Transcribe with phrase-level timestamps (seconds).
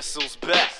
[0.00, 0.79] Best.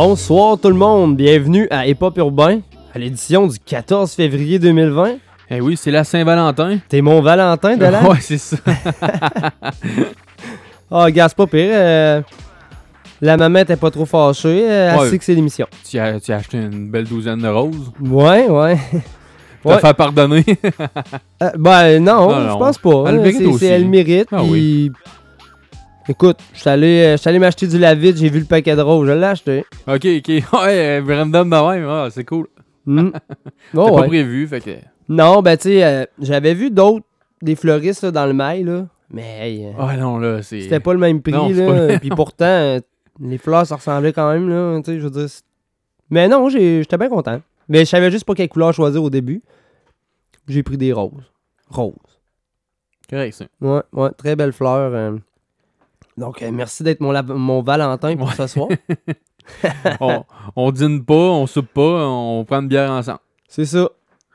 [0.00, 2.60] Bonsoir tout le monde, bienvenue à Hip Hop Urbain,
[2.94, 5.16] à l'édition du 14 février 2020.
[5.50, 6.78] Eh oui, c'est la Saint-Valentin.
[6.88, 8.04] T'es mon Valentin de là?
[8.08, 8.56] Ouais, c'est ça.
[10.92, 11.70] Ah, gars, c'est pas pire.
[11.72, 12.22] euh,
[13.20, 15.10] la maman était pas trop fâchée, euh, elle Ouais.
[15.10, 15.66] sait que c'est l'émission.
[15.90, 17.90] tu, as, tu as acheté une belle douzaine de roses.
[18.00, 18.78] Ouais, ouais.
[19.64, 19.80] T'as Ouais.
[19.80, 20.44] fait pardonner.
[21.42, 22.58] Euh, ben non, Non, je non.
[22.60, 23.04] pense pas.
[23.08, 23.58] Elle le hein, mérite c'est- aussi.
[23.58, 24.28] c'est- Elle le mérite.
[24.30, 24.92] Ah puis-
[26.08, 29.12] Écoute, je suis allé, euh, m'acheter du lave-vide, j'ai vu le paquet de roses, je
[29.12, 29.64] l'ai acheté.
[29.86, 30.28] ok, ok.
[30.64, 31.88] Ouais, random de même.
[31.88, 32.46] Ah, c'est cool.
[32.86, 33.10] T'as
[33.74, 34.70] Oh, pas prévu, fait que.
[35.08, 37.04] Non, ben tu sais, euh, j'avais vu d'autres,
[37.42, 38.86] des fleuristes là, dans le mail, là.
[39.10, 40.62] Mais euh, Ah non, là, c'est.
[40.62, 41.98] C'était pas le même prix, Non, là.
[41.98, 42.80] Puis pourtant, euh,
[43.20, 44.80] les fleurs, ça ressemblait quand même, là.
[44.82, 45.28] Tu sais, je veux dire.
[46.10, 47.40] Mais non, j'étais bien content.
[47.68, 49.42] Mais je savais juste pas quelle couleur choisir au début.
[50.46, 51.30] J'ai pris des roses.
[51.68, 51.94] Roses.
[53.10, 53.44] correct, ça.
[53.60, 55.18] Ouais, ouais, très belle fleur.
[56.18, 58.34] Donc, euh, merci d'être mon, mon Valentin pour Ouais.
[58.36, 58.68] ce soir.
[60.00, 60.24] on,
[60.56, 63.20] on dîne pas, on soupe pas, on prend une bière ensemble.
[63.48, 63.88] C'est ça.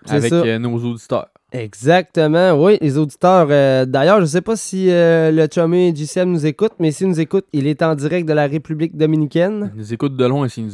[0.07, 0.35] Avec ça.
[0.37, 1.27] euh, nos auditeurs.
[1.51, 3.47] Exactement, oui, les auditeurs.
[3.51, 7.19] euh, D'ailleurs, je sais pas si euh, le chummy GCM nous écoute, mais s'il nous
[7.19, 9.71] écoute, il est en direct de la République dominicaine.
[9.75, 10.71] Ils nous écoutent de loin s'ils nous.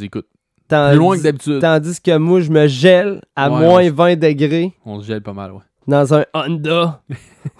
[0.69, 1.59] Tandis- Plus loin que d'habitude.
[1.59, 3.89] Tandis que moi, je me gèle à Ouais, moins ouais.
[3.89, 5.59] 20 degrés On se gèle pas mal, ouais.
[5.87, 7.02] dans un Honda.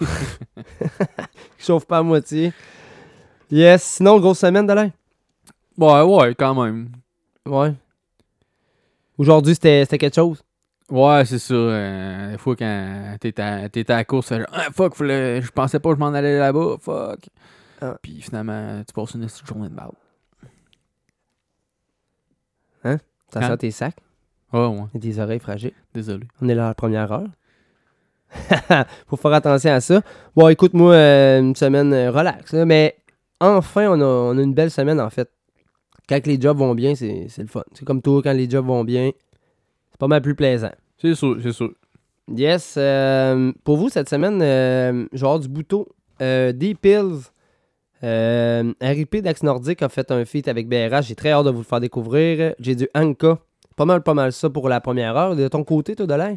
[1.58, 2.52] qui chauffe pas à moitié.
[3.50, 3.82] Yes.
[3.82, 4.90] Sinon, grosse semaine de l'air.
[5.78, 6.90] Ouais, ouais, quand même.
[7.46, 7.74] Ouais.
[9.18, 10.42] Aujourd'hui, c'était quelque chose?
[10.90, 11.54] Ouais, c'est ça.
[11.54, 15.90] euh, des fois, quand t'étais à, à la course, fais, ah, fuck, je pensais pas
[15.90, 17.20] que je m'en allais là-bas, fuck.
[17.80, 17.96] Ah.
[18.02, 19.90] Puis finalement, tu passes une petite journée de mal.
[22.82, 22.90] Ça
[23.38, 23.48] Hein?
[23.48, 23.96] sent tes sacs?
[24.52, 25.72] Ah, ouais, et des oreilles fragiles?
[25.94, 26.26] désolé.
[26.42, 27.28] On est là à la première heure.
[29.06, 30.02] Faut faire attention à ça.
[30.34, 32.52] Bon, écoute, moi, euh, une semaine euh, relax.
[32.52, 32.96] là, mais
[33.40, 35.30] enfin, on a, on a une belle semaine, en fait.
[36.08, 37.62] Quand les jobs vont bien, c'est le fun.
[37.72, 39.12] C'est comme toi, quand les jobs vont bien,
[39.90, 40.72] c'est pas mal plus plaisant.
[40.98, 41.72] C'est sûr, c'est sûr.
[42.28, 42.74] Yes.
[42.76, 45.86] euh, pour vous, cette semaine, euh, avoir du bouton.
[46.20, 47.30] Euh, D-Pills.
[48.02, 51.06] Euh, RIP d'Axe Nordique a fait un feat avec BRH.
[51.06, 52.54] J'ai très hâte de vous le faire découvrir.
[52.58, 53.38] J'ai du Anka.
[53.76, 55.36] Pas mal, pas mal ça pour la première heure.
[55.36, 56.36] De ton côté, toi, de l'air?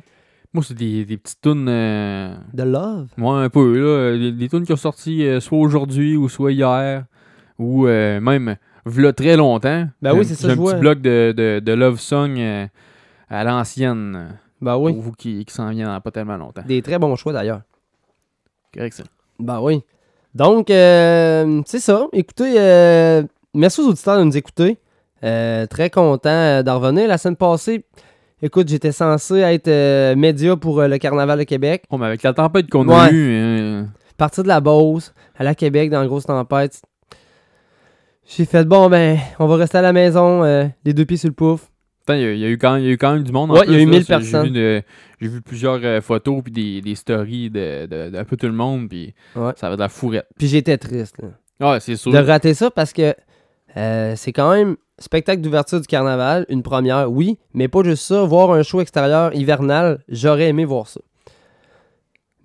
[0.54, 1.68] Moi, c'est des, des petites tunes.
[1.68, 3.08] euh, De Love?
[3.18, 4.18] ouais, un peu, là.
[4.18, 7.06] Des, des tunes qui ont sorti euh, soit aujourd'hui ou soit hier.
[7.58, 8.56] Ou euh, même,
[8.86, 9.88] v'là très longtemps.
[10.02, 10.74] Ben oui, c'est ça, J'ai un vois.
[10.74, 12.40] petit bloc de, de, de Love Song
[13.30, 14.38] à l'ancienne.
[14.62, 14.94] Ben oui.
[14.94, 16.64] Pour vous qui, qui s'en viennent dans pas tellement longtemps.
[16.68, 17.62] Des très bons choix d'ailleurs.
[18.74, 19.04] Correct, ça.
[19.40, 19.82] Ben oui.
[20.36, 22.08] Donc, c'est ça.
[22.14, 24.78] Écoutez, euh, merci aux auditeurs de nous écouter.
[25.22, 27.08] Très content d'en revenir.
[27.08, 27.86] La semaine passée,
[28.44, 31.84] écoute, j'étais censé être euh, média pour euh, le Carnaval de Québec.
[31.90, 32.96] Oh, mais avec la tempête qu'on Ouais.
[32.96, 33.84] a eue, euh,
[34.18, 36.82] Partir de la Beauce, aller à Québec dans la grosse tempête.
[38.26, 41.28] J'ai fait, bon, ben, on va rester à la maison, euh, les deux pieds sur
[41.30, 41.68] le pouf.
[42.02, 43.24] Putain, il y, a- il y a eu quand, il y a eu quand même
[43.24, 43.52] du monde.
[43.52, 43.92] en Ouais, il y a eu là.
[43.92, 44.46] 1000 C'est- j'ai personnes.
[44.48, 44.82] vu de-
[45.22, 48.90] J'ai vu plusieurs photos puis des, des stories de, de- d'un peu tout le monde.
[48.90, 49.54] Puis Ouais.
[49.56, 50.28] ça avait de la fourrette.
[50.38, 51.16] Puis j'étais triste.
[51.22, 51.72] là.
[51.72, 52.12] Ouais, c'est sûr.
[52.12, 53.16] de rater ça parce que
[53.78, 58.24] euh, c'est quand même spectacle d'ouverture du carnaval, une première, oui, mais pas juste ça,
[58.24, 61.02] voir un show extérieur hivernal, j'aurais aimé voir ça.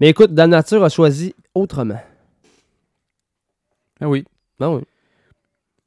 [0.00, 2.00] Mais écoute, Dame Nature a choisi autrement.
[4.00, 4.24] Ah oui.
[4.58, 4.82] Ben oui.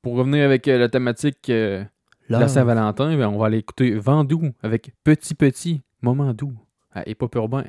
[0.02, 1.84] Pour revenir avec euh, la thématique euh,
[2.30, 2.48] de la.
[2.48, 6.54] Saint-Valentin, ben, on va aller écouter Vendoux avec Petit Petit Moment Doux
[6.94, 7.64] à Hip Urbain.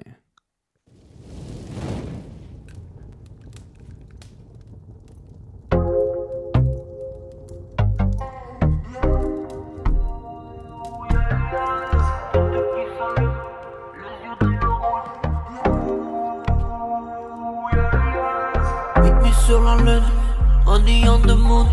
[21.18, 21.66] De monde.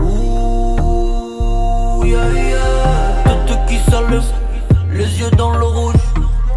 [0.00, 3.36] Ouh, yeah, yeah.
[3.46, 4.22] Tout qui s'allume,
[4.92, 5.94] les yeux dans le rouge.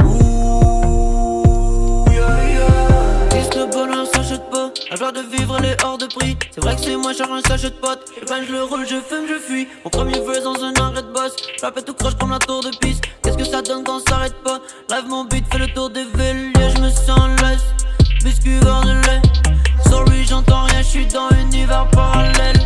[0.05, 3.29] Ouh, yeah, yeah.
[3.29, 6.37] Dis le bonheur s'achète pas, la joie de vivre elle est hors de prix.
[6.51, 8.11] C'est vrai que c'est moins cher un sachet de potes.
[8.21, 9.67] Et ben je le roule, je fume, je fuis.
[9.83, 11.35] Mon premier feu dans un arrêt de boss.
[11.59, 13.03] J'appelle tout croche comme la tour de piste.
[13.21, 14.59] Qu'est-ce que ça donne quand on s'arrête pas?
[14.89, 17.82] Live mon beat fait le tour des villes, je me sens laisse
[18.23, 19.21] biscuit lait
[19.89, 22.57] Sans lui j'entends rien, je suis dans un univers parallèle.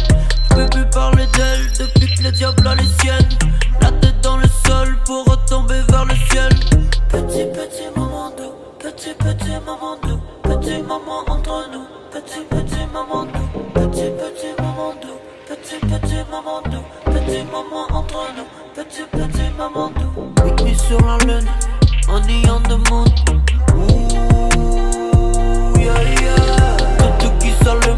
[0.50, 3.30] Je peux plus parler d'elle depuis que le diable a les siennes.
[3.82, 6.50] La tête dans le sol pour retomber vers le ciel.
[7.10, 10.20] Petit petit moment doux, petit petit moment doux.
[10.44, 13.50] Petit moment entre nous, petit petit moment doux.
[13.74, 16.86] Petit petit moment doux, petit petit moment doux.
[17.06, 20.78] Petit moment entre nous, petit petit moment doux.
[20.88, 21.48] Sur la lune,
[22.08, 23.28] en ayant de monde
[25.88, 27.96] tout, tout qui s'allume,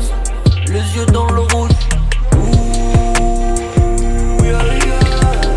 [0.67, 1.71] les yeux dans le rouge.
[2.37, 4.59] Ouh, yeah.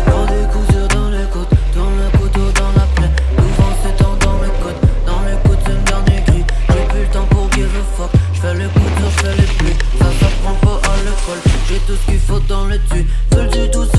[0.07, 3.11] Dans des cousins dans les côtes, dans le couteau, dans la plaie.
[3.37, 6.41] Le vent s'étend dans les côtes, dans les côtes, c'est le dernier cri.
[6.69, 8.09] J'ai plus le temps pour give a fuck.
[8.33, 9.77] J'fais les coups, j'fais les pluies.
[9.99, 11.41] Ça s'apprend pas à l'école.
[11.69, 13.05] J'ai tout ce qu'il faut dans le dessus.
[13.31, 13.92] Seul du douce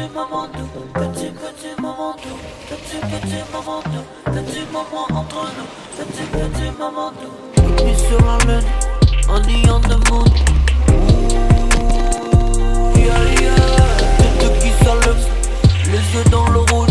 [0.00, 2.38] Petit moment doux, petit petit moment doux.
[2.70, 5.68] Petit petit moment doux, petit moment entre nous.
[5.98, 7.36] Petit petit moment doux.
[7.86, 8.68] Une sur la lune,
[9.28, 10.24] on y on the moon.
[12.32, 13.60] Ouh, yeah, yeah.
[14.40, 15.22] Tout qui s'allume,
[15.84, 16.88] les yeux dans le rouge.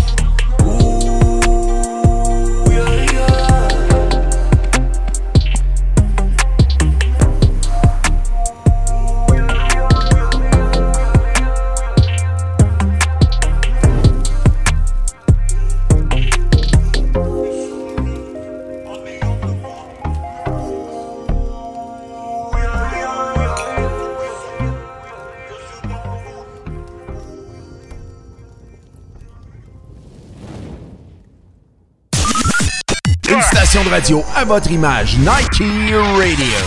[33.99, 35.17] Radio à votre image.
[35.17, 36.59] Nike Radio.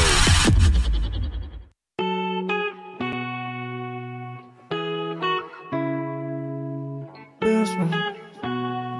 [7.41, 7.95] best one,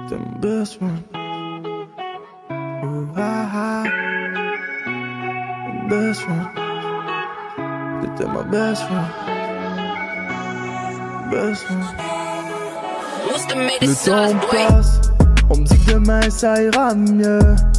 [0.09, 1.03] the best one.
[2.83, 3.83] Ooh, ah, ah.
[5.67, 6.47] The best one,
[8.01, 9.11] c'était ma best one,
[11.29, 11.85] best one.
[13.79, 15.01] Le temps passe,
[15.51, 17.72] on me dit que demain ça ira mieux.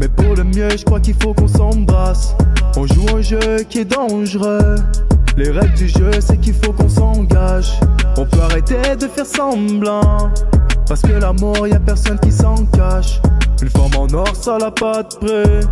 [0.00, 2.34] Mais pour le mieux, je crois qu'il faut qu'on s'embrasse.
[2.74, 4.76] On joue un jeu qui est dangereux.
[5.36, 7.78] Les règles du jeu, c'est qu'il faut qu'on s'engage.
[8.16, 10.30] On peut arrêter de faire semblant.
[10.88, 13.20] Parce que l'amour, y a personne qui s'en cache.
[13.60, 15.68] Une forme en or, ça l'a pas de prix.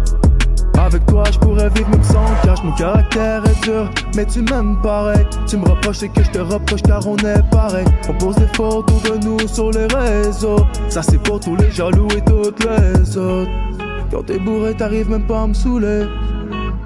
[0.78, 2.62] Avec toi, je pourrais vivre même sans cash.
[2.62, 5.24] Mon caractère est dur, mais tu m'aimes pareil.
[5.46, 7.86] Tu me reproches et que je te reproche car on est pareil.
[8.10, 10.66] On pose des photos de nous sur les réseaux.
[10.90, 13.87] Ça, c'est pour tous les jaloux et toutes les autres.
[14.10, 16.06] Quand t'es bourré, t'arrives même pas à me saouler.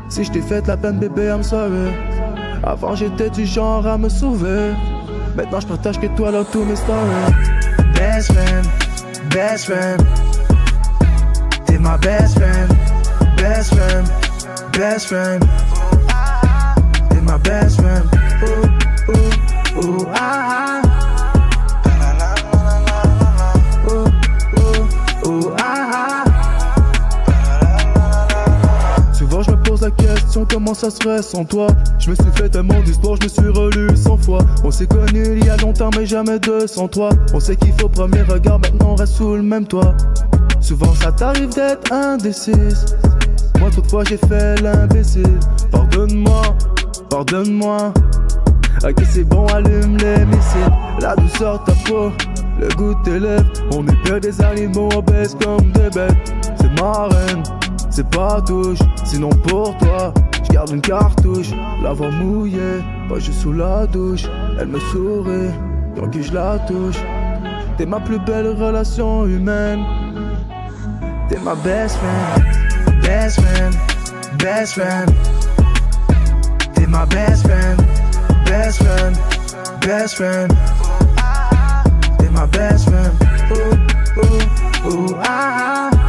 [0.09, 1.91] Si je t'ai fait la peine, bébé, I'm sorry.
[2.65, 4.73] Avant, j'étais du genre à me sauver.
[5.37, 7.33] Maintenant, je partage que toi dans tous mes stories.
[7.95, 8.67] Best friend,
[9.31, 10.05] best friend.
[11.67, 12.69] T'es ma best friend,
[13.37, 14.07] best friend,
[14.73, 15.45] best friend.
[17.09, 18.05] T'es ma best friend.
[18.43, 20.82] Ooh, ooh, ooh, ah, ah.
[30.41, 31.67] Comment ça serait sans toi?
[31.99, 34.41] Je me suis fait tellement d'histoire, je me suis relu cent fois.
[34.65, 37.11] On s'est connus il y a longtemps mais jamais deux sans toi.
[37.35, 39.95] On sait qu'il faut premier regard, maintenant on reste sous le même toit.
[40.61, 42.87] Souvent ça t'arrive d'être indécise.
[43.61, 45.39] Moi toutefois j'ai fait l'imbécile.
[45.71, 46.43] Pardonne-moi,
[47.11, 47.93] pardonne-moi.
[48.85, 50.73] Ok c'est bon allume les missiles.
[51.01, 52.11] La douceur de ta peau,
[52.59, 56.35] le goût de On est pire des animaux, on baisse comme des bêtes.
[56.59, 57.43] C'est ma reine,
[57.93, 61.51] c'est pas touche Sinon pour toi, je garde une cartouche
[61.83, 64.25] La voix mouillée, pas juste sous la douche
[64.59, 65.51] Elle me sourit,
[65.97, 66.99] quand que je la touche
[67.77, 69.85] T'es ma plus belle relation humaine
[71.33, 73.75] T'es ma best friend, best friend,
[74.39, 75.11] best friend.
[76.75, 77.81] T'es ma best friend,
[78.45, 79.17] best friend,
[79.81, 80.53] best friend.
[82.19, 83.15] T'es ma best friend.
[83.51, 85.89] Ooh, ooh, ooh, ah.
[85.91, 86.02] ah.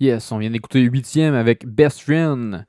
[0.00, 2.64] Yes, on vient d'écouter 8ème avec Best Friend.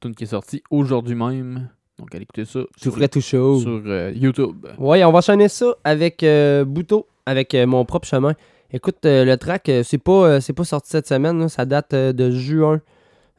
[0.00, 1.68] Tune qui est sortie aujourd'hui même.
[1.98, 3.58] Donc allez écouter ça Tout sur, frais, tout chaud.
[3.58, 4.66] sur, euh, YouTube.
[4.78, 8.34] Ouais, on va enchaîner ça avec euh, Bouto, avec euh, mon propre chemin.
[8.72, 11.48] Écoute, euh, le track, c'est pas, c'est pas sorti cette semaine, là.
[11.48, 12.80] ça date de juin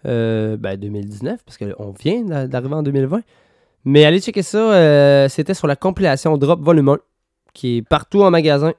[0.06, 3.22] euh, ben, 2019, parce qu'on vient d'a- d'arriver en 2020.
[3.86, 6.98] Mais allez checker ça, c'était sur la compilation Drop Volume 1.
[7.54, 8.74] qui est partout en magasin.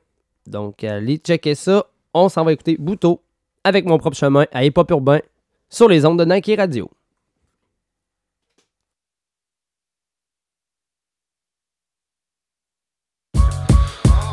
[0.47, 1.87] Donc, allez checker ça.
[2.13, 3.23] On s'en va écouter Bouteau
[3.65, 5.21] avec mon propre chemin à Hip Hop Urbain
[5.69, 6.91] sur les ondes de Nike Radio.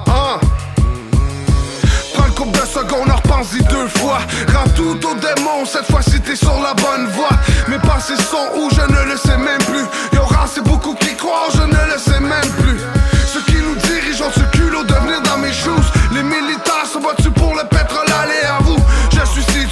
[0.07, 0.39] Ah.
[3.69, 4.19] Deux fois.
[4.53, 7.29] Rends tout au démon, cette fois-ci t'es sur la bonne voie.
[7.67, 9.85] Mes pensées sont où, je ne le sais même plus.
[10.13, 12.79] Y'aura c'est beaucoup qui croient, je ne le sais même plus.
[13.25, 14.93] Ceux qui nous dirigent ont ce culot de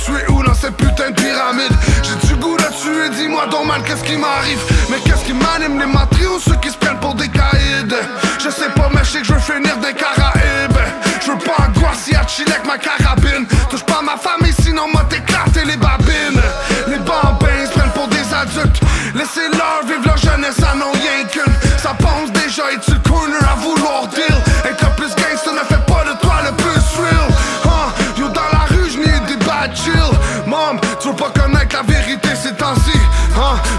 [0.05, 1.71] suis où dans cette putain de pyramide
[2.03, 4.59] J'ai du goût de tuer, dis-moi donc mal qu'est-ce qui m'arrive?
[4.89, 7.95] Mais qu'est-ce qui m'anime, les matrios ou ceux qui se prennent pour des caïds?
[8.39, 10.77] Je sais pas mais je sais que je veux finir des Caraïbes.
[11.25, 13.45] Je veux pas angoisser à chiller avec ma carabine.
[13.69, 15.74] Touche pas ma famille sinon moi t'éclater les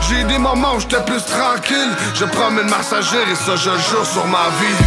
[0.08, 1.92] j'ai des moments où j'étais plus tranquille.
[2.14, 4.84] Je promène ma sagère et ça je jure sur ma vie.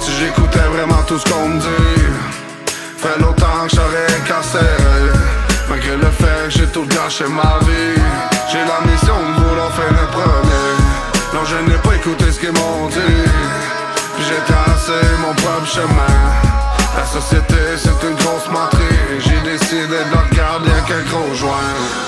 [0.00, 2.02] Si j'écoutais vraiment tout ce qu'on me dit
[2.96, 5.10] Fait longtemps que j'aurais incarcéré.
[5.68, 8.00] Malgré le fait que j'ai tout gâché ma vie.
[8.50, 10.70] J'ai la mission de vouloir faire le premier.
[11.34, 13.24] Non je n'ai pas écouté ce qu'ils m'ont dit.
[14.16, 16.59] Puis j'ai tracé mon propre chemin
[16.96, 21.50] La société c'est une grosse menterie J'ai décidé de le regarder avec un gros joint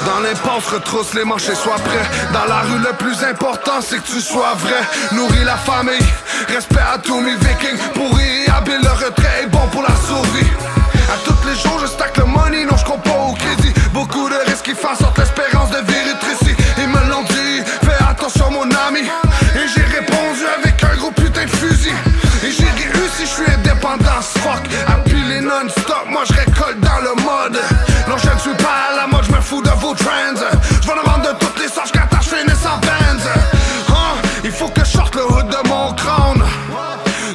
[0.07, 3.81] Dans les postes retrousse les manches et sois prêt Dans la rue le plus important
[3.81, 6.07] c'est que tu sois vrai Nourris la famille,
[6.49, 10.51] respect à tous mes vikings Pourri habile le retrait est bon pour la survie
[11.13, 13.73] à tous les jours, je stack le money, non, je compte pas au crédit.
[13.93, 16.55] Beaucoup de risques qui font sorte l'espérance de vérité ici.
[16.79, 19.03] Ils me l'ont dit, fais attention, mon ami.
[24.01, 24.63] As fuck?
[24.87, 27.61] À piler non-stop, moi je récolte dans le mode.
[28.09, 30.41] Non, je ne suis pas à la mode, je me fous de vos trends.
[30.81, 32.81] Je vais en vendre de toutes les sortes, quand je finisse en.
[33.95, 36.43] Hein, il faut que je sorte le hood de mon crâne.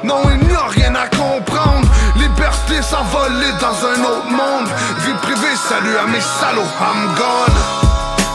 [0.04, 1.88] Non, il n'y a rien à comprendre.
[2.16, 4.68] Liberté s'envoler dans un autre monde.
[5.06, 7.56] Vie privée, salut à mes salauds, I'm gone.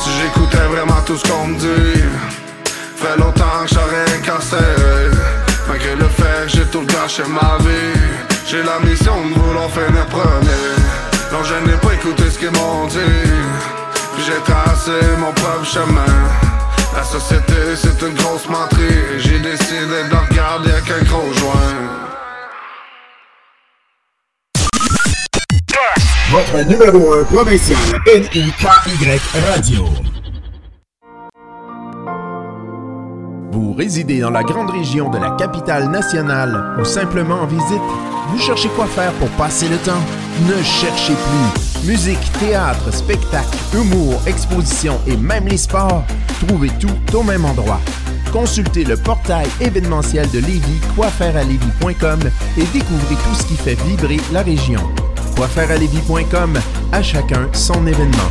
[0.03, 2.03] Si j'écoutais vraiment tout ce qu'on me dit,
[2.97, 5.11] fait longtemps que j'aurais incarcéré.
[5.69, 8.01] Malgré le fait j'ai tout gâché ma vie,
[8.47, 10.73] j'ai la mission de vouloir finir premier.
[11.33, 12.99] Non, je n'ai pas écouté ce qu'ils m'ont dit,
[14.15, 16.07] puis j'ai tracé mon propre chemin.
[16.95, 22.13] La société c'est une grosse menterie J'ai décidé de le regarder avec un gros joint
[26.31, 28.53] Votre numéro 1 provincial, NIKY
[29.51, 29.89] Radio.
[33.53, 37.83] Vous résidez dans la grande région de la capitale nationale ou simplement en visite?
[38.29, 40.01] Vous cherchez quoi faire pour passer le temps?
[40.49, 41.87] Ne cherchez plus.
[41.87, 46.03] Musique, théâtre, spectacle, humour, exposition et même les sports.
[46.47, 47.81] Trouvez tout au même endroit.
[48.33, 52.21] Consultez le portail événementiel de Lévis, quoifairealévis.com
[52.57, 54.81] et découvrez tout ce qui fait vibrer la région.
[55.37, 56.59] Quoifairealévis.com,
[56.91, 58.31] à chacun son événement.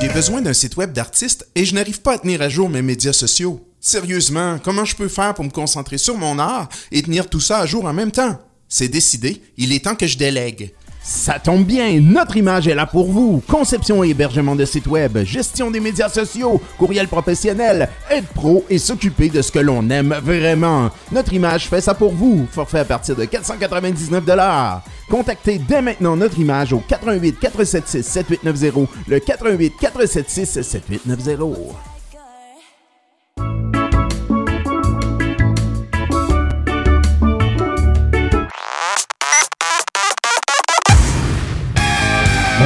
[0.00, 2.80] J'ai besoin d'un site web d'artiste et je n'arrive pas à tenir à jour mes
[2.80, 3.60] médias sociaux.
[3.80, 7.58] Sérieusement, comment je peux faire pour me concentrer sur mon art et tenir tout ça
[7.58, 8.40] à jour en même temps?
[8.66, 10.72] C'est décidé, il est temps que je délègue.
[11.02, 13.42] Ça tombe bien, notre image est là pour vous.
[13.48, 18.78] Conception et hébergement de sites web, gestion des médias sociaux, courriel professionnel, aide pro et
[18.78, 20.90] s'occuper de ce que l'on aime vraiment.
[21.10, 22.46] Notre image fait ça pour vous.
[22.50, 24.24] Forfait à partir de 499
[25.08, 31.74] Contactez dès maintenant notre image au 88 476 7890, le 88 476 7890.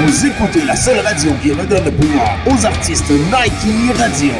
[0.07, 4.33] Vous écoutez la seule radio qui redonne le pouvoir aux artistes Nike Radio.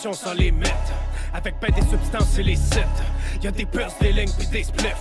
[0.00, 0.72] Sans limite.
[1.34, 2.84] Avec ben des substances illicites.
[3.42, 4.94] Y a des puces, des lignes pis des spliffs.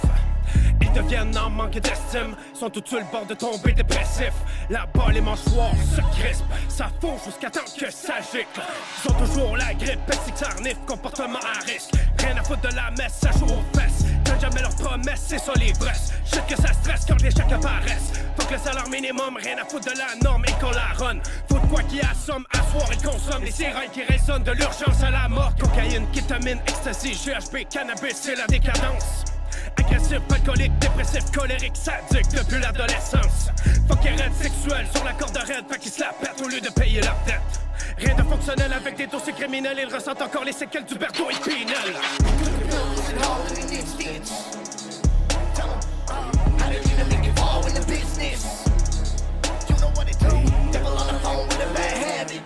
[0.81, 4.33] Ils deviennent en manque d'estime, sont tout sur le bord de tomber dépressif.
[4.69, 8.61] Là-bas, les mâchoires se crispent, ça fond jusqu'à temps que ça gicle.
[9.03, 11.91] Ils ont toujours la grippe, pesticlarnif, comportement à risque.
[12.19, 14.05] Rien à foutre de la messe, ça joue aux fesses.
[14.25, 16.13] Quand jamais leurs promesses, c'est ça l'ivresse.
[16.25, 18.13] Shit que ça stresse quand les chèques apparaissent.
[18.37, 21.19] Faut que le salaire minimum, rien à foutre de la norme et qu'on la run.
[21.49, 23.43] Faut quoi qui assomme, asseoir et consomme.
[23.43, 25.53] Les sirènes qui résonnent de l'urgence à la mort.
[25.59, 29.23] Cocaïne, kétamine, ecstasy, GHB, cannabis, c'est la décadence.
[29.77, 33.49] Agressif, alcoolique, dépressif, colérique, sadique depuis l'adolescence.
[33.87, 36.69] Fuck raide sexuel sur la corde raide, fait qu'ils se la pètent au lieu de
[36.69, 37.41] payer leur dette.
[37.97, 41.49] Rien de fonctionnel avec des dossiers criminels, ils ressentent encore les séquelles du Berthaud et
[41.49, 41.95] Pinel.
[49.77, 50.29] You know what it do.
[50.71, 52.41] Devil on the phone with a bad habit.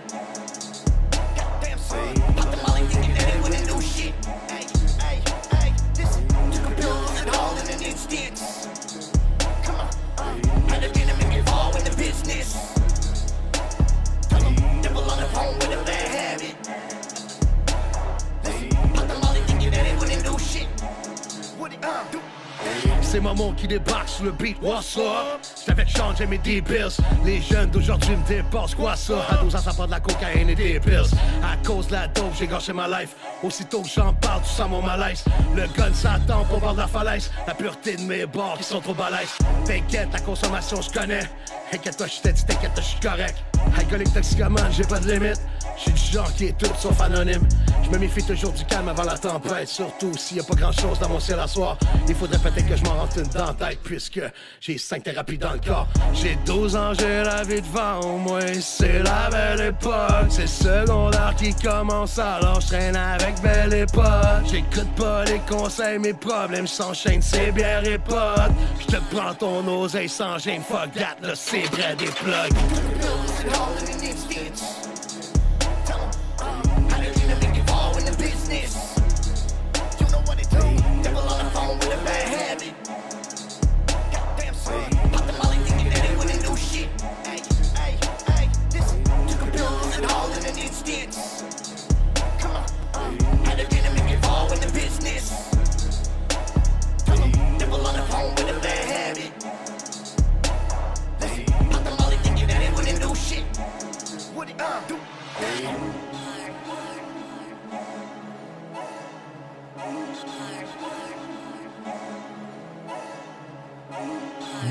[1.34, 2.14] Goddamn son.
[2.36, 4.12] Pop the molly thinking that it wouldn't do shit.
[4.52, 4.66] Hey,
[5.00, 6.28] hey, hey, listen.
[6.28, 8.36] Took a bills and all in an instant.
[9.64, 12.74] Come on, uh, they gonna make it all in the business.
[14.28, 14.40] Tell
[14.82, 16.56] devil on the phone with a bad habit.
[18.44, 20.68] Listen, pop the molly thinking that it wouldn't do shit.
[21.56, 22.20] What it, uh, do.
[23.00, 25.40] C'est Maman qui débarque sur le beat, what's up?
[25.66, 26.96] J'avais changé mes D-bills.
[27.24, 29.14] Les jeunes d'aujourd'hui me dépassent, quoi ça?
[29.28, 31.10] À 12 ans, ça prend de la cocaïne et des pills.
[31.42, 33.14] À cause de la dope, j'ai gâché ma life.
[33.42, 35.24] Aussitôt que j'en parle, tu sens mon malaise.
[35.54, 37.30] Le gun s'attend au bord de la falaise.
[37.46, 39.36] La pureté de mes bords qui sont trop balèzes.
[39.66, 41.28] T'inquiète, la consommation, je connais.
[41.72, 43.36] Inquiète-toi, je t'ai dit, t'inquiète, je suis correct.
[43.78, 45.40] Alcoolique, toxicomane, j'ai pas de limite.
[45.76, 47.46] J'suis du genre qui est tout sauf anonyme.
[47.82, 49.68] Je me méfie toujours du calme avant la tempête.
[49.68, 51.76] Surtout s'il y a pas grand chose dans mon ciel à soir.
[52.08, 53.78] Il faudrait peut-être que je m'en rentre une dans tête.
[53.84, 54.20] Puisque
[54.60, 55.86] j'ai cinq thérapies dans le corps.
[56.14, 58.40] J'ai 12 ans, j'ai la vie devant moi.
[58.60, 60.30] C'est la belle époque.
[60.30, 64.44] C'est secondaire qui commence alors je traîne avec belle époque.
[64.50, 67.22] J'écoute pas les conseils, mes problèmes s'enchaînent.
[67.22, 68.52] C'est bien et potes.
[68.80, 70.62] Je te prends ton oseille sans gêne.
[70.62, 72.52] Fuck that, là c'est vrai des plugs.
[82.04, 82.74] The phone with a bad habit.
[84.12, 84.90] Goddamn son.
[85.12, 86.88] Pop the molly thinking that it wouldn't do shit.
[87.24, 87.42] Hey,
[87.76, 87.98] hey,
[88.32, 89.04] hey, listen.
[89.28, 91.41] Took a bills and all in an instant.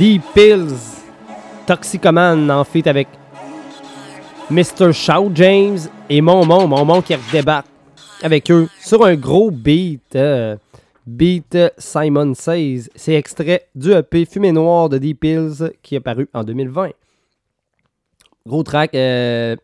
[0.02, 1.04] Deep Pills,
[1.68, 3.08] Toxicomane en feat avec
[4.50, 4.92] Mr.
[4.94, 5.78] Shout James
[6.10, 7.68] et Momon, Momon qui redébarque
[8.24, 10.16] avec eux sur un gros beat.
[10.16, 10.58] euh,
[11.06, 12.90] beat Simon Says.
[12.96, 16.90] C'est extrait du EP Fumée Noire de Deep Pills qui est paru en 2020.
[18.48, 18.96] Gros track.
[18.96, 19.56] euh,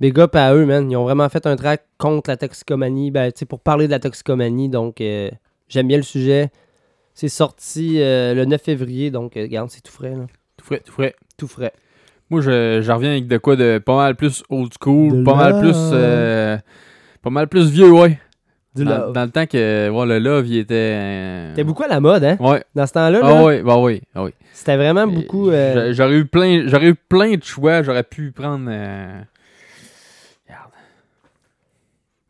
[0.00, 0.90] big up à eux, man.
[0.90, 3.12] Ils ont vraiment fait un track contre la toxicomanie.
[3.12, 4.68] Ben, pour parler de la toxicomanie.
[4.68, 5.30] Donc, euh,
[5.68, 6.50] j'aime bien le sujet.
[7.18, 9.10] C'est sorti euh, le 9 février.
[9.10, 10.10] Donc, euh, regarde, c'est tout frais.
[10.10, 10.26] Là.
[10.58, 11.14] Tout frais, tout frais.
[11.38, 11.72] Tout frais.
[12.28, 15.34] Moi, je, je reviens avec de quoi de pas mal plus old school, De pas
[15.34, 15.72] mal plus.
[15.92, 16.58] euh,
[17.22, 18.18] pas mal plus vieux, ouais.
[18.74, 19.12] Du dans, love.
[19.14, 20.74] dans le temps que ouais, le love, il était.
[20.74, 22.36] euh, C'était beaucoup à la mode, hein?
[22.38, 22.62] Ouais.
[22.74, 24.32] Dans ce temps-là, là, Ah oui, bah oui, ah oui.
[24.52, 25.48] c'était vraiment beaucoup.
[25.48, 28.68] euh, J'a- J'aurais eu plein, j'aurais eu plein de choix, j'aurais pu prendre.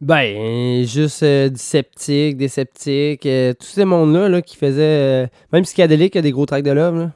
[0.00, 4.82] Ben, juste euh, du sceptique, des sceptiques, euh, tous ces mondes-là là, qui faisaient.
[4.82, 7.12] euh, même Psychédélique a des gros tracks de love, là.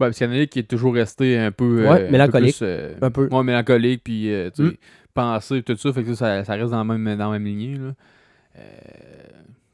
[0.00, 1.86] Ben, qui est toujours resté un peu.
[1.88, 2.56] Ouais, euh, mélancolique.
[2.62, 2.96] Un peu.
[2.98, 3.28] plus, Un peu.
[3.30, 4.72] Ouais, mélancolique, puis tu Mm.
[5.14, 7.76] penser, tout ça, fait que ça, ça reste dans la même, dans la même lignée,
[7.76, 7.92] là.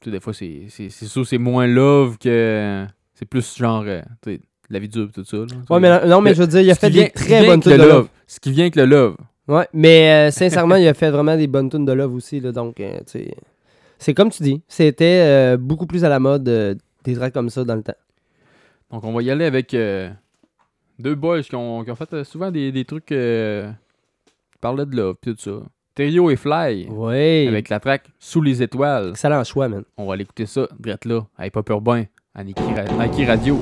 [0.00, 2.84] Tu sais, des fois, c'est c'est- c'est sûr, c'est moins love que.
[3.14, 3.84] C'est plus genre.
[4.22, 4.40] tu sais,
[4.70, 5.38] la vie dure, tout ça.
[5.38, 7.72] là, Ouais, mais non, mais je veux dire, il a fait des très bonnes de
[7.74, 8.08] love.
[8.26, 9.16] Ce qui vient avec le love.
[9.48, 12.52] Ouais, mais euh, sincèrement, il a fait vraiment des bonnes tunes de love aussi, là.
[12.52, 13.00] Donc, euh.
[13.98, 17.50] C'est comme tu dis, c'était euh, beaucoup plus à la mode euh, des tracks comme
[17.50, 17.96] ça dans le temps.
[18.92, 20.08] Donc, on va y aller avec euh,
[20.98, 25.16] deux boys qui ont, qui ont fait souvent des, des trucs qui parlaient de love,
[25.20, 25.50] pis tout ça.
[25.94, 27.48] Terrio et Fly, Oui.
[27.48, 29.10] avec la track Sous les étoiles.
[29.10, 29.82] Excellent choix, man.
[29.96, 32.04] On va aller écouter ça, direct là, à Hip Hop Urbain,
[32.36, 32.58] à Nike
[33.26, 33.58] Radio.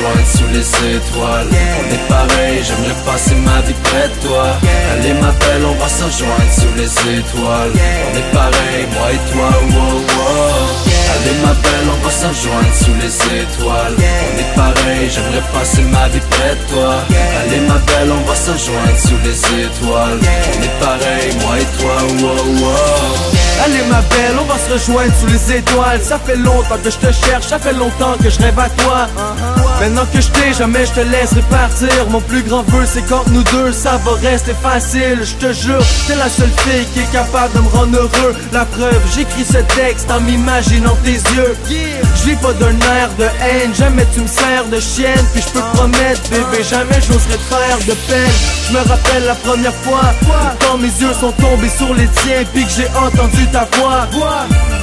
[0.00, 1.46] Rejoindre sous les étoiles.
[1.50, 4.46] On est pareil, j'aimerais passer ma vie près de toi.
[4.92, 7.72] Allez ma belle, on va se rejoindre sous les étoiles.
[7.72, 10.80] On est pareil, moi et toi, wow, wow.
[11.12, 13.94] Allez ma belle, on va se rejoindre sous les étoiles.
[13.96, 16.94] On est pareil, j'aimerais passer ma vie près de toi.
[17.42, 20.18] Allez ma belle, on va se rejoindre sous les étoiles.
[20.20, 23.40] On est pareil, moi et toi, wow, wow.
[23.64, 26.00] Allez ma belle, on va se rejoindre sous les étoiles.
[26.02, 29.59] Ça fait longtemps que je te cherche, ça fait longtemps que je rêve à toi
[29.80, 31.88] Maintenant que je t'ai, jamais je te laisserai partir.
[32.10, 35.20] Mon plus grand vœu c'est qu'entre nous deux ça va rester facile.
[35.22, 38.34] Je te jure, t'es la seule fille qui est capable de me rendre heureux.
[38.52, 41.56] La preuve, j'écris ce texte en m'imaginant tes yeux.
[41.66, 45.24] Je vis pas d'un air de haine, jamais tu me sers de chienne.
[45.32, 48.60] Puis je peux te promettre bébé, jamais j'oserais te faire de peine.
[48.70, 50.14] Je me rappelle la première fois
[50.60, 54.06] Quand mes yeux sont tombés sur les tiens Puis que j'ai entendu ta voix.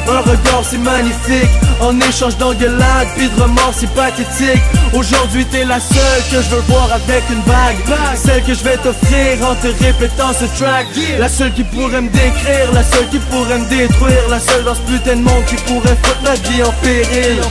[0.10, 5.80] Un regard si magnifique En échange d'engueulades Puis de remords si pathétiques Aujourd'hui t'es la
[5.80, 7.78] seule que je veux voir avec une bague.
[8.15, 10.88] Celle que je vais t'offrir en te répétant ce track.
[11.19, 14.76] La seule qui pourrait me décrire La seule qui pourrait me détruire La seule dans
[14.76, 17.41] ce putain de monde qui pourrait foutre ma vie en péril.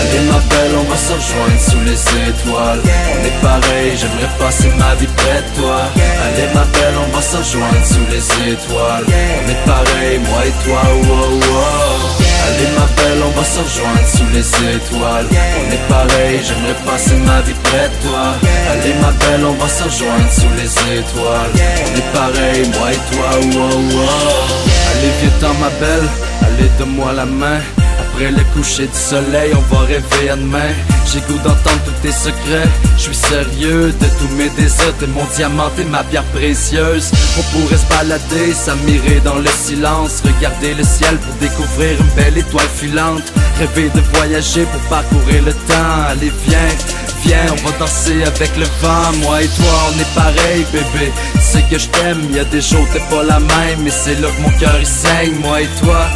[0.00, 2.80] Allez ma belle, on va se rejoindre sous les étoiles.
[2.84, 5.80] On est pareil, j'aimerais passer ma vie près de toi.
[6.24, 9.04] Allez ma belle, on va se rejoindre sous les étoiles.
[9.06, 11.91] On est pareil, moi et toi, wow, wow
[12.46, 15.26] Allez ma belle, on va se rejoindre sous les étoiles.
[15.30, 18.34] On est pareil, j'aimerais passer ma vie près de toi.
[18.70, 21.52] Allez ma belle, on va se rejoindre sous les étoiles.
[21.86, 24.62] On est pareil, moi et toi, wow, wow.
[24.90, 26.08] Allez viens dans ma belle,
[26.42, 27.60] allez donne-moi la main
[28.30, 30.72] le coucher du soleil, on va rêver à demain.
[31.10, 32.68] J'ai goût d'entendre tous tes secrets.
[32.96, 34.94] Je suis sérieux de tous mes désirs.
[34.98, 37.10] T'es mon diamant, t'es ma pierre précieuse.
[37.38, 40.22] On pourrait se balader, s'admirer dans le silence.
[40.24, 43.32] Regarder le ciel pour découvrir une belle étoile filante.
[43.58, 46.02] Rêver de voyager pour parcourir le temps.
[46.08, 46.72] Allez, viens,
[47.24, 49.12] viens, on va danser avec le vent.
[49.22, 51.12] Moi et toi, on est pareil, bébé.
[51.40, 53.82] Sais que je t'aime, y a des jours t'es pas la même.
[53.82, 56.06] Mais c'est là que mon cœur il saigne, moi et toi.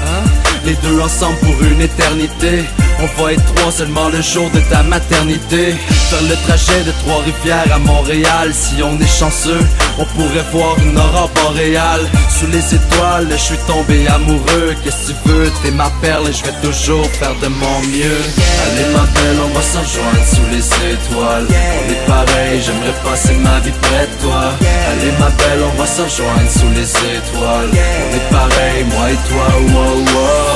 [0.66, 2.64] Les deux ensemble pour une éternité.
[2.98, 5.76] On va être trois seulement le jour de ta maternité.
[6.10, 9.60] Faire le trajet de Trois-Rivières à Montréal Si on est chanceux,
[9.98, 14.74] on pourrait voir une aurore boréale Sous les étoiles, je suis tombé amoureux.
[14.82, 18.22] Qu'est-ce que tu veux, t'es ma perle et je vais toujours faire de mon mieux.
[18.66, 21.46] Allez ma belle, on va se rejoindre sous les étoiles.
[21.48, 24.52] On est pareil, j'aimerais passer ma vie près de toi.
[24.90, 27.70] Allez ma belle, on va se rejoindre sous les étoiles.
[27.70, 30.55] On est pareil, moi et toi, wow wow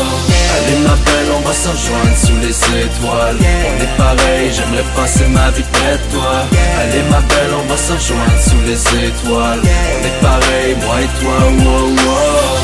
[0.56, 3.36] Allez ma belle, on va se rejoindre sous les étoiles.
[3.40, 6.46] On est pareil, j'aimerais passer ma vie près de toi.
[6.80, 9.60] Allez ma belle, on va se rejoindre sous les étoiles.
[9.62, 12.60] On est pareil, moi et toi, wow wow.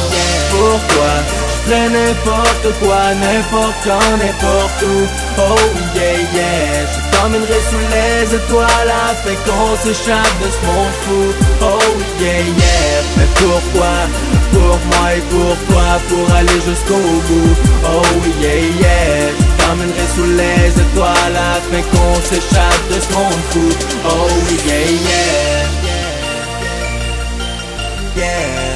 [0.50, 5.06] Pourquoi n'importe quoi, n'importe quand, n'importe où.
[5.38, 5.58] Oh
[5.94, 6.86] yeah yeah.
[6.86, 11.22] Je t'emmènerai sous les étoiles Afin qu'on s'échappe de ce monde fou.
[11.62, 11.78] Oh
[12.20, 13.02] yeah yeah.
[13.16, 13.94] Mais pourquoi?
[14.52, 16.94] Pour moi et pour toi Pour aller jusqu'au
[17.28, 17.56] bout.
[17.84, 18.02] Oh
[18.40, 19.30] yeah yeah.
[19.38, 23.68] Je t'emmènerai sous les étoiles Afin qu'on s'échappe de ce monde fou.
[24.04, 24.28] Oh
[24.66, 24.86] yeah.
[25.08, 25.66] Yeah
[28.16, 28.75] Yeah,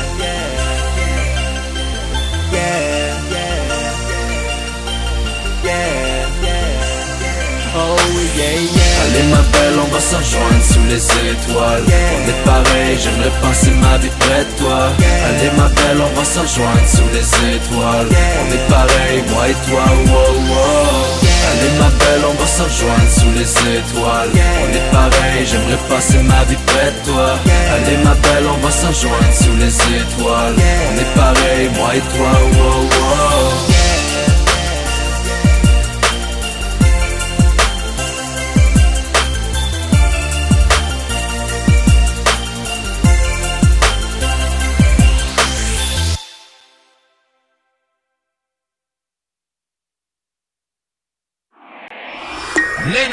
[8.38, 11.84] Allez ma belle, on va se rejoindre sous les étoiles.
[11.86, 14.92] On est pareil, j'aimerais passer ma vie près de toi.
[15.28, 18.08] Allez ma belle, on va se rejoindre sous les étoiles.
[18.08, 21.30] On est pareil, moi et toi, wow wow.
[21.50, 24.30] Allez ma belle, on va se rejoindre sous les étoiles.
[24.62, 27.38] On est pareil, j'aimerais passer ma vie près de toi.
[27.74, 30.54] Allez ma belle, on va se rejoindre sous les étoiles.
[30.56, 33.69] On est pareil, moi et toi, wow wow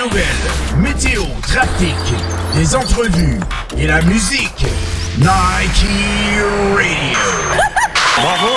[0.10, 0.26] nouvelles,
[0.78, 1.96] météo, trafic,
[2.56, 3.40] les entrevues
[3.78, 4.66] et la musique.
[5.18, 5.88] Nike
[6.76, 7.30] Radio.
[8.22, 8.54] Bravo!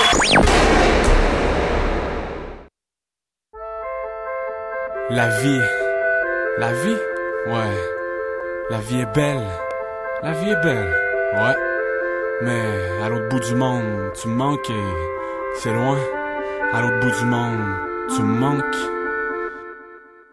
[5.10, 5.60] La vie.
[6.58, 6.96] La vie?
[7.46, 7.76] Ouais.
[8.70, 9.46] La vie est belle.
[10.22, 10.94] La vie est belle.
[11.34, 11.56] Ouais.
[12.42, 15.98] Mais à l'autre bout du monde, tu me manques et c'est loin.
[16.72, 17.60] À l'autre bout du monde,
[18.14, 18.99] tu me manques.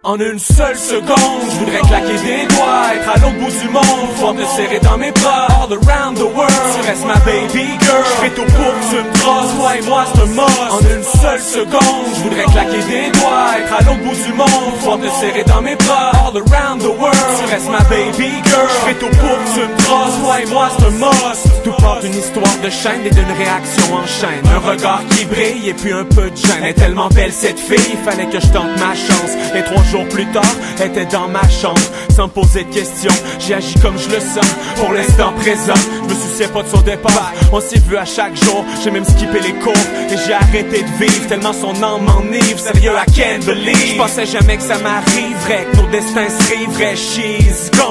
[0.08, 4.38] En une seule seconde, je voudrais claquer des doigts, être à l'autre bout du monde,
[4.38, 6.54] te serrer dans mes bras, all around the world.
[6.80, 9.82] Tu restes ma baby girl, je fais tout pour que tu me trosses, toi et
[9.82, 10.76] moi c'est un.
[10.76, 15.02] En une seule seconde, je voudrais claquer des doigts, être à l'autre bout du monde,
[15.02, 17.17] te serrer dans mes bras, all around the world.
[17.58, 20.46] Tu restes ma baby girl, je fais tout pour que tu me trosses, toi et
[20.46, 21.64] moi c'est un must.
[21.64, 24.44] Tout part d'une histoire de chaîne et d'une réaction en chaîne.
[24.54, 26.58] Un regard qui brille et puis un peu de gêne.
[26.62, 29.32] Elle est tellement belle cette fille, fallait que je tente ma chance.
[29.56, 30.44] Et trois jours plus tard,
[30.80, 31.82] elle était dans ma chambre.
[32.16, 34.52] Sans poser de questions, j'ai agi comme je le sens.
[34.76, 37.32] Pour l'instant présent, je me souciais pas de son départ.
[37.52, 39.74] On s'est vu à chaque jour, j'ai même skippé les cours.
[40.12, 42.60] Et j'ai arrêté de vivre tellement son âme m'enivre.
[42.60, 43.94] Sérieux, I can't believe.
[43.94, 46.96] Je pensais jamais que ça m'arriverait, que nos destins se riveraient.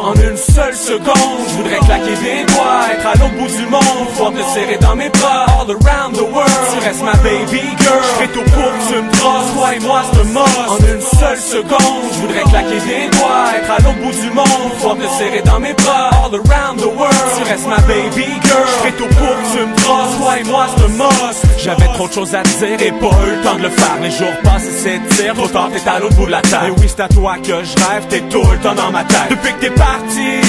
[0.07, 4.07] En une seule seconde, je voudrais claquer des doigts, être à l'autre bout du monde,
[4.11, 6.53] pouvoir te serrer dans mes bras, all around the world.
[6.73, 9.81] Tu restes ma baby girl, je fais tout pour que tu me trosses, toi et
[9.81, 10.69] moi c'est must.
[10.69, 14.71] En une seule seconde, je voudrais claquer des doigts, être à l'autre bout du monde,
[14.77, 17.27] pouvoir te serrer dans mes bras, all around the world.
[17.37, 20.45] Tu restes ma baby girl, je fais tout pour que tu me trosses, toi et
[20.45, 21.59] moi c'est must.
[21.59, 23.97] J'avais trop de choses à dire et pas le temps de le faire.
[24.01, 26.69] Les jours passent et s'étirent, trop tard t'es à l'autre bout de la table.
[26.69, 29.33] Et oui, c'est à toi que je rêve, t'es tout le temps dans ma tête.
[29.52, 30.40] Que t'es parti,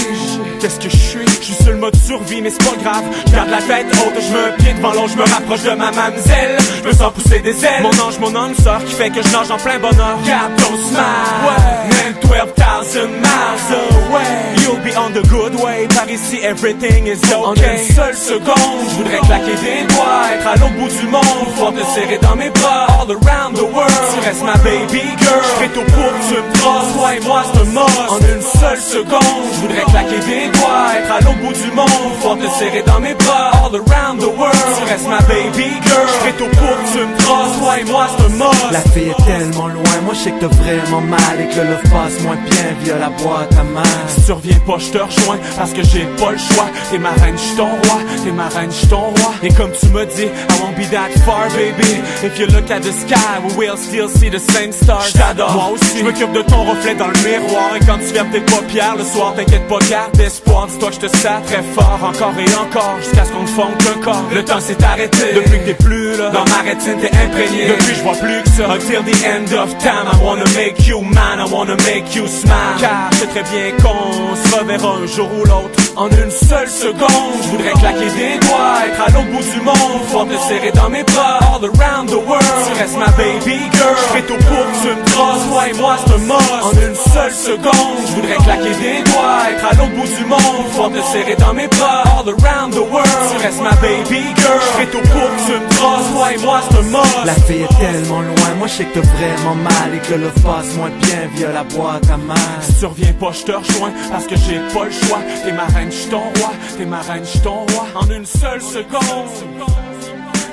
[0.60, 1.28] Qu'est-ce que je suis?
[1.40, 3.04] Je suis sur le mode survie, mais c'est pas grave.
[3.28, 5.92] Je garde la tête haute, je me pied devant l'eau, je me rapproche de ma
[5.92, 6.58] mamzelle.
[6.84, 7.84] Je me sens pousser des ailes.
[7.84, 10.18] Mon ange, mon âme sœur qui fait que je nage en plein bonheur.
[10.26, 11.38] Garde ton smile.
[11.46, 11.88] Ouais.
[11.90, 13.78] Même 12,000 miles
[14.10, 14.58] away.
[14.64, 15.88] You'll be on the good way.
[15.96, 17.36] Par ici, everything is okay.
[17.36, 21.46] En une seule seconde, je voudrais claquer des doigts, être à l'autre bout du monde,
[21.54, 23.94] pouvoir te serrer dans mes bras, all around the world.
[24.14, 25.42] Tu restes ma baby girl.
[25.44, 28.10] Je fais tout pour que tu me toi et moi c'est un must.
[28.10, 32.38] En une seule je voudrais claquer des doigts, être à l'autre bout du monde, pouvoir
[32.38, 34.56] te serrer dans mes bras, all around the world.
[34.78, 36.08] Tu restes ma baby girl.
[36.26, 38.72] Je tout pour que tu me trosses, toi et moi c'est un must.
[38.72, 41.70] La fille est tellement loin, moi je sais que t'as vraiment mal et que le
[41.72, 43.84] love passe moins bien via la boîte à main.
[44.08, 46.68] Si tu reviens pas, je te rejoins parce que j'ai pas le choix.
[46.92, 48.00] T'es ma reine, j'suis ton roi.
[48.24, 49.34] T'es ma reine, j'suis ton roi.
[49.44, 52.02] Et comme tu me dis, I won't be that far, baby.
[52.24, 55.10] If you look at the sky, we will still see the same stars.
[55.10, 56.00] J't'adore, moi aussi.
[56.00, 57.76] Je m'occupe de ton reflet dans le miroir.
[57.76, 60.68] Et quand tu fermes tes paupières le soir, t'inquiète pas, garde espoir.
[60.68, 63.78] Dis-toi que je te sers très fort, encore et encore, jusqu'à ce qu'on ne fonde
[63.78, 64.24] qu'un corps.
[64.34, 66.30] Le temps s'est arrêté depuis que t'es plus là.
[66.30, 67.68] Dans ma rétine, t'es imprégné.
[67.70, 68.70] Depuis, je vois plus que ça.
[68.70, 72.78] Until the end of time, I wanna make you man, I wanna make you smile.
[72.80, 75.78] Car sais très bien qu'on se reverra un jour ou l'autre.
[75.96, 80.02] En une seule seconde, je voudrais claquer des doigts, être à l'autre bout du monde,
[80.06, 82.46] pouvoir te serrer dans mes bras, all around the world.
[82.68, 85.96] Tu restes ma baby girl, je fais tout pour que tu me toi et moi
[86.06, 86.64] c'est un must.
[86.64, 90.66] En une seule seconde, je voudrais claquer des doigts, être à l'autre bout du monde,
[90.72, 93.08] pouvoir te serrer dans mes bras, all around the world.
[93.32, 96.38] Tu restes ma baby girl, je fais tout pour que tu me trosses, toi et
[96.38, 97.26] moi c'est un must.
[97.26, 100.30] La fille est tellement loin, moi je sais que t'as vraiment mal et que le
[100.42, 102.36] passe moins bien via la boîte à main.
[102.62, 105.20] Si tu reviens pas, je te rejoins parce que j'ai pas le choix.
[105.44, 106.52] T'es ma reine, j'suis ton roi.
[106.78, 107.88] T'es ma reine, j'suis ton roi.
[107.96, 109.30] En une seule seconde,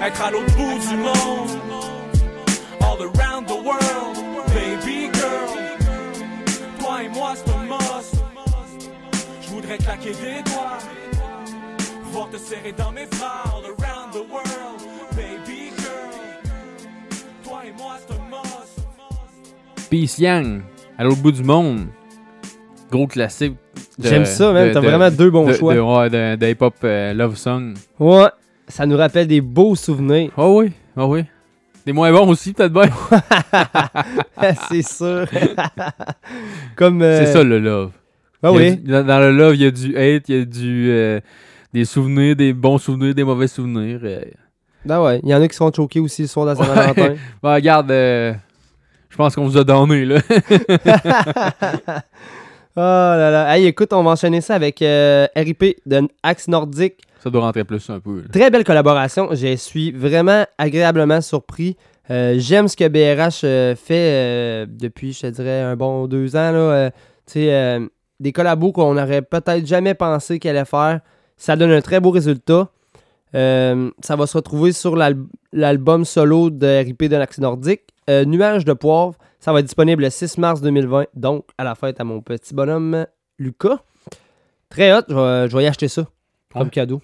[0.04, 1.50] être à l'autre bout du monde,
[2.80, 4.13] all around the world,
[9.64, 10.78] voudrais claquer des doigts,
[12.04, 14.80] pouvoir te serrer dans mes bras, all around the world,
[15.16, 16.44] baby girl.
[17.42, 19.90] Toi et moi, c'est un must.
[19.90, 20.62] Peace Yang,
[20.98, 21.86] à l'autre bout du monde.
[22.90, 23.56] Gros classique.
[23.98, 25.74] J'aime ça, de- T'as de- vraiment deux bons de- choix.
[25.74, 27.74] De- de hip-hop euh, love song.
[27.98, 28.28] Ouais,
[28.68, 30.30] ça nous rappelle des beaux souvenirs.
[30.36, 31.24] Oh oui, oh oui.
[31.86, 32.88] Des moins bons aussi, peut-être bien.
[34.70, 35.26] c'est sûr.
[36.76, 37.02] Comme.
[37.02, 37.90] euh, C'est ça le love.
[38.44, 38.76] Ah Il y a oui.
[38.76, 41.20] du- dans, dans le love, il y a du hate, il y a du, euh,
[41.72, 44.00] des souvenirs, des bons souvenirs, des mauvais souvenirs.
[44.04, 44.20] euh.
[44.84, 46.66] Ben ouais, il y en a qui sont choqués aussi le soir de la Ouais.
[46.74, 47.14] Saint-Valentin.
[47.42, 48.34] Bon, regarde, euh,
[49.08, 50.20] je pense qu'on vous a donné, là.
[52.76, 53.56] Oh là là.
[53.56, 56.96] Hey, écoute, on va enchaîner ça avec euh, RIP de Axe Nordique.
[57.22, 58.16] Ça doit rentrer plus un peu.
[58.16, 58.22] là.
[58.32, 59.28] Très belle collaboration.
[59.32, 61.76] Je suis vraiment agréablement surpris.
[62.10, 66.34] Euh, J'aime ce que BRH euh, fait euh, depuis, je te dirais, un bon deux
[66.34, 66.50] ans.
[66.50, 66.90] Là,
[68.24, 71.00] Euh, euh, des collabos qu'on n'aurait peut-être jamais pensé qu'elle allait faire.
[71.36, 72.68] Ça donne un très beau résultat.
[73.34, 75.16] Euh, ça va se retrouver sur l'al-
[75.52, 77.82] l'album solo de RIP de l'Axe Nordique.
[78.08, 79.14] Euh, Nuage de poivre.
[79.40, 82.54] Ça va être disponible le 6 mars 2020, donc à la fête à mon petit
[82.54, 83.06] bonhomme
[83.38, 83.78] Lucas.
[84.70, 86.06] Très hot, je vais, je vais y acheter ça
[86.52, 86.70] comme Ouais.
[86.70, 87.02] cadeau.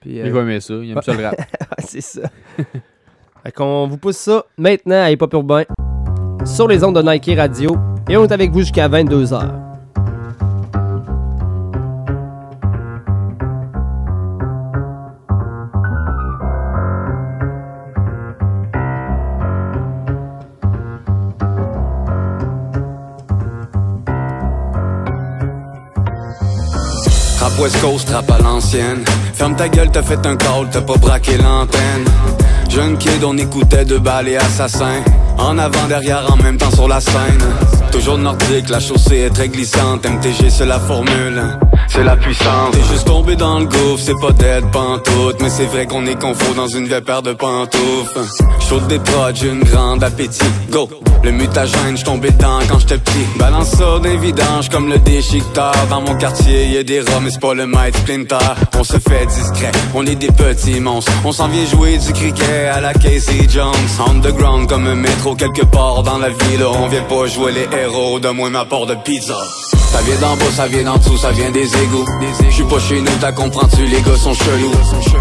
[0.00, 1.36] Puis, Il va aimer ça, il aime ça le rap.
[1.78, 2.22] c'est ça.
[3.42, 5.64] fait qu'on vous pousse ça maintenant à Hip Hop Urbain
[6.44, 7.76] sur les ondes de Nike Radio.
[8.08, 9.67] Et on est avec vous jusqu'à 22h.
[27.58, 29.04] West Coast, à l'ancienne.
[29.34, 32.04] Ferme ta gueule, t'as fait un call, t'as pas braqué l'antenne.
[32.68, 35.02] Jeune kid, on écoutait de balles et assassins.
[35.38, 37.42] En avant, derrière, en même temps sur la scène.
[37.90, 40.06] Toujours nordique, la chaussée est très glissante.
[40.06, 41.58] MTG, c'est la formule.
[41.98, 42.70] C'est la puissance.
[42.70, 45.40] T'es juste tombé dans le gouffre, c'est pas d'être pantoute.
[45.40, 48.20] Mais c'est vrai qu'on est confort dans une vieille paire de pantoufles.
[48.60, 50.44] J'saute des prods, j'ai une grande appétit.
[50.70, 50.88] Go!
[51.24, 53.26] Le mutagène, j'tombais dedans quand j'étais petit.
[53.36, 55.74] Balance ça d'un vidange comme le déchiqueteur.
[55.90, 58.36] Dans mon quartier, y a des rats, mais c'est pas le maître Splinter.
[58.78, 61.10] On se fait discret, on est des petits monstres.
[61.24, 63.74] On s'en vient jouer du cricket à la Casey Jones.
[64.08, 66.64] Underground comme un métro quelque part dans la ville.
[66.64, 69.34] On vient pas jouer les héros, de moins ma part de pizza.
[69.90, 72.04] Ça vient d'en bas, ça vient d'en dessous, ça vient des égouts.
[72.50, 74.72] J'suis pas chez nous, t'as comprends-tu, les gars sont chelous.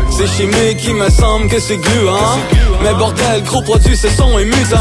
[0.09, 2.39] C'est chimique, il me semble que c'est gluant.
[2.83, 4.77] Mais bordel, gros produit, ce son est mutant.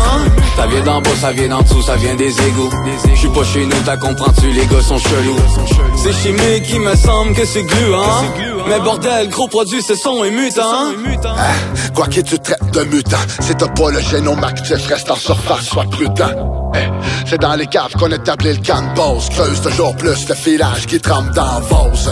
[0.57, 2.70] Ça vient d'en bas, ça vient d'en dessous, ça vient des égouts.
[3.14, 5.37] J'suis pas chez nous, t'as comprends-tu, les gars sont chelous.
[5.96, 8.25] C'est chimique, il me semble que c'est gluant.
[8.69, 10.63] Mais bordel, gros produit, ce son est mutant.
[11.25, 15.17] Ah, quoi que tu traites de mutant, si t'as pas le génome actif, reste en
[15.17, 16.71] surface, sois prudent.
[16.75, 16.79] Eh,
[17.29, 19.29] C'est dans les caves qu'on établit le camp de base.
[19.31, 22.11] Creuse toujours plus le filage qui trempe dans vase.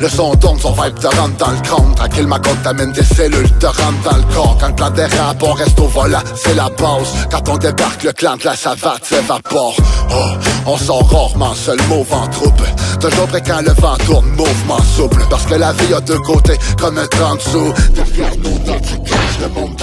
[0.00, 1.94] Le son tourne, son vibe te rentre dans le crâne.
[1.94, 4.56] Tranquillement contamine tes cellules, te rentre dans le corps.
[4.60, 7.12] Quand le plan dérape, on reste au volant, c'est la base.
[7.30, 9.76] Quand on débarque, le clan de la savate s'évapore.
[10.10, 10.32] Oh,
[10.66, 12.62] on sort rarement seul, mauve en troupe.
[13.00, 15.22] Toujours prêt quand le vent tourne, mouvement souple.
[15.28, 17.72] Parce que la vie a deux côtés, comme un 30 sous.
[17.94, 19.76] Derrière dents, tu caches le monde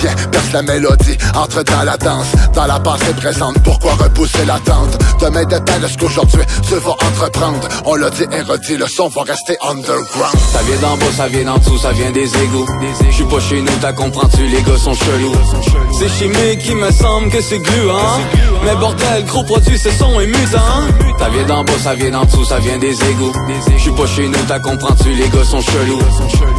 [0.00, 4.96] Viens, perce la mélodie, entre dans la danse Dans la passée présente, pourquoi repousser l'attente?
[5.20, 7.68] Demain de ce qu'aujourd'hui tu vas entreprendre?
[7.84, 11.28] On l'a dit et redit, le son va rester underground Ça vient d'en bas, ça
[11.28, 12.66] vient d'en dessous, ça vient des égouts.
[13.10, 15.34] J'suis pas chez nous, t'as comprends-tu, les gars sont chelous.
[15.98, 18.20] C'est chimique, il me semble que c'est gluant.
[18.64, 20.58] Mais bordel, gros produit, ce son est mutant.
[21.18, 23.32] Ça vient d'en bas, ça vient d'en dessous, ça vient des égouts.
[23.76, 26.00] J'suis pas chez nous, t'as comprends-tu, les gars sont chelous.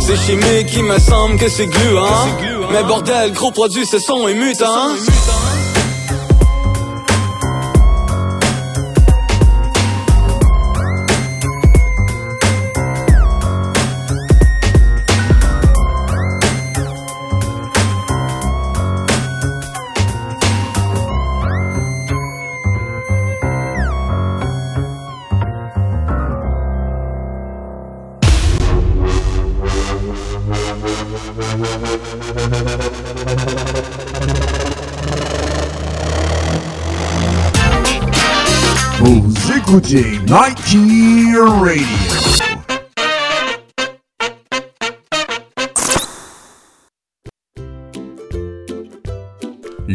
[0.02, 2.28] C'est chimique, il me semble que c'est gluant.
[2.72, 4.96] Mais bordel, gros produit, ce son est mutant.
[39.70, 42.19] Écoutez Nike Radio.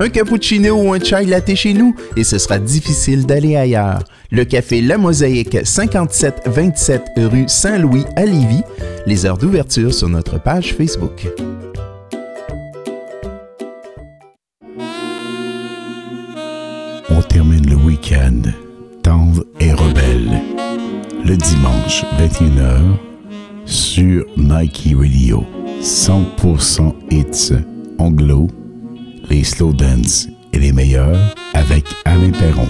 [0.00, 4.04] Un cappuccino ou un chai latte chez nous et ce sera difficile d'aller ailleurs.
[4.30, 8.62] Le café La Mosaïque, 5727 rue Saint-Louis à Lévis.
[9.06, 11.28] Les heures d'ouverture sur notre page Facebook.
[17.10, 18.42] On termine le week-end
[19.02, 20.40] tendre et rebelle.
[21.24, 22.80] Le dimanche 21h
[23.64, 25.44] sur Nike Radio.
[25.80, 27.52] 100% hits
[27.98, 28.48] anglo,
[29.30, 31.18] les slow dance et les meilleurs
[31.54, 32.68] avec Alain Perron.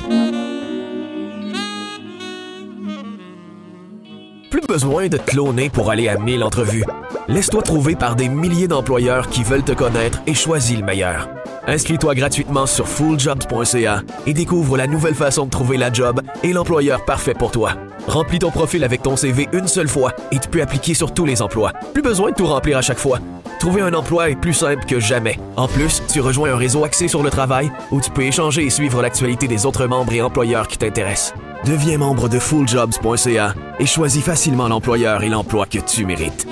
[4.51, 6.85] Plus besoin de te cloner pour aller à 1000 entrevues.
[7.29, 11.29] Laisse-toi trouver par des milliers d'employeurs qui veulent te connaître et choisis le meilleur.
[11.67, 17.05] Inscris-toi gratuitement sur fulljobs.ca et découvre la nouvelle façon de trouver la job et l'employeur
[17.05, 17.75] parfait pour toi.
[18.09, 21.27] Remplis ton profil avec ton CV une seule fois et tu peux appliquer sur tous
[21.27, 21.73] les emplois.
[21.93, 23.19] Plus besoin de tout remplir à chaque fois.
[23.61, 25.39] Trouver un emploi est plus simple que jamais.
[25.57, 28.71] En plus, tu rejoins un réseau axé sur le travail où tu peux échanger et
[28.71, 31.35] suivre l'actualité des autres membres et employeurs qui t'intéressent.
[31.67, 36.47] Deviens membre de fulljobs.ca et choisis facilement l'employeur et l'emploi que tu mérites.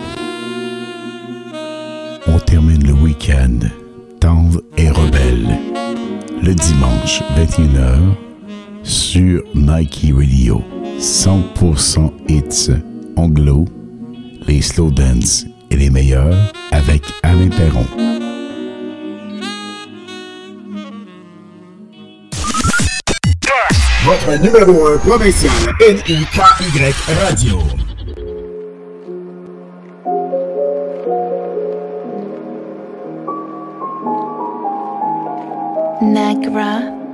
[2.26, 3.60] On termine le week-end
[4.20, 5.58] tendre et rebelle.
[6.42, 7.98] Le dimanche 21h
[8.82, 10.62] sur Nike Radio.
[10.98, 12.70] 100% hits
[13.16, 13.66] anglo,
[14.46, 17.84] les slow dance et les meilleurs avec Alain Perron.
[24.04, 26.26] Votre numéro 1 provincial NIKY
[27.24, 27.58] Radio.
[36.00, 37.05] Nagra.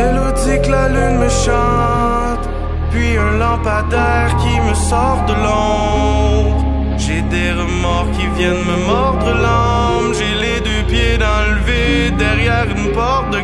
[0.00, 2.44] Mélodie que la lune me chante,
[2.90, 6.64] puis un lampadaire qui me sort de l'ombre.
[7.02, 10.12] J'ai des remords qui viennent me mordre l'âme.
[10.18, 13.40] J'ai les deux pieds dans le derrière une porte de.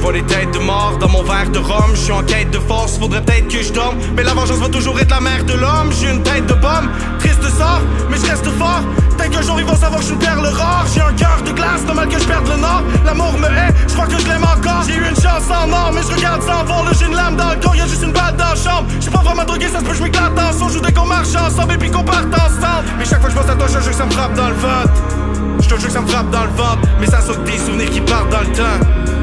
[0.00, 1.90] Je vois les têtes de mort dans mon verre de rhum.
[1.92, 3.98] Je suis en quête de force, faudrait peut-être que je dorme.
[4.16, 5.92] Mais la vengeance va toujours être la mère de l'homme.
[5.92, 6.88] J'ai une tête de pomme,
[7.18, 8.80] triste sort, mais je reste fort.
[9.18, 10.86] Peut-être qu'un jour ils vont savoir que je suis une perle rare.
[10.94, 12.82] J'ai un cœur de glace, normal que je perde le nord.
[13.04, 14.84] L'amour me hait, je crois que je l'aime encore.
[14.86, 16.82] J'ai eu une chance en or, mais je regarde sans voir.
[16.82, 18.86] Là, j'ai une lame dans le corps, y'a juste une balle dans la chambre.
[19.00, 20.66] J'suis pas vraiment drogué, ça se peut, je m'éclate en.
[20.66, 22.88] Je voudrais qu'on marche ensemble et puis qu'on parte ensemble.
[22.98, 24.48] Mais chaque fois que je pense à toi, je jure que ça me frappe dans
[24.48, 25.60] le ventre.
[25.60, 26.88] Je te jure que ça me frappe dans le ventre.
[26.98, 29.19] Mais ça saute des souvenirs qui partent dans le temps.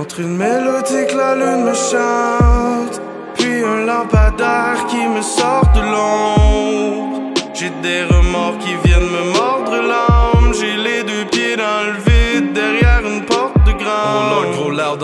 [0.00, 3.00] Entre une mélodie que la lune me chante,
[3.34, 7.34] puis un lampadaire qui me sort de l'ombre.
[7.52, 10.07] J'ai des remords qui viennent me mordre l'âme.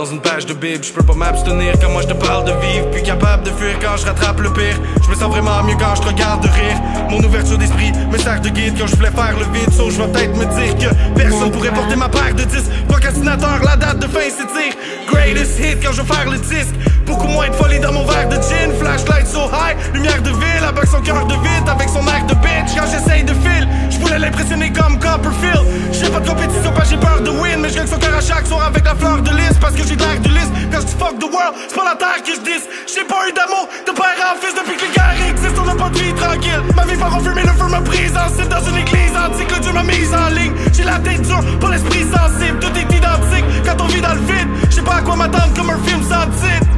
[0.05, 0.85] Dans une page de bible.
[0.85, 2.91] Je peux pas m'abstenir quand moi je te parle de vivre.
[2.91, 4.79] Puis capable de fuir quand je rattrape le pire.
[5.03, 6.79] Je me sens vraiment mieux quand je te regarde de rire.
[7.09, 9.71] Mon ouverture d'esprit me sert de guide quand je voulais faire le vide.
[9.73, 12.71] So je vais peut-être me dire que personne pourrait porter ma paire de 10.
[12.87, 14.75] Procrastinateur, la date de fin s'étire.
[15.11, 16.75] Greatest hit quand je vais faire le disque.
[17.07, 18.73] Beaucoup moins de folie dans mon verre de gin.
[18.81, 20.65] Flashlight so high, lumière de ville.
[20.67, 22.75] Avec son cœur de vide, avec son air de bitch.
[22.77, 25.65] Quand j'essaye de fil, je voulais l'impressionner comme Copperfield.
[25.93, 27.61] J'ai pas de compétition, pas j'ai peur de win.
[27.61, 29.57] Mais je gagne son cœur à chaque soir avec la fleur de lys.
[29.61, 30.51] Parce que j'ai de l'air de lys.
[30.73, 32.63] Quand je fuck the world, c'est pas la terre que je dis.
[32.89, 35.63] J'ai pas eu d'amour de père en fils depuis que les guerres existent.
[35.63, 36.63] On n'a pas de vie tranquille.
[36.75, 39.51] Ma vie va refumer, le feu me brise en cible dans une église antique.
[39.53, 40.53] Le Dieu m'a mise en ligne.
[40.73, 42.59] J'ai la tête dure, pas l'esprit sensible.
[42.61, 44.49] Tout est identique quand on vit dans le vide.
[44.71, 46.74] Je sais pas à quoi m'attendre comme un film sans titre.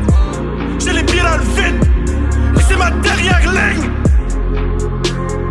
[0.87, 1.80] J'ai les pieds dans le vide.
[2.68, 3.91] C'est ma dernière ligne.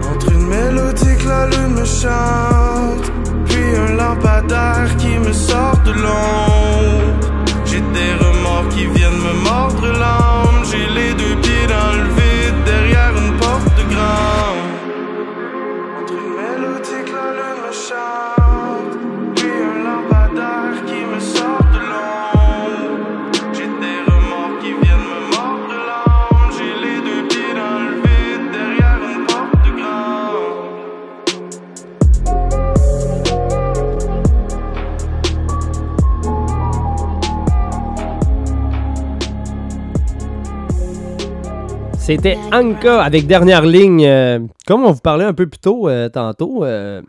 [0.09, 3.11] Entre une mélodie que la lune me chante,
[3.45, 7.19] puis un lampadaire qui me sort de l'ombre.
[7.65, 10.63] J'ai des remords qui viennent me mordre l'âme.
[10.71, 14.34] J'ai les deux pieds dans le vide derrière une porte de grand.
[42.05, 44.05] C'était Anka avec dernière ligne.
[44.05, 47.01] euh, comme on vous parlait un peu plus tôt, euh, tantôt, euh,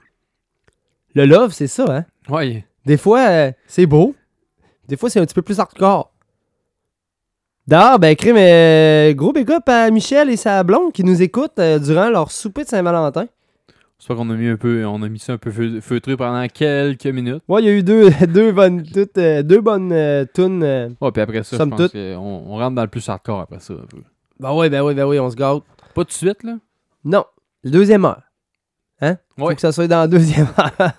[1.14, 2.04] le love, c'est ça, hein?
[2.30, 2.64] Oui.
[2.86, 4.14] Des fois, c'est beau.
[4.88, 6.12] Des fois, c'est un petit peu plus hardcore.
[7.66, 11.60] D'ailleurs, ben, crime, euh, gros big up à Michel et sa blonde qui nous écoutent
[11.82, 13.26] durant leur souper de Saint-Valentin.
[13.98, 16.46] C'est qu'on a mis un peu, on a mis ça un peu feu- feutré pendant
[16.48, 17.42] quelques minutes.
[17.48, 20.96] Ouais, il y a eu deux, deux bonnes, toutes, deux bonnes tunes.
[21.00, 23.74] Ouais, puis après ça, je pense on rentre dans le plus hardcore après ça.
[23.74, 23.98] Un peu.
[24.38, 25.62] Ben oui, ben oui, ben oui, on se gâte.
[25.94, 26.54] Pas tout de suite, là?
[27.04, 27.24] Non,
[27.64, 28.22] le deuxième heure.
[29.00, 29.16] Hein?
[29.38, 29.54] Faut Ouais.
[29.54, 30.70] que ça soit dans la deuxième heure.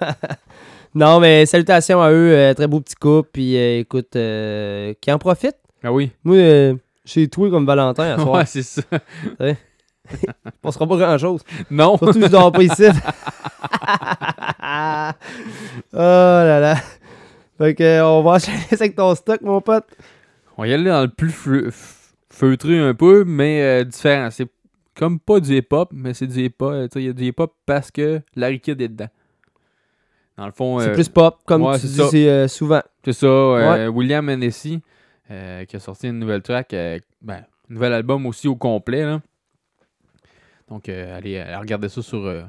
[0.95, 5.11] non, mais salutations à eux, euh, très beau petit couple, puis euh, écoute, euh, qui
[5.11, 5.55] en profite.
[5.83, 6.11] Ah oui.
[6.23, 6.75] Moi, euh,
[7.05, 8.35] j'ai tout comme Valentin à soir.
[8.37, 8.81] Ouais, c'est ça.
[9.39, 9.57] Ouais.
[10.11, 11.41] Il passera pas grand-chose.
[11.69, 11.97] Non.
[11.97, 12.85] Surtout je dors pas ici.
[15.93, 16.75] oh là là.
[17.57, 19.85] Fait que, euh, on va enchaîner avec ton stock, mon pote.
[20.57, 21.96] On va y aller dans le plus feu- f-
[22.37, 24.29] feutré un peu, mais euh, différent.
[24.31, 24.47] C'est
[24.95, 26.71] comme pas du hip-hop, mais c'est du hip-hop.
[26.73, 29.09] euh, Il y a du hip-hop parce que Larry Kidd est dedans.
[30.37, 30.79] Dans le fond.
[30.79, 32.81] C'est euh, plus pop, comme ouais, tu dis euh, souvent.
[33.03, 33.51] C'est ça.
[33.53, 33.87] Ouais.
[33.87, 34.81] William Hennessy,
[35.27, 37.01] qui a sorti une nouvelle track, ben,
[37.37, 39.03] un nouvel album aussi au complet.
[39.03, 39.21] là.
[40.69, 42.43] Donc, allez, regardez ça sur,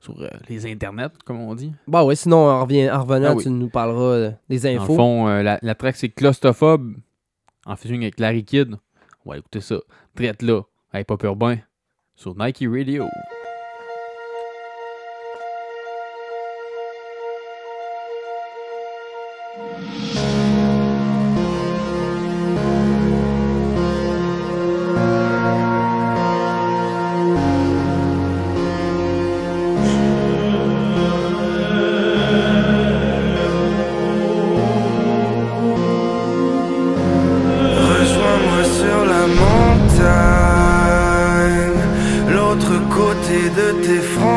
[0.00, 0.14] sur
[0.48, 1.72] les internets, comme on dit.
[1.86, 3.42] Bah ouais, sinon, en, revient- en revenant, Ah oui.
[3.42, 4.92] tu nous parleras des Dans infos.
[4.92, 6.94] le fond, la, la track, c'est Claustrophobe,
[7.66, 8.76] en featuring avec Larry Kidd.
[9.24, 9.76] On va écouter ça.
[10.14, 10.62] Traite là,
[10.92, 11.58] avec Pop Urbain,
[12.14, 13.04] sur Nike Radio.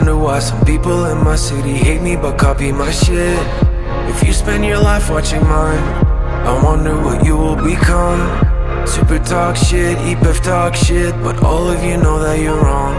[0.00, 3.38] wonder why some people in my city hate me but copy my shit.
[4.08, 5.84] If you spend your life watching mine,
[6.50, 8.20] I wonder what you will become.
[8.86, 12.96] Super talk shit, hyper talk shit, but all of you know that you're wrong.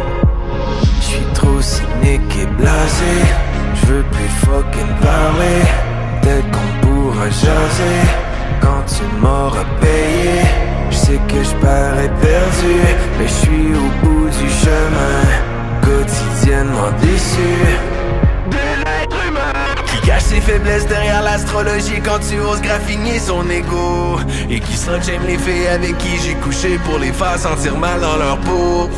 [1.02, 3.16] J'suis trop cynique et blasé.
[3.80, 5.60] J'veux plus fucking parler.
[6.22, 8.02] Peut-être qu'on pourra jaser
[8.62, 10.38] quand tu m'auras payé.
[10.92, 12.74] Je sais que je parais perdu,
[13.18, 15.51] mais je suis au bout du chemin,
[15.82, 17.52] quotidiennement déçu.
[18.50, 24.20] De l'être humain qui cache ses faiblesses derrière l'astrologie quand tu oses graffiner son ego.
[24.50, 28.18] Et qui j'aime les filles avec qui j'ai couché pour les faire sentir mal dans
[28.18, 28.90] leur peau.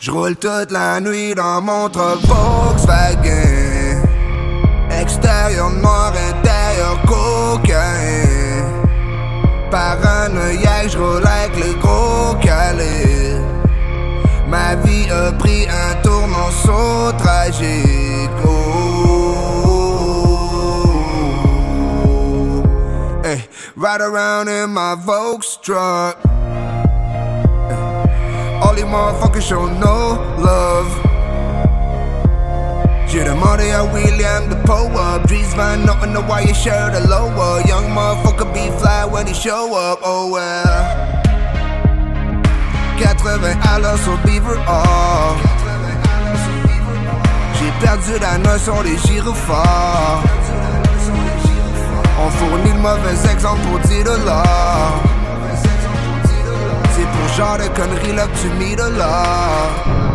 [0.00, 4.02] Je roule toute la nuit dans mon truck Volkswagen
[5.00, 8.32] Extérieur noir, intérieur cocaïne
[9.70, 13.11] Paranoïaque, je roule avec le gros calibre
[14.52, 18.82] Ma vie a pris un tournant so tragique oh.
[23.24, 26.18] Hey, Ride around in my Volks truck
[27.70, 31.00] eh, All these motherfuckers show no love.
[33.08, 35.26] J'ai demandé à William de pull up.
[35.28, 37.62] Drees Van Noten, the wire shirt a lower.
[37.66, 40.00] Young motherfucker be fly when he show up.
[40.02, 41.21] Oh well.
[43.02, 45.36] 80 à l'heure sur Beaver Hall.
[47.58, 50.22] J'ai perdu la notion des gyrophares.
[52.24, 54.92] On fournit le mauvais exemple pour 10 dollars.
[56.94, 60.11] C'est pour genre de conneries là que tu mis de là.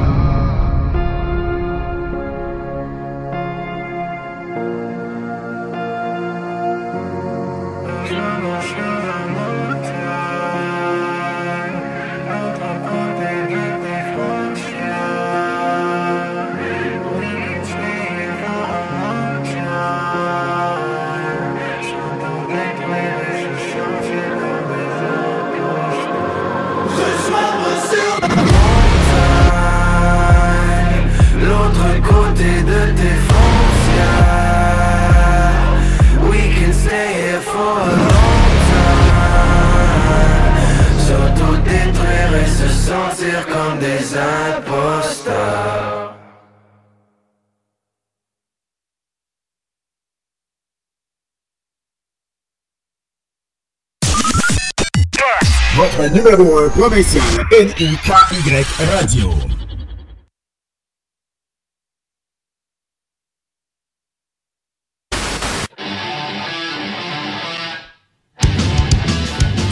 [44.09, 46.15] Des imposteurs
[55.75, 57.97] Votre numéro 1 provincial NIKY
[58.95, 59.66] Radio.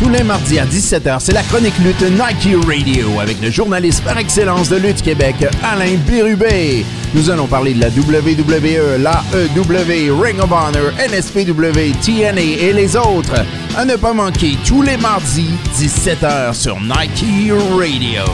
[0.06, 4.20] Tous les mardis à 17h, c'est la chronique lutte Nike Radio avec le journaliste par
[4.20, 6.86] excellence de Lutte Québec, Alain Bérubé.
[7.16, 13.34] Nous allons parler de la WWE, l'AEW, Ring of Honor, NSPW, TNA et les autres.
[13.76, 17.26] À ne pas manquer tous les mardis, 17h sur Nike
[17.72, 18.26] Radio.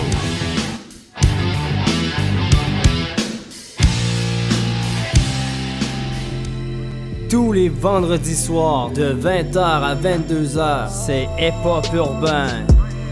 [7.32, 12.68] Tous les vendredis soirs de 20h à 22h, c'est Hip Hop Urbain.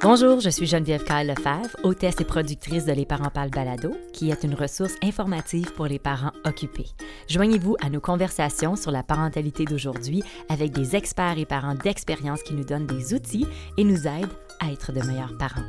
[0.00, 4.30] Bonjour, je suis Geneviève Kyle Lefebvre, hôtesse et productrice de Les Parents Parlent Balado, qui
[4.30, 6.86] est une ressource informative pour les parents occupés.
[7.28, 12.54] Joignez-vous à nos conversations sur la parentalité d'aujourd'hui avec des experts et parents d'expérience qui
[12.54, 14.30] nous donnent des outils et nous aident
[14.60, 15.66] à être de meilleurs parents.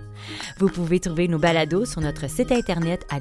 [0.59, 3.17] Vous pouvez trouver nos balados sur notre site internet à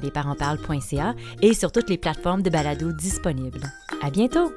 [1.41, 3.63] et sur toutes les plateformes de balados disponibles.
[4.03, 4.51] À bientôt!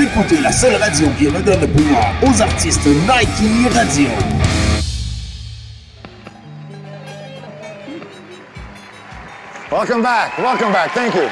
[0.00, 4.08] Écoutez la seule radio qui redonne le pouvoir aux artistes Nike Radio.
[9.70, 10.38] Welcome back.
[10.38, 10.92] Welcome back.
[10.92, 11.28] Thank you.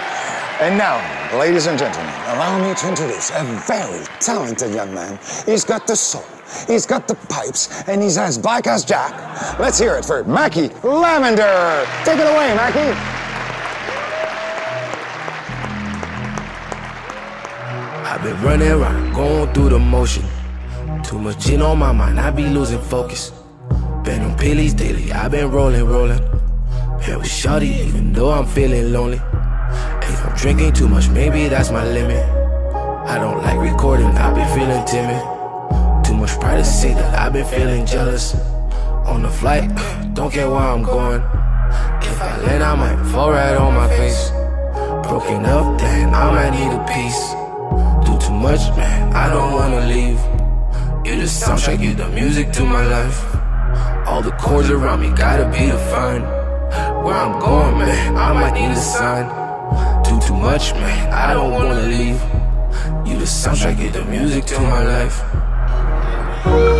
[0.61, 1.01] And now,
[1.39, 5.19] ladies and gentlemen, allow me to introduce a very talented young man.
[5.47, 6.25] He's got the soul,
[6.67, 9.15] he's got the pipes, and he's as black as Jack.
[9.59, 11.87] Let's hear it for Mackie Lavender.
[12.05, 13.28] Take it away, Mackie.
[18.19, 20.25] I've been running around, going through the motion.
[21.05, 23.31] Too much gin on my mind, I be losing focus.
[24.03, 26.21] Been on pillies daily, I've been rolling, rolling.
[27.01, 29.19] Here with Shorty, even though I'm feeling lonely.
[30.03, 32.29] If I'm drinking too much, maybe that's my limit.
[33.07, 35.23] I don't like recording, I be feeling timid.
[36.05, 38.35] Too much pride to privacy that I've been feeling jealous.
[39.07, 39.71] On the flight,
[40.15, 41.23] don't care where I'm going.
[42.03, 44.31] If I land, I might fall right on my face.
[45.07, 47.48] Broken up, then I might need a piece.
[48.21, 50.21] Too much, man, I don't wanna leave.
[51.07, 53.25] You the soundtrack, you the music to my life.
[54.07, 56.25] All the chords around me gotta be defined.
[57.05, 59.27] Where I'm going, man, I might need a sign.
[60.05, 62.21] Do too much, man, I don't wanna leave.
[63.07, 66.78] You the soundtrack, you the music to my life.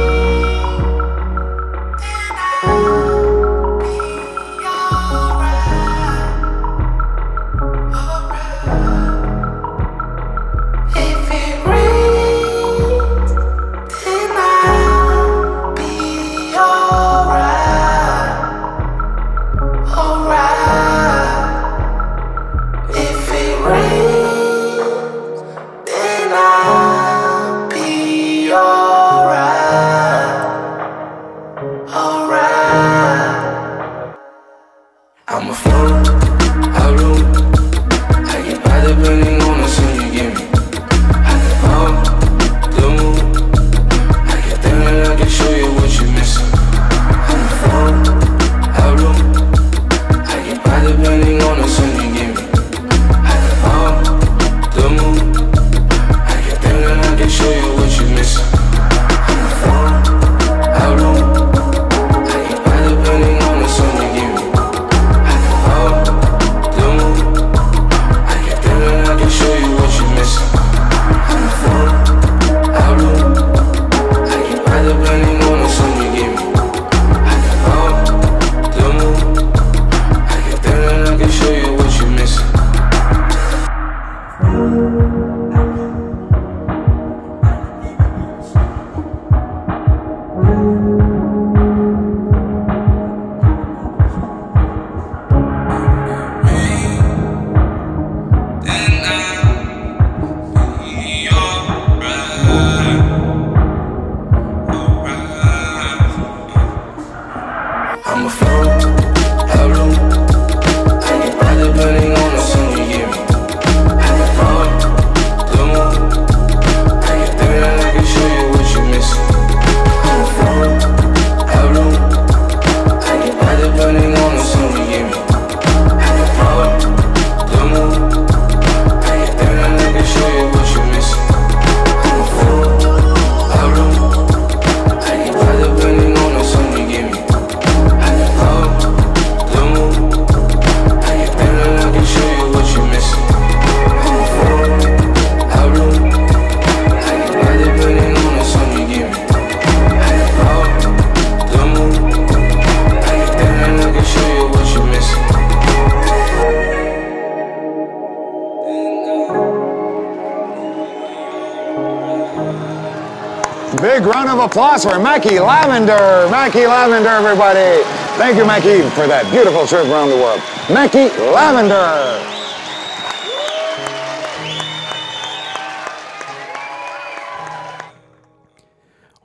[165.19, 166.29] Mackie Lavender.
[166.31, 167.83] Mackie Lavender, everybody.
[168.19, 170.41] Thank you, Mackie, for that beautiful trip around the world.
[170.71, 172.23] Mackie Lavender.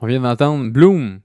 [0.02, 1.20] On vient d'entendre Bloom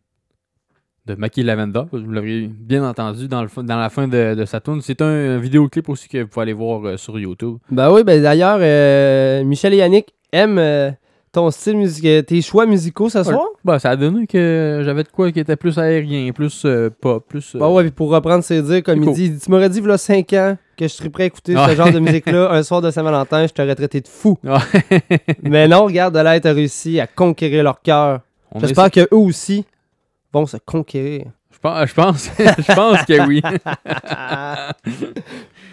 [1.08, 1.88] de Maki Lavenda.
[1.92, 4.82] Vous l'aurez bien entendu dans, le, dans la fin de, de sa tune.
[4.84, 7.58] C'est un, vidéoclip aussi que vous pouvez aller voir euh, sur YouTube.
[7.72, 10.92] Ben oui, ben d'ailleurs, euh, Michel et Yannick aiment euh,
[11.32, 13.44] ton style musical, tes choix musicaux ce soir?
[13.64, 17.26] Ben, ça a donné que j'avais de quoi qui était plus aérien, plus euh, pop,
[17.28, 17.56] plus.
[17.56, 19.98] euh, Bah ouais, puis pour reprendre ses dires, comme il dit, tu m'aurais dit, il
[19.98, 22.90] 5 ans, que je serais prêt à écouter ce genre de musique-là un soir de
[22.90, 24.38] Saint-Valentin, je t'aurais traité de fou.
[25.44, 28.22] Mais non, regarde, de là, t'as réussi à conquérir leur cœur.
[28.60, 29.66] J'espère qu'eux aussi
[30.34, 31.26] vont se conquérir.
[31.52, 33.42] Je pense, je pense, je pense que oui.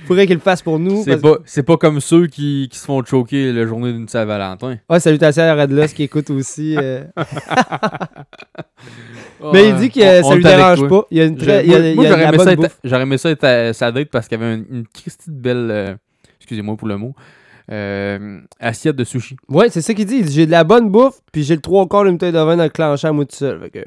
[0.06, 1.02] Faudrait qu'ils le fassent pour nous.
[1.04, 4.76] C'est parce- pas, pas comme ceux qui, qui se font choquer la journée d'une Saint-Valentin.
[4.88, 6.76] Ouais, salutations à Redlos qui écoute aussi.
[6.78, 7.04] euh.
[9.52, 11.04] Mais il dit que ça lui dérange pas.
[11.10, 12.78] Il y a une très- j'aurais aimé ça être- bouffe.
[12.84, 15.68] J'aurais aimé ça être à sa date parce qu'il y avait une, une de belle,
[15.70, 15.94] euh,
[16.40, 17.14] excusez-moi pour le mot,
[17.70, 19.36] euh, assiette de sushi.
[19.48, 20.24] Ouais, c'est ça qu'il dit.
[20.30, 22.64] J'ai de la bonne bouffe, puis j'ai le trois quarts d'une bouteille de vin dans
[22.64, 23.70] le clenchant à moi tout seul.
[23.70, 23.80] Que...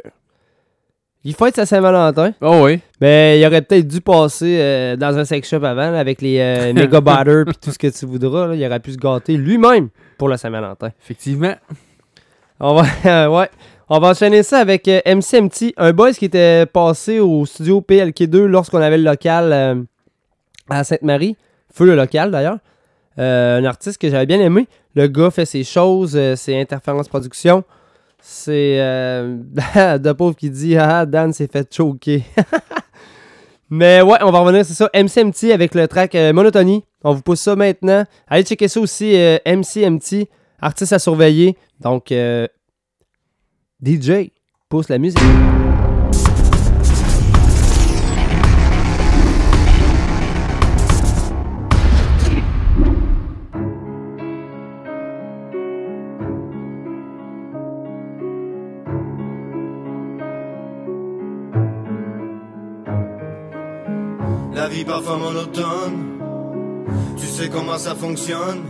[1.23, 2.33] Il fête sa Saint-Valentin.
[2.41, 2.79] Oh oui.
[3.01, 6.39] Mais il aurait peut-être dû passer euh, dans un sex shop avant, là, avec les
[6.39, 8.47] euh, méga batters puis tout ce que tu voudras.
[8.47, 8.55] là.
[8.55, 10.91] Il aurait pu se gâter lui-même pour la Saint-Valentin.
[11.03, 11.53] Effectivement.
[12.59, 13.49] On va, ouais.
[13.91, 18.45] On va enchaîner ça avec euh, MCMT, un boys qui était passé au studio PLK2
[18.45, 19.75] lorsqu'on avait le local euh,
[20.69, 21.35] à Sainte-Marie.
[21.73, 22.59] Feu le local d'ailleurs.
[23.17, 24.67] Euh, un artiste que j'avais bien aimé.
[24.95, 27.63] Le gars fait ses choses, euh, ses interférences production.
[28.21, 29.37] C'est euh,
[29.97, 32.23] de pauvre qui dit Ah, Dan s'est fait choquer.
[33.69, 34.89] Mais ouais, on va revenir, c'est ça.
[34.95, 36.83] MCMT avec le track euh, Monotonie.
[37.03, 38.03] On vous pousse ça maintenant.
[38.27, 40.27] Allez checker ça aussi, euh, MCMT,
[40.59, 41.55] artiste à surveiller.
[41.79, 42.47] Donc, euh,
[43.83, 44.31] DJ,
[44.69, 45.19] pousse la musique.
[64.79, 65.97] Vie parfois monotone,
[67.19, 68.63] tu sais comment ça fonctionne.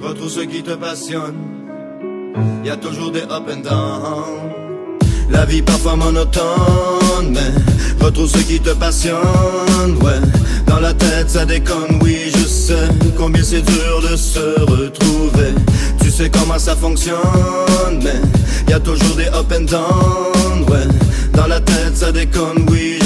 [0.00, 1.34] Retrouve ce qui te passionne,
[2.64, 4.52] y a toujours des up and down.
[5.30, 10.20] La vie parfois monotone, mais retrouve ce qui te passionne, ouais.
[10.66, 15.54] Dans la tête ça déconne, oui je sais combien c'est dur de se retrouver.
[16.00, 18.20] Tu sais comment ça fonctionne, mais
[18.70, 20.86] y a toujours des up and down, ouais.
[21.32, 23.03] Dans la tête ça déconne, oui je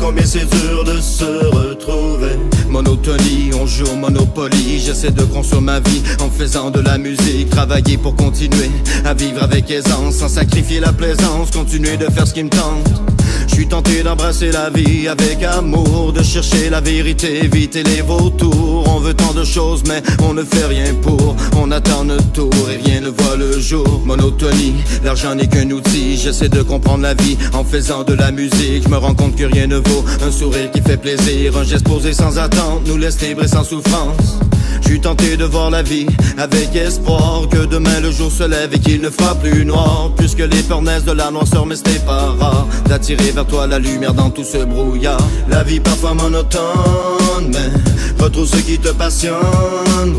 [0.00, 2.38] combien c'est dur de se retrouver.
[2.68, 7.98] Monotonie, on joue Monopoly, j'essaie de construire ma vie en faisant de la musique, travailler
[7.98, 8.70] pour continuer
[9.04, 13.02] à vivre avec aisance, sans sacrifier la plaisance, continuer de faire ce qui me tente.
[13.48, 18.84] Je suis tenté d'embrasser la vie avec amour, de chercher la vérité, éviter les vautours.
[18.88, 21.36] On veut tant de choses, mais on ne fait rien pour.
[21.56, 24.02] On attend notre tour et rien ne voit le jour.
[24.04, 24.74] Monotonie,
[25.04, 26.16] l'argent n'est qu'un outil.
[26.16, 28.84] J'essaie de comprendre la vie en faisant de la musique.
[28.84, 31.56] Je me rends compte que rien ne vaut un sourire qui fait plaisir.
[31.56, 34.38] Un geste posé sans attente nous laisse libres et sans souffrance.
[34.82, 36.06] Je suis tenté de voir la vie
[36.38, 40.38] avec espoir que demain le jour se lève et qu'il ne fera plus noir Puisque
[40.38, 44.30] les naissent de la noirceur mais ce pas rare D'attirer vers toi la lumière dans
[44.30, 45.20] tout ce brouillard.
[45.48, 49.36] La vie parfois monotone mais retrouve ce qui te passionne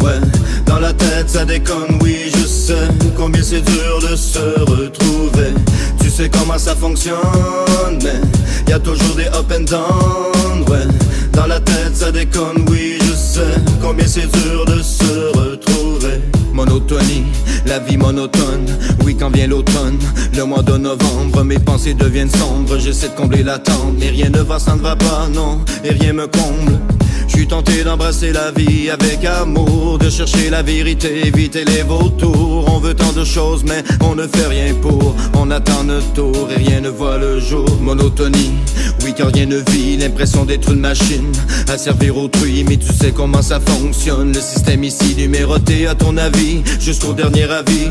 [0.02, 0.20] Ouais,
[0.66, 5.54] dans la tête ça déconne oui je sais combien c'est dur de se retrouver.
[6.02, 8.22] Tu sais comment ça fonctionne mais
[8.70, 10.88] y a toujours des up and down Ouais,
[11.34, 16.22] dans la tête ça déconne oui je sais combien c'est dur de se retrouver
[16.54, 17.26] Monotonie,
[17.66, 18.66] la vie monotone.
[19.04, 19.98] Oui quand vient l'automne,
[20.36, 24.40] le mois de novembre Mes pensées deviennent sombres, j'essaie de combler l'attente Mais rien ne
[24.40, 26.80] va, ça ne va pas, non, et rien me comble
[27.28, 32.66] je tenté d'embrasser la vie avec amour, de chercher la vérité, éviter les vautours.
[32.74, 35.16] On veut tant de choses, mais on ne fait rien pour.
[35.36, 37.66] On attend notre tour et rien ne voit le jour.
[37.82, 38.54] Monotonie,
[39.04, 41.32] oui car rien ne vit, l'impression d'être une machine
[41.68, 42.64] à servir autrui.
[42.68, 47.44] Mais tu sais comment ça fonctionne, le système ici numéroté à ton avis, jusqu'au dernier
[47.44, 47.90] avis.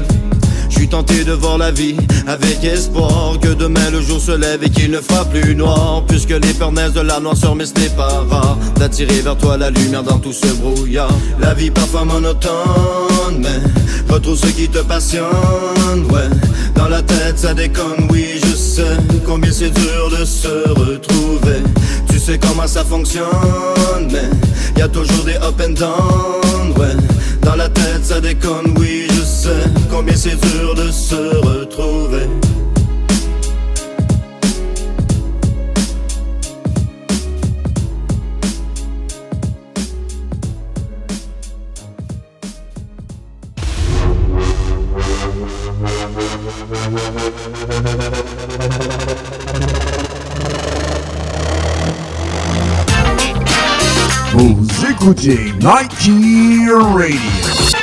[0.73, 1.97] Je suis tenté de voir la vie
[2.27, 3.39] avec espoir.
[3.41, 6.03] Que demain le jour se lève et qu'il ne fera plus noir.
[6.09, 9.69] Puisque les peurs de la noirceur mais ce n'est pas rare D'attirer vers toi la
[9.69, 11.13] lumière dans tout ce brouillard.
[11.41, 16.07] La vie parfois monotone mais retrouve ce qui te passionne.
[16.11, 16.29] Ouais,
[16.75, 18.97] dans la tête ça déconne oui je sais
[19.27, 21.61] combien c'est dur de se retrouver.
[22.09, 24.31] Tu sais comment ça fonctionne mais
[24.81, 26.73] y a toujours des up and down.
[26.79, 26.97] Ouais,
[27.43, 29.22] dans la tête ça déconne oui je
[29.91, 32.29] combien c'est dur de se retrouver.
[54.35, 56.11] Vous écoutez Nike
[56.95, 57.82] Radio.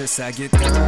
[0.00, 0.79] Pour une conscience, ça get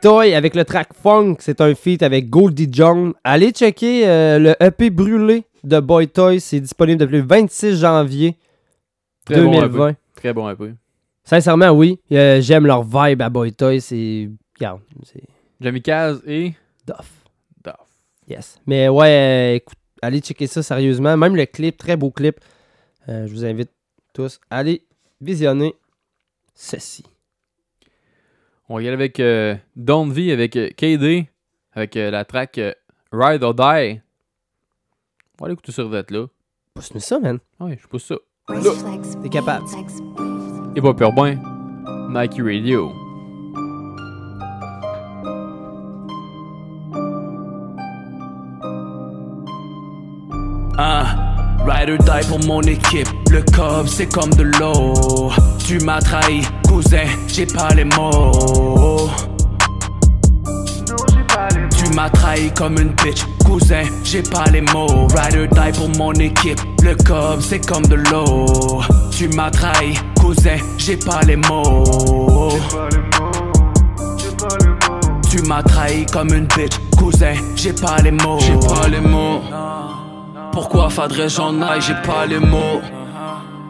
[0.00, 3.12] Toy avec le track Funk, c'est un feat avec Goldie John.
[3.22, 8.36] Allez checker euh, le EP brûlé de Boy Toy, c'est disponible depuis le 26 janvier
[9.26, 9.88] Très bon 2020.
[9.90, 9.96] EP.
[10.14, 10.72] Très bon EP.
[11.22, 12.00] Sincèrement, oui.
[12.12, 13.80] Euh, J'aime leur vibe à Boy Toy.
[13.82, 14.30] C'est.
[14.58, 14.80] Regarde.
[15.60, 16.54] Jamie Kaz et.
[16.86, 17.12] Duff.
[17.62, 17.74] Duff.
[18.26, 18.58] Yes.
[18.66, 21.14] Mais ouais, euh, écoute, allez checker ça sérieusement.
[21.18, 22.40] Même le clip, très beau clip.
[23.06, 23.70] Je vous invite
[24.14, 24.82] tous à aller
[25.20, 25.74] visionner
[26.54, 27.04] ceci.
[28.72, 31.26] On va y aller avec euh, Don't V avec euh, KD,
[31.72, 32.72] avec euh, la track euh,
[33.10, 33.60] Ride or Die.
[33.60, 36.26] On va aller écouter sur cette là.
[36.74, 37.40] Pousse-nous ça, man.
[37.58, 38.14] Ouais, je pousse ça.
[39.24, 39.66] T'es capable.
[40.76, 41.42] Et pas peur bien.
[42.10, 42.92] Nike Radio.
[50.78, 51.19] Un
[51.70, 53.08] ride or die pour mon équipe.
[53.30, 55.30] Le cob, c'est comme de l'eau.
[55.58, 59.08] Tu m'as trahi, cousin, j'ai pas les mots.
[61.76, 65.06] Tu m'as trahi comme une bitch, cousin, j'ai pas les mots.
[65.14, 66.60] Ride or die pour mon équipe.
[66.82, 68.82] Le cob, c'est comme de l'eau.
[69.10, 72.50] Tu m'as trahi, cousin, j'ai pas les mots.
[75.30, 78.40] Tu m'as trahi comme une bitch, cousin, j'ai pas les mots.
[78.40, 79.42] J'ai pas les mots.
[80.52, 82.80] Pourquoi faudrait j'en aille, j'ai pas les mots.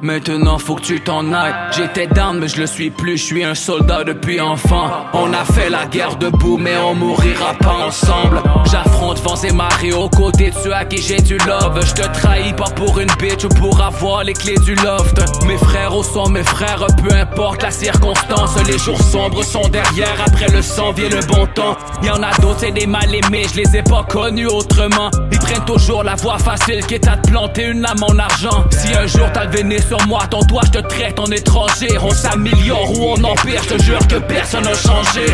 [0.02, 1.54] Maintenant faut que tu t'en ailles.
[1.76, 4.88] J'étais down mais je le suis plus, je suis un soldat depuis enfant.
[5.12, 8.42] On a fait la guerre debout mais on mourira pas ensemble.
[8.70, 11.78] J'affronte vents et marées aux côtés de ceux à qui j'ai du love.
[11.84, 15.20] Je te trahis pas pour une bitch ou pour avoir les clés du loft.
[15.46, 18.56] Mes frères au sont mes frères, peu importe la circonstance.
[18.66, 21.76] Les jours sombres sont derrière, après le sang vient le bon temps.
[22.02, 25.10] Y en a d'autres, c'est des mal aimés, je les ai pas connus autrement.
[25.30, 28.64] Ils prennent toujours la voie facile qui est à te planter une lame en argent.
[28.70, 29.50] Si un jour t'as le
[29.90, 31.88] sur moi, ton toit je te traite en étranger.
[32.00, 35.26] On s'améliore ou on empire, je te jure que personne n'a changé.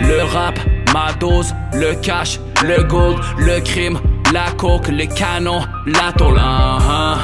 [0.00, 0.58] Le rap
[0.92, 3.98] Ma dose, le cash, le gold, le crime,
[4.32, 6.38] la coke, les canons, la tôle.
[6.38, 7.16] hein.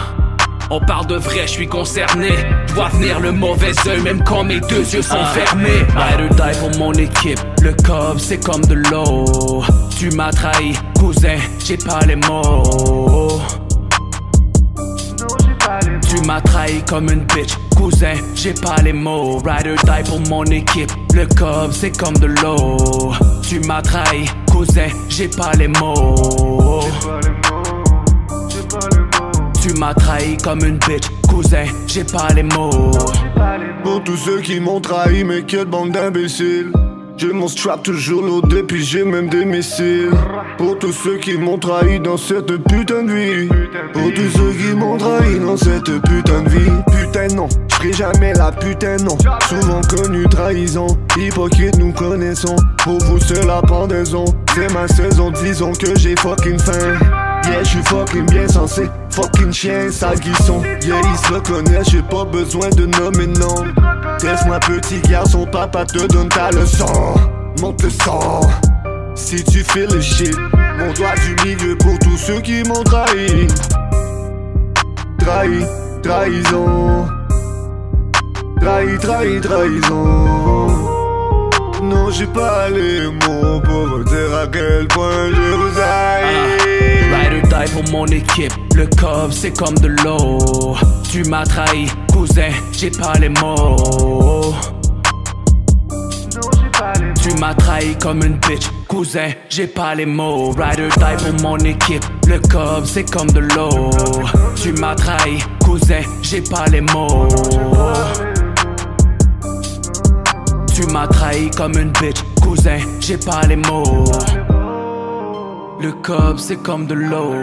[0.70, 2.31] On parle de vrai, je suis concerné.
[2.68, 5.85] Je vois venir le mauvais œil, même quand mes deux yeux sont fermés.
[5.97, 7.41] Ride or die pour mon équipe.
[7.61, 9.64] Le cob, c'est comme de l'eau.
[9.99, 13.43] Tu m'as trahi, cousin, j'ai pas les mots.
[16.09, 19.39] Tu m'as trahi comme une bitch, cousin, j'ai pas les mots.
[19.45, 20.91] Ride or die pour mon équipe.
[21.15, 23.13] Le cob, c'est comme de l'eau.
[23.43, 26.81] Tu m'as trahi, cousin, j'ai pas les mots.
[29.61, 32.91] Tu m'as trahi comme une bitch, cousin, j'ai pas les mots.
[33.85, 36.73] Pour tous ceux qui m'ont trahi, mais quelle bande d'imbéciles.
[37.19, 40.12] J'ai mon strap toujours loadé, puis j'ai même des missiles.
[40.57, 43.49] Pour tous ceux qui m'ont trahi dans cette putain de vie.
[43.93, 46.71] Pour tous ceux qui m'ont trahi dans cette putain de vie.
[46.87, 47.49] Putain non,
[47.79, 49.16] j'ferai jamais la putain non.
[49.49, 52.57] Souvent connu trahison, hypocrite nous connaissons.
[52.83, 54.24] Pour vous c'est la pendaison,
[54.55, 56.99] c'est ma saison, disons que j'ai fucking faim.
[57.45, 60.62] Yeah, j'suis fucking bien censé, fucking chien, sale guisson.
[60.83, 63.64] Yeah, ils se reconnaissent, j'ai pas besoin de nommer non.
[64.22, 67.14] Laisse-moi petit garçon, papa te donne ta leçon.
[67.61, 68.41] Monte le sang.
[69.14, 70.37] Si tu fais le shit,
[70.79, 73.49] mon doigt du milieu pour tous ceux qui m'ont trahi.
[75.18, 75.64] Trahi,
[76.03, 77.18] trahison.
[78.61, 80.69] Trahi, trahi, trahison.
[81.83, 86.79] Non, j'ai pas les mots pour dire à quel point je vous haïs.
[87.15, 88.53] Ride or die pour mon équipe.
[88.75, 90.77] Le cob, c'est comme de l'eau.
[91.11, 94.55] Tu m'as trahi, cousin, j'ai pas les mots.
[97.23, 100.51] Tu m'as trahi comme une bitch, cousin, j'ai pas les mots.
[100.51, 102.05] Ride or die pour mon équipe.
[102.27, 103.91] Le cob, c'est comme de l'eau.
[104.57, 107.29] Tu m'as trahi, cousin, j'ai pas les mots.
[110.79, 114.05] Tu m'as trahi comme une bitch, cousin, j'ai pas les mots.
[115.81, 117.35] Le cob, c'est comme de l'eau.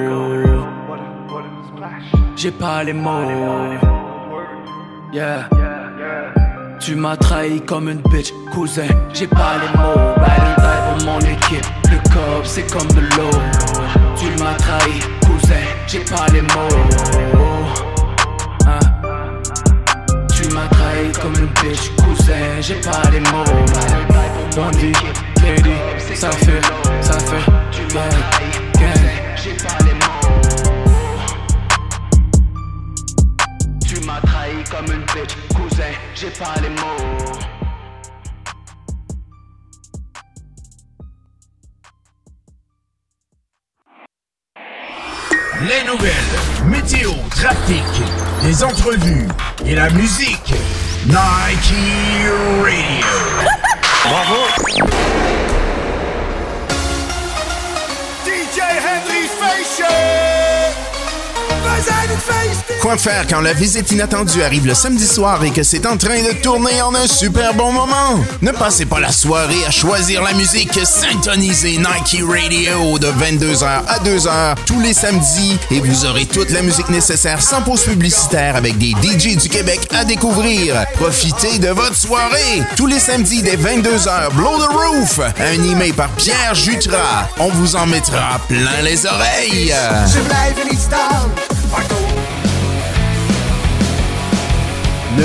[2.38, 3.28] J'ai pas les mots.
[5.12, 5.50] Yeah.
[6.80, 10.00] Tu m'as trahi comme une bitch, cousin, j'ai pas les mots.
[10.00, 11.66] Or die pour mon équipe.
[11.92, 13.38] Le cob, c'est comme de l'eau.
[14.16, 17.55] Tu m'as trahi, cousin, j'ai pas les mots.
[21.22, 23.44] Comme une bitch, cousin, j'ai pas les mots.
[24.56, 24.92] Bondi,
[25.44, 25.76] lady,
[26.16, 26.62] ça fait,
[27.02, 27.46] ça fait,
[27.94, 28.10] gang,
[28.80, 29.06] gang.
[29.36, 30.26] J'ai pas les mots.
[33.88, 35.84] Tu m'as trahi comme une bitch, cousin,
[36.16, 37.36] j'ai pas les mots.
[45.62, 46.14] Les nouvelles,
[46.66, 47.84] météo, trafic,
[48.44, 49.28] les entrevues
[49.66, 50.54] et la musique.
[51.08, 52.26] Nike
[52.66, 53.06] Radio.
[54.02, 54.42] Bravo.
[58.24, 59.86] DJ Henry's Face
[61.64, 62.45] We zijn het feest
[62.86, 66.32] Faire quand la visite inattendue arrive le samedi soir et que c'est en train de
[66.42, 68.24] tourner en un super bon moment?
[68.42, 70.80] Ne passez pas la soirée à choisir la musique.
[70.86, 76.62] Syntonisez Nike Radio de 22h à 2h tous les samedis et vous aurez toute la
[76.62, 80.86] musique nécessaire sans pause publicitaire avec des DJ du Québec à découvrir.
[80.94, 82.64] Profitez de votre soirée.
[82.78, 87.28] Tous les samedis dès 22h, Blow the Roof, animé par Pierre Jutras.
[87.40, 89.74] On vous en mettra plein les oreilles.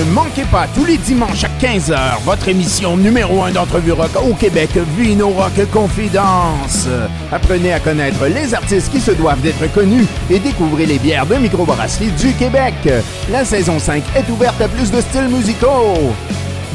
[0.00, 4.32] Ne manquez pas tous les dimanches à 15h votre émission numéro 1 d'entrevue rock au
[4.32, 6.88] Québec, Vino Rock Confidence.
[7.30, 11.34] Apprenez à connaître les artistes qui se doivent d'être connus et découvrez les bières de
[11.34, 12.72] microbrasserie du Québec.
[13.30, 16.14] La saison 5 est ouverte à plus de styles musicaux.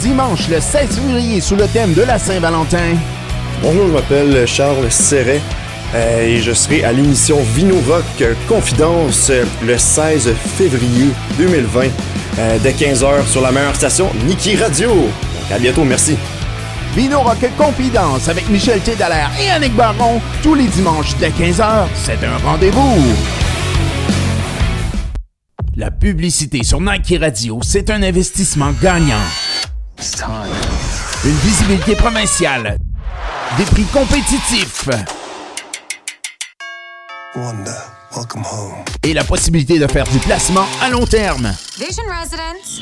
[0.02, 2.94] Dimanche le 16 février sous le thème de la Saint-Valentin.
[3.64, 5.42] Bonjour, je m'appelle Charles Serret
[5.96, 9.32] euh, et je serai à l'émission Vino Rock Confidence
[9.66, 11.08] le 16 février
[11.40, 11.88] 2020
[12.38, 14.92] euh, dès 15h sur la meilleure station Niki Radio.
[15.52, 16.18] À bientôt, merci.
[16.96, 21.88] Vino Rock Confidence avec Michel Tédalaire et Annick Baron tous les dimanches dès 15h.
[21.94, 23.04] C'est un rendez-vous.
[25.76, 29.20] La publicité sur Nike Radio, c'est un investissement gagnant.
[31.26, 32.78] Une visibilité provinciale.
[33.58, 34.90] Des prix compétitifs.
[39.04, 41.54] Et la possibilité de faire du placement à long terme.
[41.78, 42.82] Vision Residence.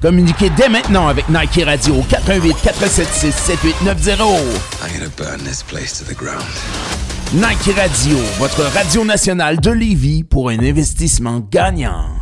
[0.00, 4.16] Communiquez dès maintenant avec Nike Radio au 418 476 7890.
[4.82, 6.42] I'm gonna burn this place to the ground.
[7.34, 12.19] Nike Radio, votre radio nationale de Lévis pour un investissement gagnant.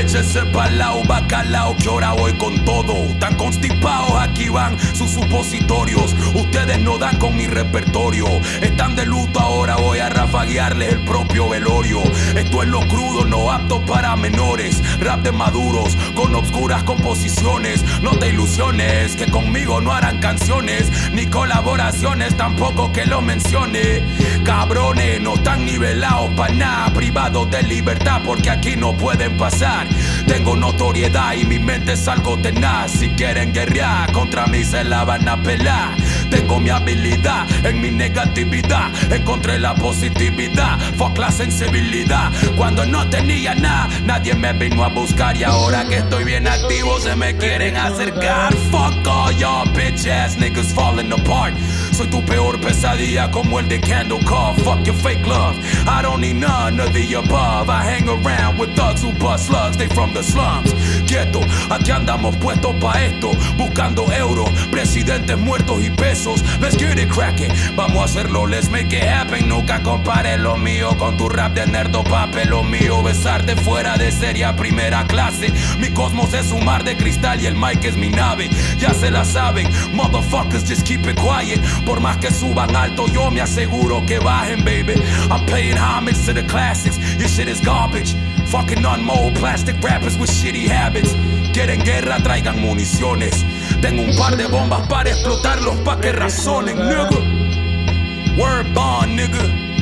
[0.00, 2.94] Échese pa'lao, bacalao, que ahora voy con todo.
[3.18, 6.14] Tan constipados, aquí van sus supositorios.
[6.34, 8.26] Ustedes no dan con mi repertorio.
[8.62, 12.02] Están de luto, ahora voy a rafaguearles el propio velorio.
[12.34, 14.82] Esto es lo crudo, no apto para menores.
[14.98, 17.84] Rap de maduros, con obscuras composiciones.
[18.00, 20.90] No te ilusiones, que conmigo no harán canciones.
[21.12, 24.02] Ni colaboraciones, tampoco que lo mencione.
[24.44, 26.94] Cabrones, no están nivelados para nada.
[26.94, 29.81] Privados de libertad, porque aquí no pueden pasar.
[30.26, 32.92] Tengo notoriedad y mi mente es algo tenaz.
[32.92, 35.96] Si quieren guerrear, contra mí se la van a pelar.
[36.30, 38.90] Tengo mi habilidad en mi negatividad.
[39.12, 42.30] Encontré la positividad, fuck la sensibilidad.
[42.56, 45.36] Cuando no tenía nada, nadie me vino a buscar.
[45.36, 48.54] Y ahora que estoy bien activo, se me quieren acercar.
[48.70, 51.54] Fuck all y'all bitch ass niggas falling apart.
[51.92, 54.54] Soy tu peor pesadilla como el de Candle Call.
[54.64, 55.56] Fuck your fake love.
[55.86, 57.68] I don't need none of the above.
[57.68, 59.76] I hang around with thugs who bust slugs.
[59.76, 60.72] They from the slums.
[61.06, 61.40] Quieto,
[61.70, 63.32] aquí andamos puestos pa' esto.
[63.58, 66.42] Buscando euros, presidentes muertos y pesos.
[66.60, 67.52] Let's get it cracking.
[67.76, 69.48] Vamos a hacerlo, let's make it happen.
[69.48, 72.48] Nunca compare lo mío con tu rap de nerdo papel.
[72.48, 75.52] Lo mío, besarte fuera de serie a primera clase.
[75.78, 78.48] Mi cosmos es un mar de cristal y el mic es mi nave.
[78.78, 81.60] Ya se la saben, motherfuckers, just keep it quiet.
[81.84, 84.94] Por más que suban alto, yo me aseguro que bajen, baby.
[85.30, 86.98] I'm paying homage to the classics.
[87.18, 88.14] Your shit is garbage.
[88.46, 91.12] Fucking unmold plastic rappers with shitty habits.
[91.52, 93.44] Quieren guerra, traigan municiones.
[93.80, 98.38] Tengo un par de bombas para explotarlos pa' que razonen, nigga.
[98.38, 99.72] Word bond, nigga.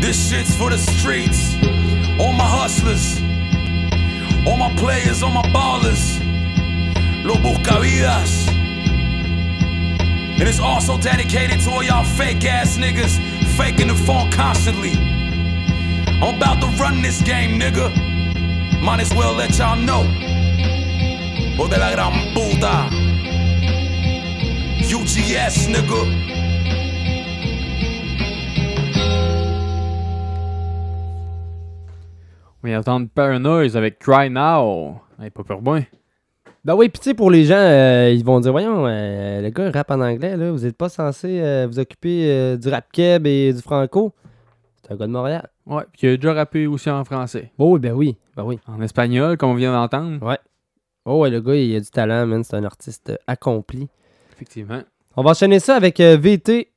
[0.00, 1.54] This shit's for the streets.
[2.18, 3.20] All my hustlers.
[4.46, 6.20] All my players, all my ballers.
[7.24, 8.45] Los buscavidas.
[10.38, 13.18] And it's also dedicated to all y'all fake ass niggas
[13.56, 14.92] faking the phone constantly.
[16.20, 17.90] I'm about to run this game, nigga.
[18.82, 20.02] Might as well let y'all know.
[21.58, 22.90] O de la gran puta.
[24.84, 26.02] UGS, nigga.
[32.62, 35.00] On vient d'entendre Paranoise avec Cry Now.
[35.18, 35.80] Hey, pas pour moi.
[36.66, 39.50] Ben oui, puis tu sais, pour les gens, euh, ils vont dire Voyons, euh, le
[39.50, 43.24] gars rappe en anglais, là, vous n'êtes pas censé euh, vous occuper du rap keb
[43.24, 44.12] et du franco.
[44.82, 45.48] C'est un gars de Montréal.
[45.64, 47.52] Ouais, puis il a déjà rappé aussi en français.
[47.56, 48.58] Oh, oui, ben oui, ben oui.
[48.66, 50.20] En espagnol, comme on vient d'entendre.
[50.26, 50.38] Ouais.
[51.04, 52.42] Oh, ouais, le gars, il a du talent, man.
[52.42, 53.86] C'est un artiste accompli.
[54.32, 54.80] Effectivement.
[55.16, 56.72] On va enchaîner ça avec VT.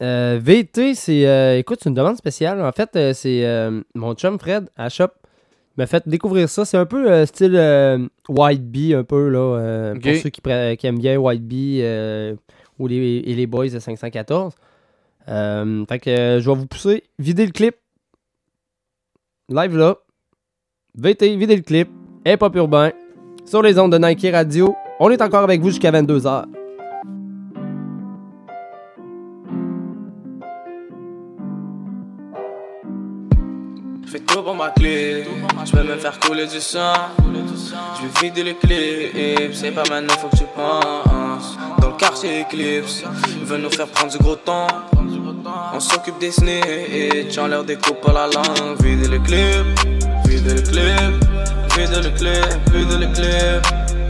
[0.00, 1.28] VT, c'est.
[1.28, 2.62] euh, écoute, c'est une demande spéciale.
[2.62, 5.08] En fait, c'est mon chum Fred à Shop
[5.76, 6.64] m'a fait découvrir ça.
[6.64, 9.38] C'est un peu style White Bee, un peu, là.
[9.38, 9.94] euh.
[9.94, 10.40] Pour ceux qui,
[10.86, 12.34] aiment bien White Bee euh,
[12.78, 14.54] ou les, et les Boys de 514.
[15.28, 17.04] Euh, fait que je vais vous pousser.
[17.18, 17.76] Vider le clip.
[19.48, 19.96] Live là.
[20.96, 21.88] VT, vider le clip.
[22.26, 22.92] Hip Hop Urbain.
[23.44, 24.74] Sur les ondes de Nike Radio.
[24.98, 26.46] On est encore avec vous jusqu'à 22h.
[34.16, 35.24] Fais tout pour ma clé,
[35.64, 36.94] je vais me faire couler du sang.
[37.96, 41.56] Je vais vider les clips, c'est pas maintenant, faut que tu penses.
[41.80, 44.68] Dans le quartier Eclipse, ils veulent nous faire prendre du gros temps.
[45.74, 48.80] On s'occupe des snitch, on leur découpe par la langue.
[48.80, 49.66] Vide le clip,
[50.26, 51.12] vide le clip,
[51.76, 53.62] vide le clip, vide le clip,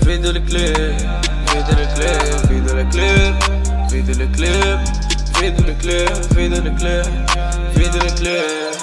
[0.06, 0.96] vide le clip,
[1.52, 2.26] vide le clip,
[3.90, 4.78] vide le clip,
[5.40, 7.06] vide le clip, vide le clip,
[7.74, 8.75] vide le.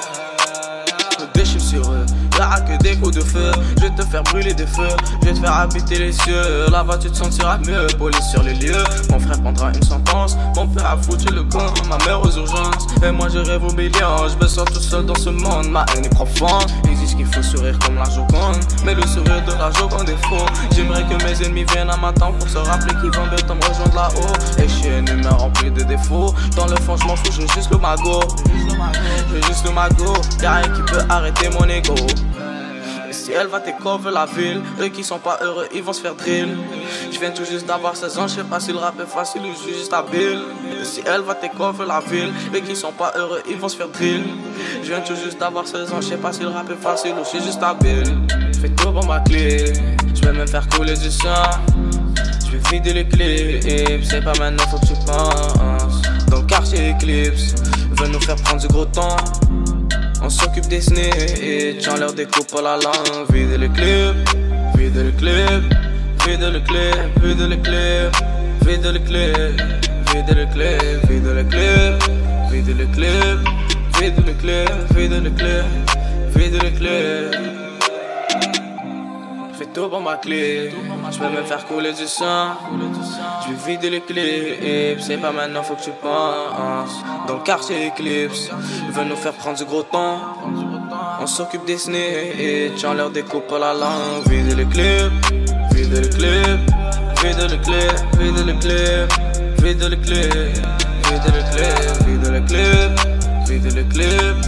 [3.04, 3.52] De feu.
[3.78, 4.88] Je vais te faire brûler des feux.
[5.22, 6.70] Je vais te faire habiter les cieux.
[6.72, 7.86] Là-bas, tu te sentiras mieux.
[7.98, 8.84] Police sur les lieux.
[9.12, 10.38] Mon frère prendra une sentence.
[10.56, 11.74] Mon père a foutu le camp.
[11.90, 12.88] Ma mère aux urgences.
[13.06, 14.30] Et moi, je rêve aux millions.
[14.30, 15.70] Je me sens tout seul dans ce monde.
[15.70, 16.64] Ma haine est profonde.
[16.86, 18.58] Ils disent qu'il faut sourire comme la Joconde.
[18.86, 20.46] Mais le sourire de la Joconde est faux.
[20.74, 23.68] J'aimerais que mes ennemis viennent à ma tente pour se rappeler qu'ils vont bientôt me
[23.68, 24.62] rejoindre là-haut.
[24.64, 26.34] Et je suis une humain remplie de défauts.
[26.56, 27.32] Dans le fond, je m'en fous.
[27.32, 28.22] Je juste le magot.
[29.30, 30.14] Je juste le magot.
[30.42, 31.96] Y'a rien qui peut arrêter mon ego.
[33.14, 36.16] Si elle va t'écover la ville, eux qui sont pas heureux, ils vont se faire
[36.16, 36.58] drill.
[37.12, 39.44] Je viens tout juste d'avoir 16 ans, je sais pas si le rap est facile
[39.44, 40.42] ou je suis juste habile.
[40.84, 43.88] Si elle va t'écover la ville, eux qui sont pas heureux, ils vont se faire
[43.90, 44.24] drill.
[44.82, 47.14] Je viens tout juste d'avoir 16 ans, je sais pas si le rap est facile
[47.14, 48.18] ou je suis juste habile.
[48.52, 49.74] Je fais tout pour ma clé,
[50.16, 51.30] je vais me faire couler du sang.
[52.46, 56.02] Je vais vider les clips, c'est pas maintenant, faut que tu penses.
[56.30, 57.54] Dans le quartier Eclipse,
[57.92, 59.18] ils veulent nous faire prendre du gros temps.
[60.26, 63.30] On s'occupe des snitch, on leur découpe par la langue.
[63.30, 64.16] Vide le clip,
[64.78, 65.64] vide le clip,
[66.26, 68.16] vide le clip, vide le clip,
[68.66, 69.52] vide le clip,
[70.08, 72.04] vide le clip, vide le clip,
[72.52, 73.40] vide le clip,
[74.00, 75.66] vide le clip, vide le clip,
[76.36, 77.53] vide le clip.
[79.74, 80.72] Tout ma clé.
[81.12, 82.56] Je peux me faire couler du sang.
[83.44, 85.02] Je vais vider les clips.
[85.02, 86.92] C'est pas maintenant, faut que tu penses.
[87.28, 88.50] Dans le quartier Eclipse,
[88.88, 90.20] ils veulent nous faire prendre du gros temps.
[91.20, 94.28] On s'occupe des snitch, on leur découpe pas la langue.
[94.28, 95.12] Vide les clips,
[95.74, 96.72] vide les clips,
[97.24, 99.12] vide les clips, vide les clips,
[99.62, 100.62] vide les clips,
[101.10, 103.00] vide les clips, vide les clips,
[103.48, 104.42] vide les clips,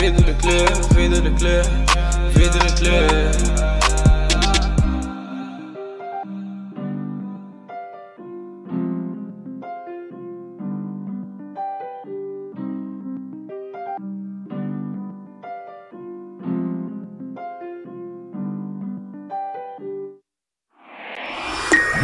[0.00, 1.70] vide les clips, vide les clips,
[2.34, 3.55] vide les clips.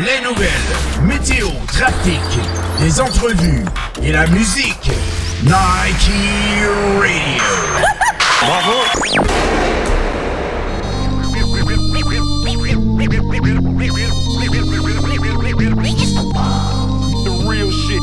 [0.04, 0.50] Les nouvelles,
[1.04, 2.18] météo, trafic,
[2.80, 3.64] les entrevues
[4.02, 4.90] et la musique.
[5.44, 6.10] Nike
[6.98, 7.44] Radio.
[8.40, 8.82] Bravo.
[17.22, 18.02] The real shit.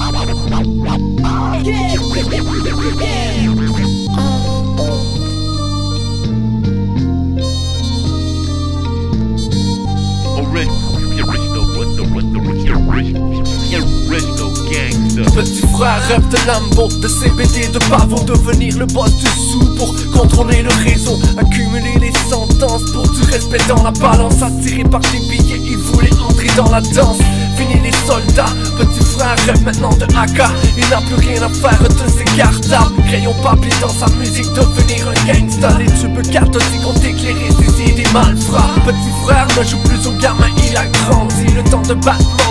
[15.35, 19.95] Petit frère rêve de Lambo, de CBD, de pavot Devenir le boss du sous pour
[20.11, 25.19] contrôler le réseau Accumuler les sentences pour du respect dans la balance Attiré par des
[25.29, 27.19] billets, il voulait entrer dans la danse.
[27.55, 30.41] Fini les soldats, petit frère rêve maintenant de AK
[30.77, 35.07] Il n'a plus rien à faire de ses cartables Crayon papier dans sa musique, devenir
[35.09, 38.69] un gangsta Les tubes cathodiques ont éclairé ses idées malfrats.
[38.85, 41.45] Petit frère ne joue plus au gamin, il a grandi.
[41.55, 42.48] Le temps de cils,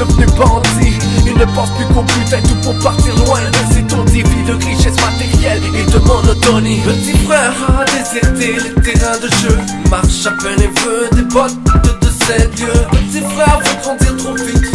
[0.00, 0.98] devenu bandit.
[1.26, 3.40] Il ne pense plus qu'au putain, tout pour partir loin.
[3.40, 5.62] De ses taudis Vie de richesse matérielle.
[5.76, 9.58] Et de monotonie Petit frère a déserté les terrains de jeu.
[9.90, 14.16] Marche à peine et veut des bottes de, de sept lieux Petit frère veut grandir
[14.16, 14.66] trop vite.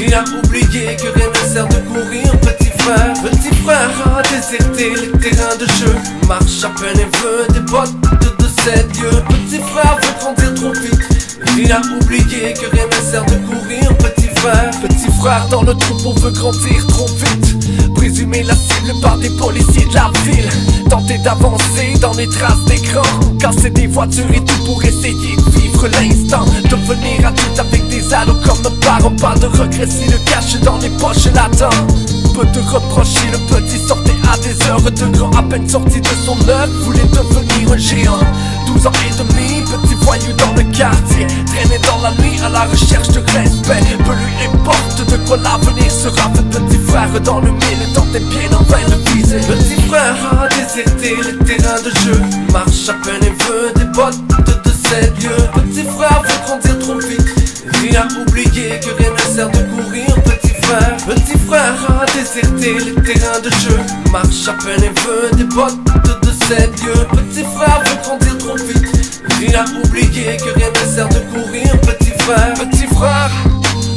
[0.00, 4.94] Il a oublié que rien ne sert de courir Petit frère, petit frère a déserté
[4.94, 5.94] les terrains de jeu.
[6.26, 10.54] Marche à peine et veut des bottes de, de sept lieux Petit frère veut grandir
[10.54, 11.20] trop vite.
[11.58, 16.14] Il a oublié que rien ne sert de courir, petit Petit frère dans le troupeau
[16.18, 17.94] veut grandir trop vite.
[17.94, 20.48] Présumer la cible par des policiers de la ville.
[20.88, 23.02] Tenter d'avancer dans les traces d'écran.
[23.38, 26.46] Casser des voitures et tout pour essayer de vivre l'instant.
[26.70, 29.10] Devenir adulte avec des halos comme parents.
[29.10, 31.68] Pas de regret si le cache dans les poches l'attend.
[32.34, 35.36] Peut te reprocher, le petit sortait à des heures de grand.
[35.36, 38.18] À peine sorti de son œuvre, voulait devenir un géant.
[38.74, 41.26] 12 ans et demi, petit voyou dans le quartier.
[41.46, 43.82] Traîner dans la nuit à la recherche de respect.
[44.04, 47.92] Peu lui importe de quoi l'avenir sera Le petit frère dans le mille.
[47.94, 49.40] Tentait bien en vain de viser.
[49.40, 52.20] Petit frère a déserté les terrains de jeu.
[52.52, 55.44] Marche à peine et veut des bottes de, sept lieux.
[55.54, 57.40] Petit frère veut grandir trop vite.
[57.96, 62.94] A oublié que rien ne sert de courir Petit frère, petit frère a déserté les
[63.02, 63.78] terrains de jeu.
[64.12, 65.76] Marche à peine et veut des bottes
[66.22, 70.94] de, de sept lieux Petit frère veut grandir trop vite a oublié que rien ne
[70.94, 73.30] sert de courir Petit frère, petit frère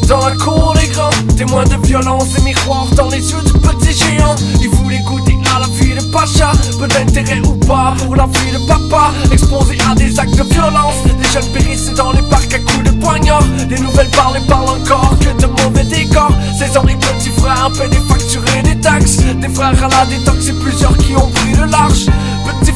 [0.07, 3.93] dans la cour des grands, témoins de violence et miroirs dans les yeux du petit
[3.93, 4.35] géant.
[4.61, 8.51] Il voulait goûter à la vie de Pacha, peu d'intérêt ou pas pour la vie
[8.51, 9.13] de papa.
[9.31, 12.91] Exposé à des actes de violence, des jeunes périssent dans les parcs à coups de
[12.99, 13.43] poignard.
[13.69, 16.35] Des nouvelles parlent et parlent encore que de mauvais décors.
[16.59, 19.17] Ces hommes et petits frères paient des factures et des taxes.
[19.17, 22.07] Des frères à la détox et plusieurs qui ont pris le large.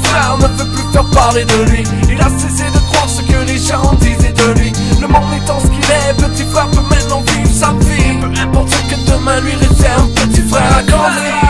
[0.03, 1.83] Frère ne veut plus faire parler de lui.
[2.09, 4.71] Il a cessé de croire ce que les gens disaient de lui.
[5.01, 8.17] Le monde étant ce qu'il est, petit frère peut maintenant vivre sa vie.
[8.21, 11.46] Peu importe ce que demain lui réserve, petit frère a grandi.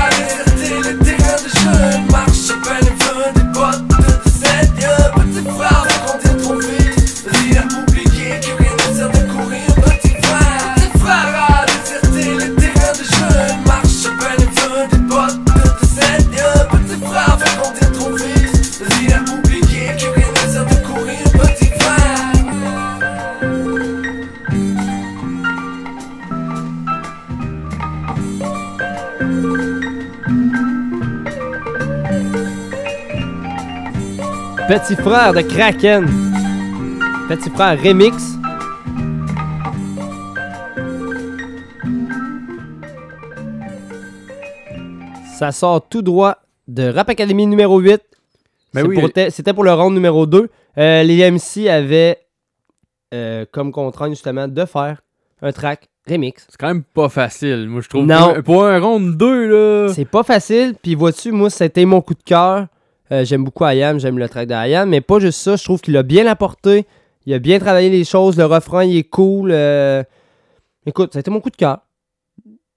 [34.68, 36.06] Petit frère de Kraken.
[37.30, 38.16] Petit frère remix.
[45.38, 46.38] Ça sort tout droit
[46.68, 48.02] de Rap Academy numéro 8.
[48.74, 49.00] Ben oui.
[49.00, 50.50] pour- C'était pour le round numéro 2.
[50.78, 52.18] Euh, les MC avaient
[53.14, 55.02] euh, comme contrainte justement de faire
[55.42, 56.46] un track remix.
[56.50, 58.06] C'est quand même pas facile, moi je trouve.
[58.06, 58.34] Non.
[58.36, 59.48] Pour, pour un round 2,
[59.88, 59.94] là.
[59.94, 62.68] C'est pas facile, puis vois-tu, moi, c'était mon coup de cœur.
[63.12, 65.96] Euh, j'aime beaucoup Ayam, j'aime le track d'Ayam, mais pas juste ça, je trouve qu'il
[65.98, 66.86] a bien apporté.
[67.26, 68.38] Il a bien travaillé les choses.
[68.38, 69.52] Le refrain, il est cool.
[69.52, 70.04] euh,
[70.86, 71.80] Écoute, ça a été mon coup de cœur.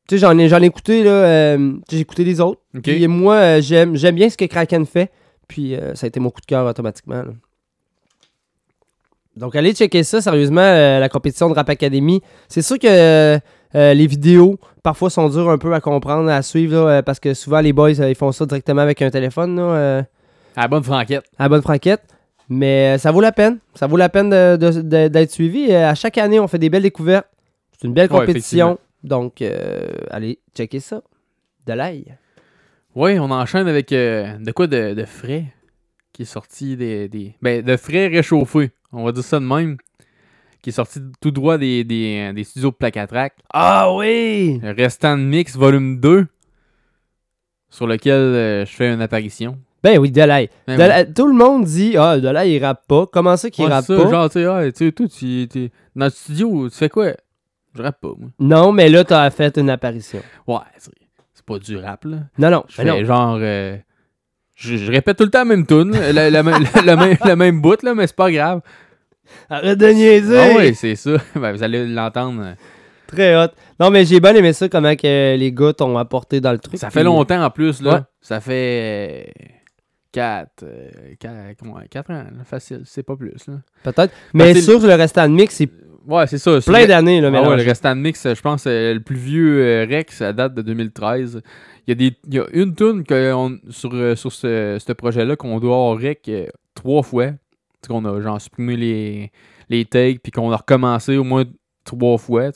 [0.08, 1.10] Tu sais, j'en ai, j'en ai écouté, là.
[1.10, 2.60] euh, J'ai écouté les autres.
[2.76, 2.82] Ok.
[2.82, 5.10] Puis moi, j'aime, j'aime bien ce que Kraken fait.
[5.46, 7.22] Puis ça a été mon coup de cœur automatiquement.
[7.22, 7.32] là.
[9.36, 10.60] Donc, allez checker ça, sérieusement,
[10.98, 12.20] la compétition de Rap Academy.
[12.48, 13.38] C'est sûr que
[13.76, 17.20] euh, les vidéos, parfois, sont dures un peu à comprendre, à suivre, là, euh, parce
[17.20, 20.04] que souvent, les boys, euh, ils font ça directement avec un téléphone, là,
[20.60, 21.24] À la bonne franquette.
[21.38, 22.02] à la bonne franquette.
[22.50, 23.58] Mais euh, ça vaut la peine.
[23.74, 25.72] Ça vaut la peine d'être suivi.
[25.72, 27.28] À chaque année, on fait des belles découvertes.
[27.72, 28.78] C'est une belle Ouais, compétition.
[29.02, 31.02] Donc, euh, allez checker ça.
[31.66, 32.16] De l'ail.
[32.94, 35.44] Oui, on enchaîne avec euh, de quoi de, de frais
[36.12, 37.36] qui est sorti des, des.
[37.40, 38.72] Ben, de frais réchauffés.
[38.92, 39.78] On va dire ça de même.
[40.60, 43.32] Qui est sorti tout droit des, des, des studios de track.
[43.54, 44.58] Ah oui!
[44.62, 46.26] Le restant de mix volume 2.
[47.70, 49.56] Sur lequel euh, je fais une apparition.
[49.82, 50.50] Ben oui, Delay.
[50.66, 53.06] Ben Delay- Tout le monde dit Ah, Delay, il rappe pas.
[53.10, 54.10] Comment ça qu'il Ouais, rappe ça, pas?
[54.10, 57.12] Genre, tu sais, ah, tu sais, toi, tu dans le studio, tu fais quoi?
[57.74, 58.28] Je rappe pas, moi.
[58.38, 60.20] Non, mais là, t'as fait une apparition.
[60.46, 60.58] Ouais,
[61.32, 62.18] c'est pas du rap, là.
[62.38, 63.02] Non, non, Je fais non.
[63.04, 63.38] genre.
[63.40, 63.76] euh,
[64.56, 67.60] je, je répète tout le temps la même tune, la, la, la, même- la même,
[67.62, 68.60] bout, là, mais c'est pas grave.
[69.48, 70.38] Arrête de niaiser!
[70.38, 71.12] Ah oui, c'est ça.
[71.36, 72.42] Ben, vous allez l'entendre.
[72.44, 72.54] euh.
[73.06, 73.48] Très hot.
[73.78, 76.78] Non, mais j'ai bien aimé ça, comment que les gars t'ont apporté dans le truc.
[76.78, 77.94] Ça fait longtemps en plus, là.
[77.94, 78.00] Ouais.
[78.20, 79.32] Ça fait
[80.12, 80.64] 4,
[81.90, 83.46] 4 ans, là, facile, c'est pas plus.
[83.84, 84.12] Peut-être.
[84.34, 85.68] Mais sur le restant de mix, c'est
[86.06, 86.58] Ouais, c'est ça.
[86.64, 89.62] plein d'années, là, Ah ouais, le restant de mix, je pense, euh, le plus vieux
[89.62, 91.42] euh, Rex, ça date de 2013.
[91.86, 93.04] Il y a, des, il y a une tune
[93.68, 97.32] sur, euh, sur ce, ce projet-là qu'on doit avoir Rec euh, trois fois.
[97.86, 99.32] Qu'on a genre supprimé les,
[99.68, 101.44] les takes, puis qu'on a recommencé au moins
[101.84, 102.50] trois fois.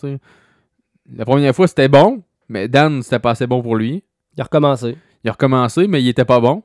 [1.14, 4.04] La première fois, c'était bon, mais Dan, c'était pas assez bon pour lui.
[4.36, 4.96] Il a recommencé.
[5.22, 6.62] Il a recommencé, mais il était pas bon.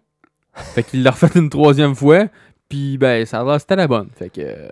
[0.54, 2.26] Fait qu'il l'a refait une troisième fois,
[2.70, 4.10] puis ben, ça a c'était la bonne.
[4.16, 4.42] Fait que.
[4.42, 4.68] euh,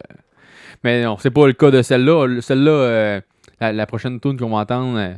[0.83, 2.25] Mais non, c'est pas le cas de celle-là.
[2.27, 3.21] Le- Celle-là, euh,
[3.59, 5.13] la, la prochaine tune qu'on va entendre euh,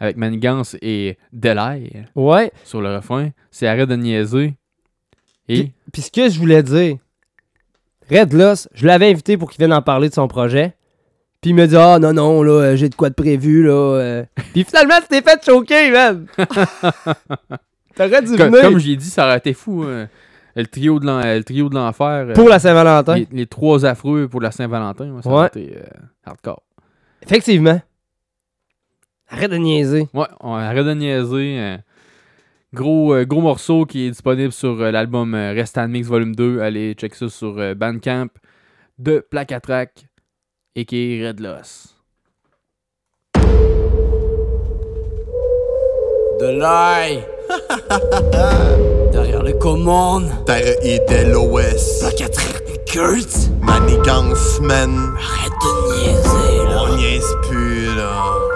[0.00, 2.50] avec Manigance et Delay Ouais.
[2.64, 4.54] sur le refrain, c'est Arrête de niaiser.
[5.48, 5.54] Et.
[5.64, 6.96] Puis, puis ce que je voulais dire,
[8.10, 10.74] Red Loss, je l'avais invité pour qu'il vienne en parler de son projet.
[11.40, 14.22] Puis il me dit Ah non, non, là, euh, j'ai de quoi de prévu, là.
[14.52, 16.26] Puis finalement, tu t'es fait choquer, man.
[17.94, 18.62] T'aurais dû Co- venir.
[18.62, 19.84] Comme j'ai dit, ça aurait été fou.
[19.86, 20.08] hein.
[20.54, 22.26] Le trio de l'en- le trio de l'enfer.
[22.28, 23.16] euh, Pour la Saint-Valentin.
[23.16, 25.20] Les, les trois affreux pour la Saint-Valentin.
[25.22, 25.82] ça aurait été euh,
[26.24, 26.62] hardcore.
[27.22, 27.80] Effectivement.
[29.28, 30.08] Arrête de niaiser.
[30.12, 31.58] Ouais, on arrête de niaiser.
[31.58, 31.76] euh,
[32.74, 36.34] gros, euh, gros morceau qui est disponible sur euh, l'album euh, Rest and Mix Volume
[36.34, 36.60] 2.
[36.60, 38.28] Allez, check ça sur euh, Bandcamp
[38.98, 40.06] de Plaque à Track
[40.74, 41.96] et qui est Red Loss.
[46.40, 47.24] De l'ail.
[49.12, 50.30] Derrière les commandes.
[50.46, 52.00] Terre IDLOS.
[52.00, 53.50] Placatrique Kurt.
[53.60, 55.14] Manigance, man.
[55.18, 56.84] Arrête de niaiser, là.
[56.88, 58.51] On niaise plus, là.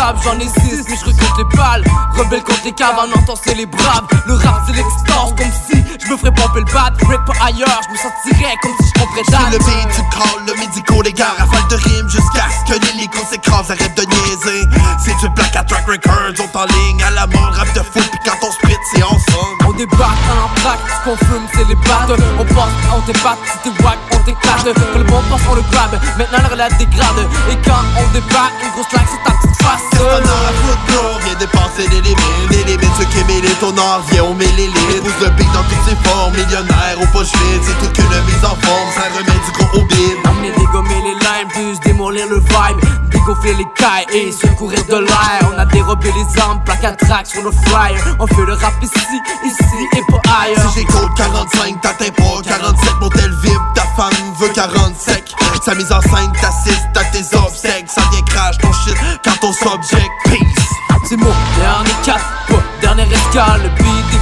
[0.00, 1.84] À j'en ai six, mais je recrute les balles.
[2.16, 4.06] Rebelle contre les caves, en entend c'est les braves.
[4.26, 6.90] Le rap c'est l'extase, comme si je me ferais pomper le bat.
[7.04, 9.52] Break pas ailleurs, je me sentirais comme si je comprais Sur dalle.
[9.52, 13.18] le beat, tu calls, le médico, les gars, rafale de rimes jusqu'à ce que l'hélico
[13.30, 14.64] s'écrase, arrête de niaiser.
[15.04, 18.00] C'est du Black at Track Records, on en ligne à la mort, rap de fou,
[18.00, 19.60] pis quand on split, c'est ensemble.
[19.68, 23.70] On débarque en plaque, ce qu'on fume c'est les battes On pense, on débatte, si
[23.70, 27.28] t'es wack, on t'éclate Que le bon passe, on le grab, maintenant le relais dégrade
[27.50, 30.52] Et quand on débarque, une grosse claque sur ta petite face A à
[30.86, 31.18] bro?
[31.24, 32.50] Viens dépasser les limites.
[32.50, 35.02] Les limites, ceux qui mêlent ton art, viens, on met les limites.
[35.02, 36.34] Pousse le beat dans toutes ses formes.
[36.34, 38.88] Millionnaire aux poches vides, c'est toute qu'une mise en forme.
[38.94, 40.16] Ça remet du gros au bide.
[40.24, 42.80] Amener dégommer les limes, plus démolir le vibe
[43.10, 47.26] Dégonfler les cailles et secourir de l'air On a dérobé les armes, plaque à track
[47.26, 49.64] sur le flyer On fait le rap ici, ici
[49.96, 54.48] et pas ailleurs Si j'ai code 45, t'atteins pas 47, mon tel vibre, femme veut
[54.54, 55.24] 40 sec.
[55.62, 57.90] Sa mise en scène, t'assistes à tes obsèques.
[57.90, 60.10] Ça vient crash ton shit quand on subject.
[60.24, 60.64] Peace.
[61.06, 63.68] C'est mon dernier cap, pas dernière escale, le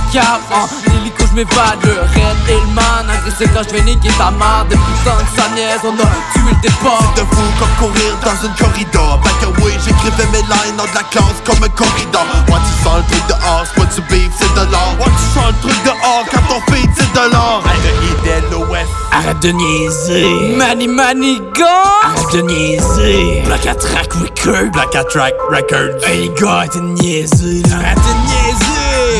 [0.08, 3.82] des caves En hélico je m'évade, le red et le man Agressé quand je vais
[3.82, 7.26] niquer ta marre Depuis tant que ça niaise, on a tué le départ C'est de
[7.28, 9.20] fou comme courir dans une corridor.
[9.22, 12.26] Back away, j'écrivais mes lines dans de la classe comme un corridor.
[12.48, 14.96] Ouais, tu sens le truc dehors, c'est pas du beef, c'est de l'or.
[14.98, 17.62] Ouais, tu sens le truc dehors quand ton feed, c'est de l'or.
[19.10, 21.64] Arrête de niaiser Mani Mani Gun
[22.04, 26.04] Arrête de niaiser Black at Track Record Black at Track Records.
[26.06, 27.76] Hey les gars, arrête de niaiser là.
[27.76, 28.67] Arrête de niaiser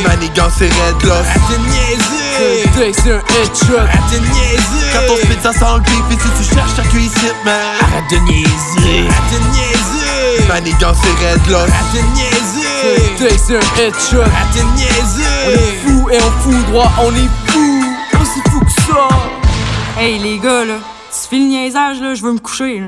[0.03, 1.25] Manigance et Red Loss.
[1.27, 5.65] Arrête de niaiser C'est c'est un headshot Arrête de niaiser Quand on spit, ça sent
[5.77, 6.13] le.
[6.13, 7.55] Et si tu cherches, t'as ici, man.
[7.81, 11.69] Arrête de niaiser Arrête de niaiser Manigance et Red Loss.
[11.69, 16.31] À te niaiser C'est c'est un headshot À te niaiser On est fou et on
[16.41, 17.83] fout droit On est fou
[18.21, 19.07] Aussi fou que ça
[19.97, 20.75] Hey les gars, là,
[21.11, 22.79] tu fais le niaisage, là, je veux me coucher.
[22.79, 22.87] Là.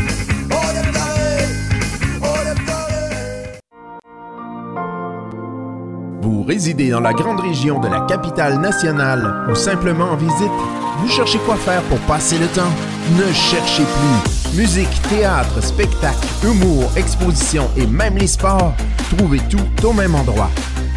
[6.31, 10.49] Vous résidez dans la grande région de la capitale nationale ou simplement en visite?
[10.99, 12.71] Vous cherchez quoi faire pour passer le temps?
[13.17, 14.57] Ne cherchez plus.
[14.57, 18.73] Musique, théâtre, spectacle, humour, exposition et même les sports.
[19.17, 20.49] Trouvez tout au même endroit.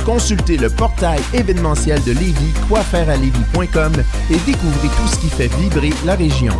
[0.06, 3.92] Consultez le portail événementiel de Lévis, quoifairealévis.com
[4.30, 6.54] et découvrez tout ce qui fait vibrer la région.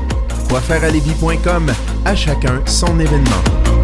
[0.49, 1.71] Quoifairealévis.com,
[2.05, 3.84] à chacun son événement.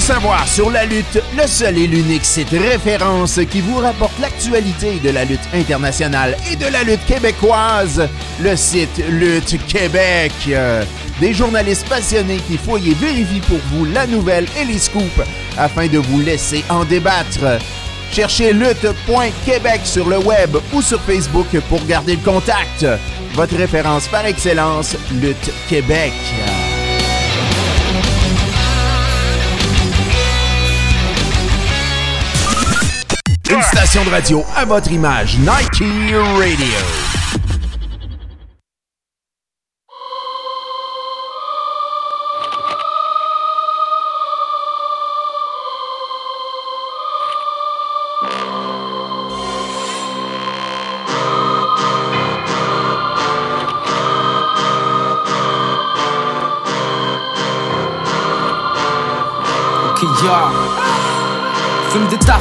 [0.00, 4.98] Tout savoir sur la lutte, le seul et l'unique site référence qui vous rapporte l'actualité
[5.04, 8.08] de la lutte internationale et de la lutte québécoise,
[8.40, 10.32] le site Lutte Québec.
[10.48, 10.84] Euh,
[11.20, 15.20] Des journalistes passionnés qui fouillent et vérifient pour vous la nouvelle et les scoops
[15.58, 17.58] afin de vous laisser en débattre.
[18.10, 22.86] Cherchez lutte.québec sur le web ou sur Facebook pour garder le contact.
[23.34, 26.12] Votre référence par excellence, Lutte Québec.
[33.80, 37.09] Station de radio à votre image, Nike Radio.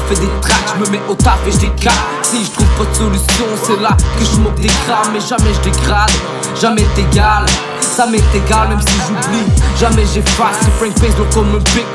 [0.10, 1.94] Fume des tracks, je me mets au taf et je décale.
[2.24, 4.70] Si je trouve pas de solution, c'est là que je m'ouvre des.
[5.14, 6.12] Mais jamais je dégrade,
[6.60, 7.46] jamais t'égal.
[7.82, 9.46] Ça m'est égal, même si j'oublie.
[9.80, 11.86] Jamais j'efface, c'est Frank Pace, donc comme un big.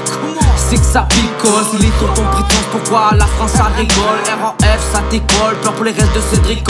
[0.74, 4.18] C'est que ça picole, si les taux ont prétence, pourquoi la France ça rigole.
[4.42, 6.64] RAF ça décolle, peur pour les restes de Cédric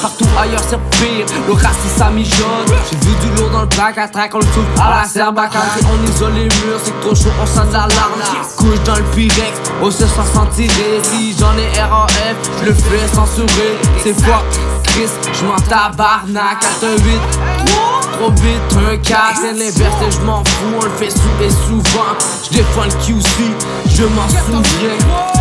[0.00, 2.72] Partout ailleurs c'est pire, le racisme ça mijote.
[2.88, 5.62] J'ai vu du lourd dans le bac à track, on le fout à la serbacane
[5.76, 8.22] Si on isole les murs, c'est trop chaud, on s'en alarme
[8.56, 11.00] Couche dans le pyrex, au se sans s'en tirer.
[11.02, 14.44] Si j'en ai RAF, je le fais censurer C'est fuck,
[14.84, 17.57] Chris, je m'en tabarnak 4
[18.12, 21.50] 8 Trop vite, un 4, c'est l'inverse et je m'en fous, on le fait et
[21.50, 23.26] souvent Je défends le QC,
[23.94, 25.37] je m'en souviens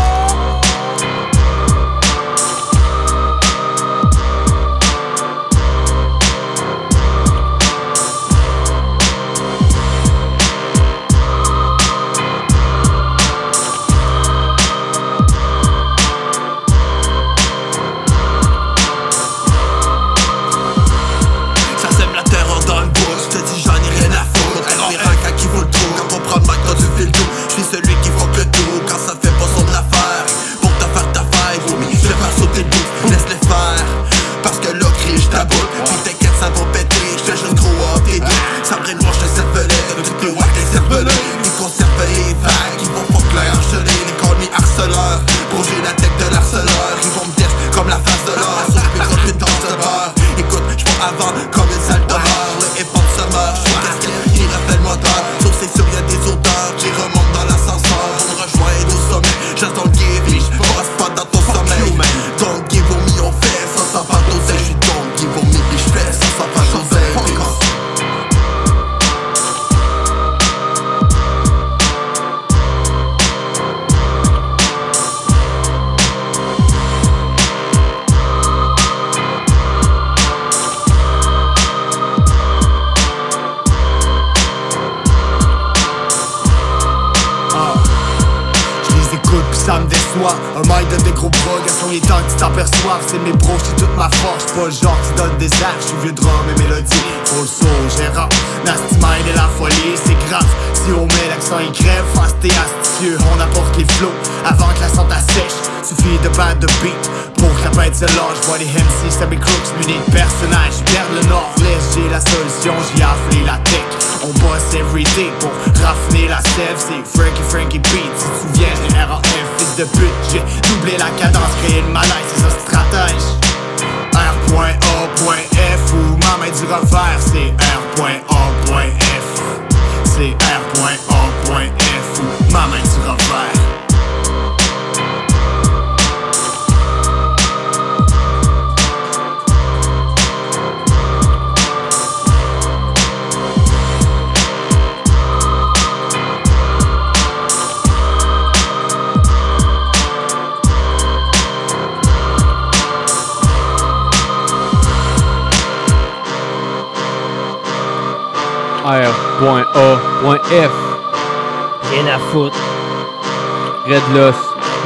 [164.18, 164.35] Loss,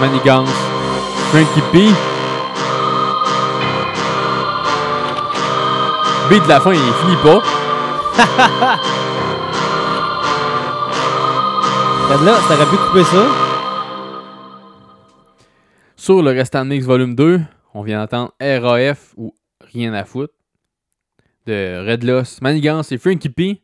[0.01, 0.49] Manigance,
[1.31, 1.87] Frankie P.
[6.29, 7.41] B de la fin, il finit pas.
[12.25, 13.25] Là, t'aurais pu couper ça.
[15.95, 17.39] Sur le restant Mix Volume 2,
[17.73, 19.33] on vient d'entendre RAF ou
[19.73, 20.33] Rien à foutre
[21.47, 23.61] de Red Loss, Manigance et Frankie P.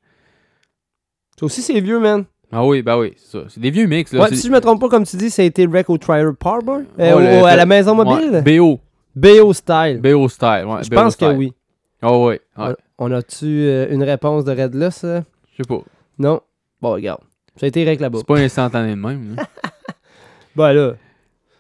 [1.38, 2.26] Ça aussi, c'est vieux, man.
[2.52, 3.44] Ah oui, bah oui, c'est ça.
[3.50, 4.14] C'est des vieux mix.
[4.14, 4.22] Là.
[4.22, 6.34] Ouais, si je me trompe pas, comme tu dis, ça a été Rec au Trial
[6.34, 6.64] Park,
[6.98, 8.42] le- à la maison mobile?
[8.46, 8.80] Ouais, BO.
[9.16, 10.00] BO Style.
[10.02, 10.84] BO Style, ouais.
[10.84, 11.54] Je pense que oui.
[12.02, 12.76] Ah oui, ouais.
[13.00, 15.04] On a-tu euh, une réponse de Red Loss?
[15.04, 15.22] euh?
[15.52, 15.82] Je sais pas.
[16.20, 16.40] Non?
[16.82, 17.22] Bon, regarde.
[17.58, 18.20] Ça a été Rec là-bas.
[18.20, 19.36] C'est pas instantané de même.
[19.36, 19.44] là.
[20.56, 20.94] Ben là,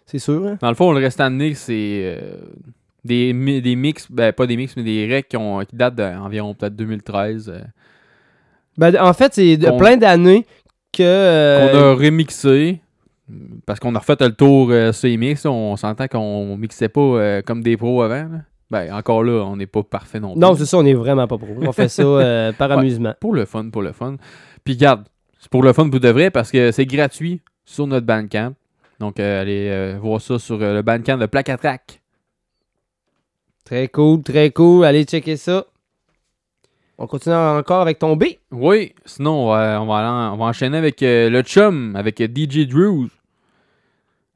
[0.07, 0.45] c'est sûr.
[0.47, 0.57] Hein?
[0.61, 2.37] Dans le fond, le restant de mix, c'est euh,
[3.05, 5.93] des, mi- des mix, ben pas des mix, mais des recs qui, ont- qui datent
[5.95, 7.49] d'environ peut-être 2013.
[7.49, 7.61] euh,
[8.77, 10.45] Ben, en fait, c'est plein d'années
[10.91, 11.03] que.
[11.03, 12.81] euh, qu'on a remixé.
[13.65, 15.51] Parce qu'on a refait le tour euh, là.
[15.51, 18.23] On s'entend qu'on mixait pas euh, comme des pros avant.
[18.31, 18.41] là.
[18.69, 20.39] Ben, encore là, on n'est pas parfait non plus.
[20.39, 21.47] Non, c'est ça, on est vraiment pas pro.
[21.61, 23.13] On fait ça euh, par Ouais, amusement.
[23.19, 24.15] Pour le fun, pour le fun.
[24.63, 25.03] Puis garde,
[25.39, 28.53] c'est pour le fun pour de vrai parce que c'est gratuit sur notre Bandcamp.
[28.99, 31.25] Donc, allez voir ça sur le Bandcamp de
[31.57, 32.01] Track.
[33.63, 34.85] Très cool, très cool.
[34.85, 35.65] Allez checker ça.
[36.97, 38.23] On continue encore avec ton B.
[38.51, 41.95] Oui, sinon, on va, on va, aller en- on va enchaîner avec euh, le chum,
[41.95, 43.07] avec euh, DJ Drews,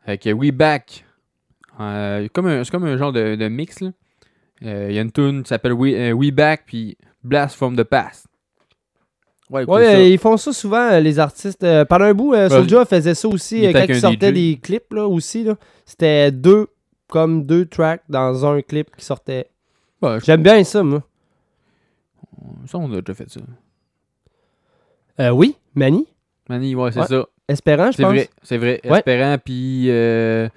[0.05, 1.03] avec euh, We Back.
[1.79, 3.81] Euh, comme un- c'est comme un genre de, de mix.
[4.63, 7.75] Euh, Il y a une tune qui s'appelle We, euh, We Back, puis Blast from
[7.75, 8.27] the Past.
[9.49, 11.63] Ouais, euh, ils font ça souvent, les artistes.
[11.63, 14.29] Euh, pendant un bout, euh, Ouais, Soulja faisait ça aussi il euh, quand il sortait
[14.29, 14.33] DJ.
[14.33, 15.43] des clips là, aussi.
[15.43, 15.55] là.
[15.85, 16.67] C'était deux,
[17.09, 19.47] comme deux tracks dans un clip qui sortait.
[20.01, 21.03] Ouais, J'aime bien ça, moi.
[22.65, 23.39] Ça, on a déjà fait ça.
[25.19, 26.07] Euh, oui, Manny.
[26.49, 27.05] Manny, ouais, c'est Ouais.
[27.07, 27.25] ça.
[27.47, 28.11] Espérant, je C'est pense.
[28.13, 28.81] vrai, c'est vrai.
[28.85, 28.97] Ouais.
[28.97, 30.47] Espérant, puis euh,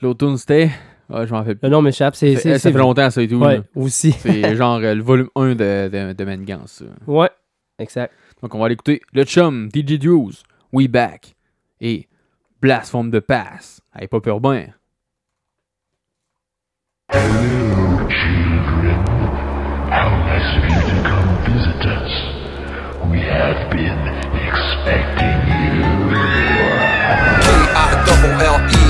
[0.00, 0.70] l'autre tune, c'était...
[1.08, 1.64] Ouais, je m'en fais plus.
[1.66, 2.16] Le nom m'échappe.
[2.16, 3.36] C'est, Ça c'est, fait- longtemps, ça et tout.
[3.36, 3.62] Ouais, là.
[3.74, 4.12] aussi.
[4.12, 6.84] C'est genre euh, le volume 1 de, de, de Manigance, ça.
[7.06, 7.30] Ouais,
[7.78, 8.12] exact.
[8.40, 10.32] Donc, on va aller écouter le chum, DJ Drews,
[10.72, 11.34] We Back
[11.80, 12.08] et
[12.60, 13.82] Blast from the Past.
[13.94, 14.72] Hey, pas peur ben.
[20.32, 22.12] How nice of you to come visit us.
[23.10, 24.00] We have been
[24.48, 25.84] expecting you.
[27.44, 28.81] K-I-double-L-E-R, bitch, talk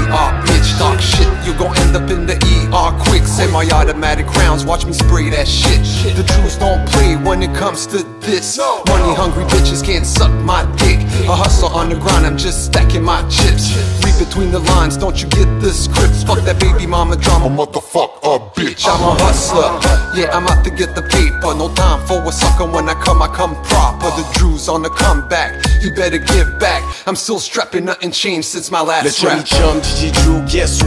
[1.03, 1.29] shit.
[1.45, 3.25] You gon' end up in the ER quick.
[3.25, 5.83] Semi-automatic rounds, watch me spray that shit.
[6.17, 8.59] The truths don't play when it comes to this.
[8.87, 11.01] Money hungry bitches can't suck my dick.
[11.29, 13.75] A hustle on the grind, I'm just stacking my chips.
[14.05, 16.23] Read between the lines, don't you get the scripts?
[16.23, 18.87] Fuck that baby mama drama, motherfuck a bitch.
[18.87, 19.71] I'm a hustler,
[20.19, 21.55] yeah, I'm out to get the paper.
[21.55, 24.11] No time for a sucker when I come, I come proper.
[24.17, 26.83] The Drew's on the comeback, you better give back.
[27.07, 29.47] I'm still strapping, nothing changed since my last rap.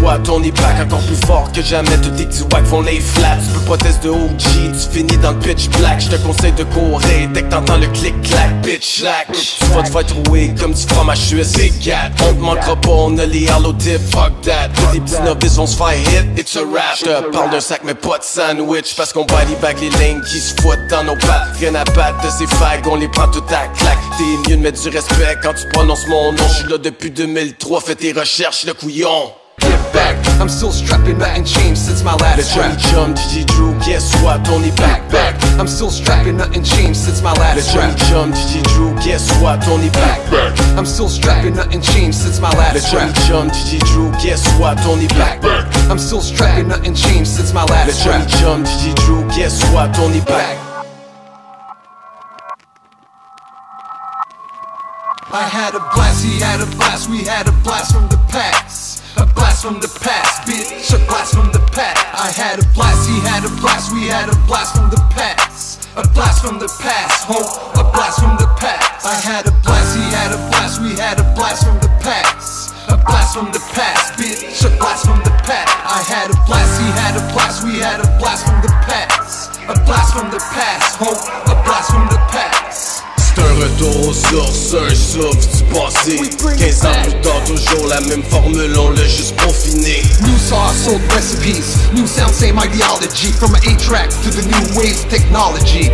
[0.05, 0.29] Chum, DJ Drew, guess what?
[0.29, 1.97] On est back encore plus fort que jamais.
[1.97, 2.97] Tous tes petits wack font les.
[2.97, 5.99] Tu peux pas tester de OG, tu finis dans le pitch black.
[6.01, 9.27] Je te conseille de courir dès que t'entends le clic-clac, bitch slack.
[9.31, 11.53] Tu vas te faire trouver comme du fromage suisse.
[11.53, 14.11] Big cat, on te manquera pas, on a les Harlow tips.
[14.11, 16.39] Fuck that, tous les petits novices vont se faire hit.
[16.39, 16.97] It's a rap.
[16.99, 18.95] Je te parle d'un sac, mais pas de sandwich.
[18.95, 21.57] Parce qu'on body back les lignes qui se foutent dans nos pattes.
[21.59, 23.97] Rien à battre de ces fags, on les prend tout à claque.
[24.17, 26.43] T'es mieux de mettre du respect quand tu prononces mon nom.
[26.47, 29.31] Je suis là depuis 2003, fais tes recherches, le couillon.
[29.65, 32.81] Get back, I'm still strapping, nothing changed since my Le last Johnny rap.
[32.91, 34.47] Chum, DJ Drew, guess what?
[34.49, 35.33] On est back, back.
[35.59, 37.99] I'm still strapping, nothing changed since my Le last Johnny rap.
[38.09, 39.67] Chum, DJ Drew, guess what?
[39.67, 40.53] On est back, back.
[40.77, 43.27] I'm still strapping, nothing changed since my last Johnny rap.
[43.27, 44.79] Chum, DJ Drew, guess what?
[44.85, 45.65] On est back, back.
[45.89, 48.39] I'm still strapping, nothing changed since my last Johnny rap.
[48.39, 49.97] Chum, DJ Drew, guess what?
[49.99, 50.64] On est back.
[55.31, 59.01] I had a blast, he had a blast, we had a blast from the past.
[59.17, 61.97] A blast from the past, bitch, a blast from the past.
[62.13, 65.89] I had a blast, he had a blast, we had a blast from the past.
[65.97, 67.41] A blast from the past, ho,
[67.73, 69.01] a blast from the past.
[69.01, 72.75] I had a blast, he had a blast, we had a blast from the past.
[72.93, 75.73] A blast from the past, bitch, a blast from the past.
[75.89, 79.57] I had a blast, he had a blast, we had a blast from the past.
[79.65, 83.14] A blast from the past, ho, a blast from the past.
[83.45, 86.19] Un retour aux sources, un souffle du passé.
[86.57, 90.01] 15 ans plus tard, toujours la même formule, on l'a juste peaufiné.
[90.21, 93.31] New sauce, old recipes, new sound, same ideology.
[93.33, 95.91] From an 8 track to the new wave technology.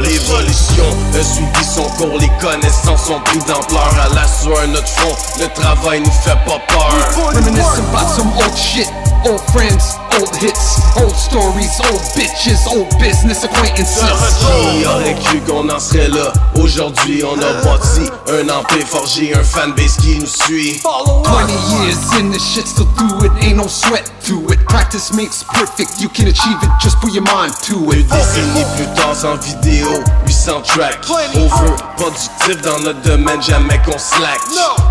[0.00, 5.16] L'évolution a suivi son cours, les connaissances ont pris d'ampleur À la sueur, notre front,
[5.40, 6.90] le travail nous fait pas peur.
[7.34, 8.88] Reminiscing about some old shit,
[9.26, 14.00] old friends, old hits, old stories, old bitches, old business acquaintances.
[14.40, 16.32] Qui aurait cru qu'on en serait là.
[16.56, 20.80] Aujourd'hui on a bâti un empire forgé, un fanbase qui nous suit.
[21.24, 21.48] 20
[21.84, 24.58] years in this shit, still do it, ain't no sweat to it.
[24.66, 28.08] Practice makes perfect, you can achieve it, just put your mind to Deux it.
[28.08, 29.88] décennies plus tard sans vidéo,
[30.26, 31.08] 800 tracks.
[31.10, 34.38] Over, productif dans notre domaine, jamais qu'on slack.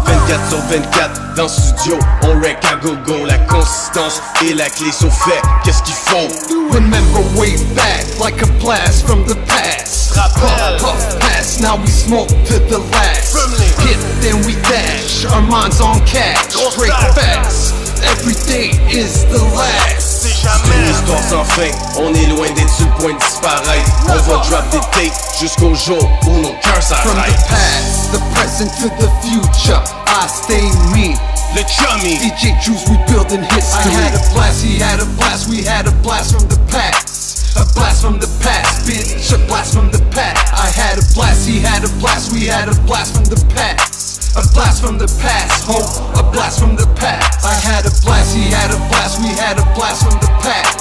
[0.05, 4.91] 24 sur 24 dans le studio, on rec à gogo La consistance est la clé,
[4.91, 6.27] sauf fait, qu'est-ce qu'il faut
[6.71, 10.13] Remember way back, like a blast from the past.
[10.13, 13.35] Puff, puff, pass, now we smoke to the last.
[13.81, 16.37] Hit, then we dash, our minds on cash.
[16.49, 17.73] Straight fast,
[18.03, 20.13] every day is the last.
[20.23, 23.91] C'est une histoire sans fin, on est loin d'être sur le point de disparaître.
[24.07, 28.19] On va drop des tapes jusqu'au jour où nos cœurs From the s'arrêtent past, the
[28.33, 31.32] present to the future, I stay me.
[31.55, 33.93] Le chummy DJ Juice, we building history.
[33.93, 37.53] I had a blast, he had a blast, we had a blast from the past.
[37.61, 40.41] A blast from the past, bitch, a blast from the past.
[40.49, 44.33] I had a blast, he had a blast, we had a blast from the past.
[44.33, 45.77] A blast from the past, ho,
[46.17, 47.45] a blast from the past.
[47.45, 50.73] I had a blast, he had a blast, we had a blast from the past.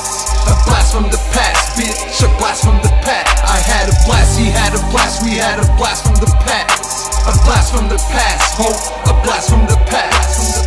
[0.49, 3.45] A blast from the past, bitch, a blast from the past.
[3.45, 7.13] I had a blast, he had a blast, we had a blast from the past.
[7.29, 8.69] A blast from the past, ho,
[9.11, 10.37] a blast from the past.
[10.37, 10.63] From the.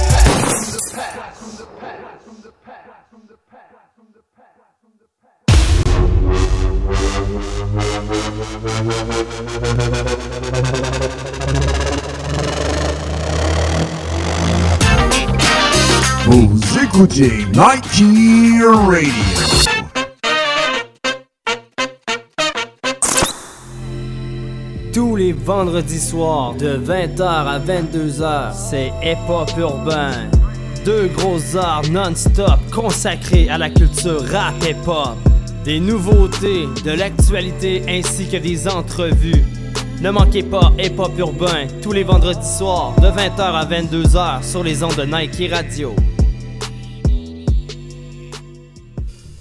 [1.39, 2.05] From the past.
[16.27, 19.74] Vous écoutez Nike Radio.
[24.95, 30.31] Tous les vendredis soirs de 20h à 22h, c'est Hip Hop Urbain.
[30.85, 35.17] Deux grosses arts non-stop consacrés à la culture rap hip hop.
[35.65, 39.43] Des nouveautés, de l'actualité ainsi que des entrevues.
[39.99, 44.63] Ne manquez pas Hip Hop Urbain tous les vendredis soirs de 20h à 22h sur
[44.63, 45.93] les ondes de Nike Radio.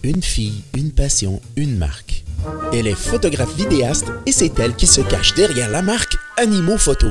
[0.03, 2.24] Une fille, une passion, une marque.
[2.73, 7.09] Elle est photographe vidéaste et c'est elle qui se cache derrière la marque Animaux Photo.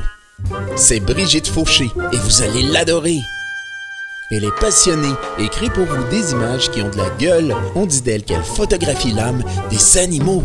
[0.76, 3.18] C'est Brigitte Fauché et vous allez l'adorer.
[4.30, 7.54] Elle est passionnée et crée pour vous des images qui ont de la gueule.
[7.74, 10.42] On dit d'elle qu'elle photographie l'âme des animaux.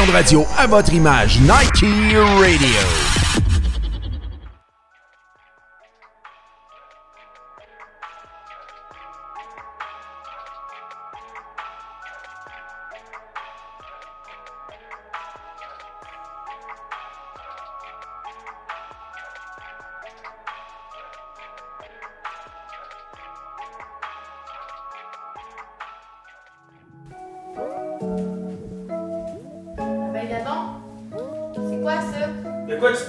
[0.00, 3.11] De radio à votre image, Nike Radio.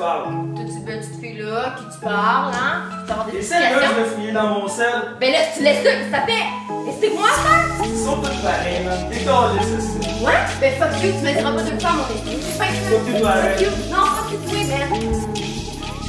[0.03, 0.33] Tu parles?
[0.57, 2.81] Toute cette petite fille-là, qui tu parles, hein?
[3.05, 4.85] Tu avoir des Les cinq gars, je l'ai fouillé dans mon sel?
[5.17, 6.89] Ben là, tu laisses que ça fait?
[6.89, 7.85] Explique-moi ça!
[7.85, 9.09] Ils sont tous pareils, man.
[9.09, 10.25] Décollé, ça, c'est.
[10.25, 10.41] Ouais?
[10.59, 12.35] Ben fuck you, tu me diras pas deux fois mon esprit.
[12.57, 13.63] Fuck Fuck you, pareil.
[13.63, 13.69] you.
[13.89, 16.03] Non, fuck you, toi, man.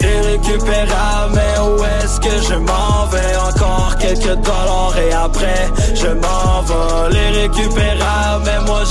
[0.00, 3.36] Irrécupérable, mais où est-ce que je m'en vais?
[3.36, 8.15] Encore quelques dollars et après je m'en vais Irrécupérable,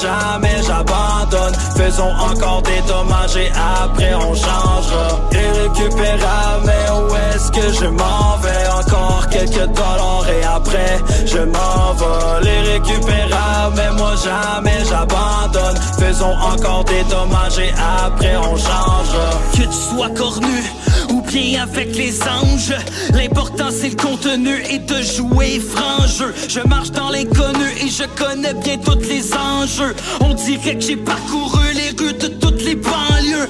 [0.02, 1.56] jamais j'abandonne.
[1.78, 3.52] Faisons encore des dommages et
[3.84, 5.20] après on changera.
[5.32, 8.68] Irrécupérable, mais où est-ce que je m'en vais?
[8.80, 12.06] Encore quelques dollars et après je m'en vais
[12.46, 15.78] Irrécupérable, mais moi jamais j'abandonne.
[16.00, 17.74] Faisons encore des dommages et
[18.06, 19.30] après on changera.
[19.54, 20.64] Que tu sois cornu
[21.62, 22.74] avec les anges.
[23.14, 28.04] L'important c'est le contenu et de jouer franc jeu Je marche dans l'inconnu et je
[28.16, 29.96] connais bien tous les enjeux.
[30.22, 33.45] On dirait que j'ai parcouru les rues de toutes les banlieues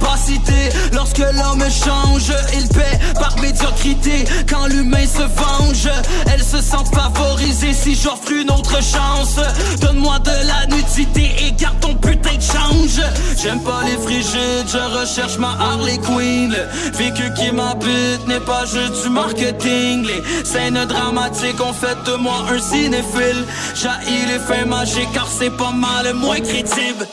[0.00, 4.24] Pas cité lorsque l'homme change Il paie par médiocrité.
[4.48, 5.88] Quand l'humain se venge
[6.32, 7.74] Elle se sent favorisée.
[7.74, 9.36] Si j'offre une autre chance
[9.80, 13.02] Donne-moi de la nudité et garde ton putain de change.
[13.40, 16.56] J'aime pas les frigides, je recherche ma Harley Quinn.
[16.94, 20.06] Vécu qui m'habite n'est pas juste du marketing.
[20.06, 23.44] Les scènes dramatiques ont fait de moi un cinéphile.
[23.74, 27.06] J'haïs les faits magiques car c'est pas mal moins crédible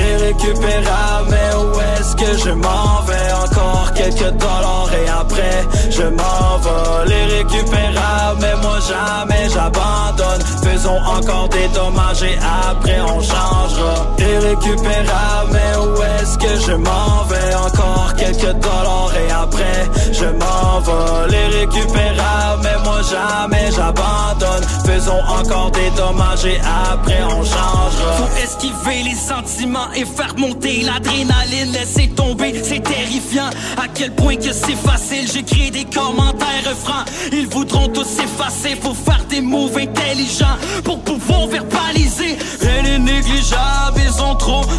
[0.00, 3.32] Irrécupérable, mais où est-ce que je m'en vais?
[3.44, 10.42] Encore quelques dollars et après je m'en vais Irrécupérable, mais moi jamais j'abandonne.
[10.62, 17.24] Faisons encore des dommages et après on changera Irrécupérable, mais où est-ce que je m'en
[17.24, 17.54] vais?
[17.54, 21.48] Encore quelques dollars et après je m'en vais.
[21.48, 24.64] Irrécupérable, mais moi jamais j'abandonne.
[24.86, 26.60] Faisons encore des dommages et
[26.92, 28.12] après on changera.
[28.18, 31.72] Faut esquiver les sentiments et faire monter l'adrénaline.
[31.72, 33.50] Laisser tomber, c'est terrifiant.
[33.76, 37.06] À quel point que c'est facile J'écris des commentaires francs.
[37.32, 42.36] Ils voudront tous s'effacer Faut faire des moves intelligents Pour pouvoir verbaliser.
[42.60, 44.00] Rien n'est négligeable,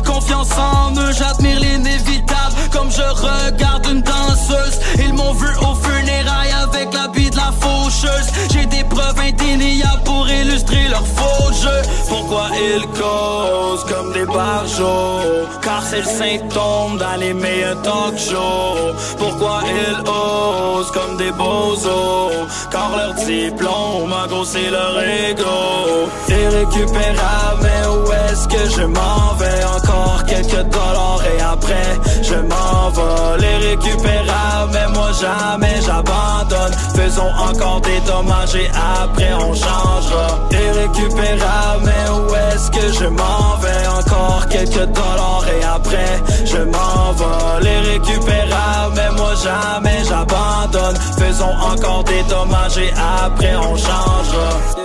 [0.06, 2.56] confiance en eux J'admire l'inévitable.
[2.72, 8.28] Comme je regarde une danseuse Ils m'ont vu au funérailles avec l'habit de la faucheuse.
[8.52, 11.82] J'ai des preuves indéniables pour illustrer leur faux jeu.
[12.08, 15.48] Pourquoi ils causent comme des barjots?
[15.62, 18.96] Car c'est le symptôme d'aller meilleurs talk shows.
[19.18, 22.48] Pourquoi ils osent comme des bozos?
[22.72, 26.10] Car leur diplôme a grossi leur ego.
[26.28, 32.90] Irrécupérable, mais où est-ce que je m'en vais Encore quelques dollars et après je m'en
[32.90, 36.74] vais Irrécupérable, mais moi jamais j'abandonne.
[36.96, 40.28] Faisons encore des dommages et après on changera.
[40.52, 43.88] Irrécupérable, mais où est-ce que je m'en vais?
[44.00, 50.96] Encore quelques dollars et après je m'en vais Irrécupérable, mais moi jamais j'abandonne.
[51.18, 52.94] Faisons encore des dommages et
[53.26, 54.81] après on changera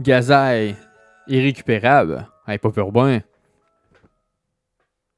[0.00, 0.76] Gazaille,
[1.26, 2.26] irrécupérable.
[2.46, 3.20] Hey, pas urbain.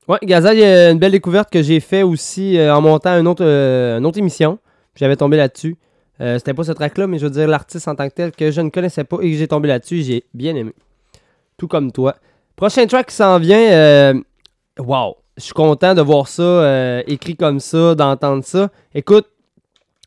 [0.06, 3.98] Ouais, Gazaille, une belle découverte que j'ai fait aussi euh, en montant une autre, euh,
[3.98, 4.58] une autre émission.
[4.94, 5.76] J'avais tombé là-dessus.
[6.20, 8.50] Euh, C'était pas ce track-là, mais je veux dire l'artiste en tant que tel que
[8.50, 10.02] je ne connaissais pas et que j'ai tombé là-dessus.
[10.02, 10.72] J'ai bien aimé.
[11.56, 12.14] Tout comme toi.
[12.56, 14.14] Prochain track qui s'en vient.
[14.78, 15.16] wow!
[15.36, 18.70] Je suis content de voir ça écrit comme ça, d'entendre ça.
[18.92, 19.28] Écoute,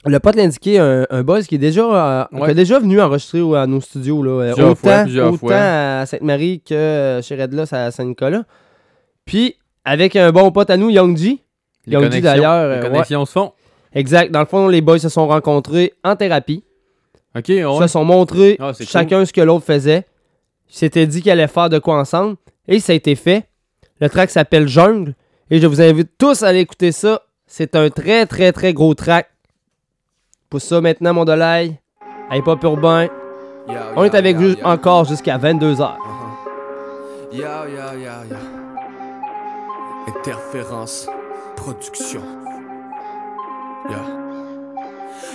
[0.05, 3.39] le pote l'indiqué, un, un buzz qui est déjà, euh, qui est déjà venu enregistrer
[3.57, 4.23] à nos studios.
[4.23, 5.55] Là, Euh, Plusieurs autant fois, plusieurs autant fois.
[5.55, 8.43] à Sainte-Marie que euh, chez Redlas à Saint-Nicolas.
[9.25, 9.55] Puis,
[9.85, 11.39] avec un bon pote à nous, Young G.
[11.85, 12.67] Les Young G connexions- d'ailleurs.
[12.69, 13.51] les euh, connexions se font.
[13.93, 14.31] Exact.
[14.31, 16.63] Dans le fond, les boys se sont rencontrés en thérapie.
[17.37, 17.63] Ok, ouais.
[17.79, 20.05] Se sont montrés Ah, chacun ce que l'autre faisait.
[20.69, 22.35] Ils s'étaient dit qu'ils allaient faire de quoi ensemble.
[22.67, 23.43] Et ça a été fait.
[23.99, 25.13] Le track s'appelle Jungle.
[25.49, 27.21] Et je vous invite tous à aller écouter ça.
[27.47, 29.27] C'est un très, très, très gros track.
[30.51, 31.79] Pour ça, maintenant, mon dolaï.
[32.29, 33.07] Hip Hop Urbain.
[33.95, 35.95] On est avec vous encore jusqu'à 22h.
[37.31, 38.37] Ya ya ya ya.
[40.07, 41.07] Interférence.
[41.55, 42.21] Production.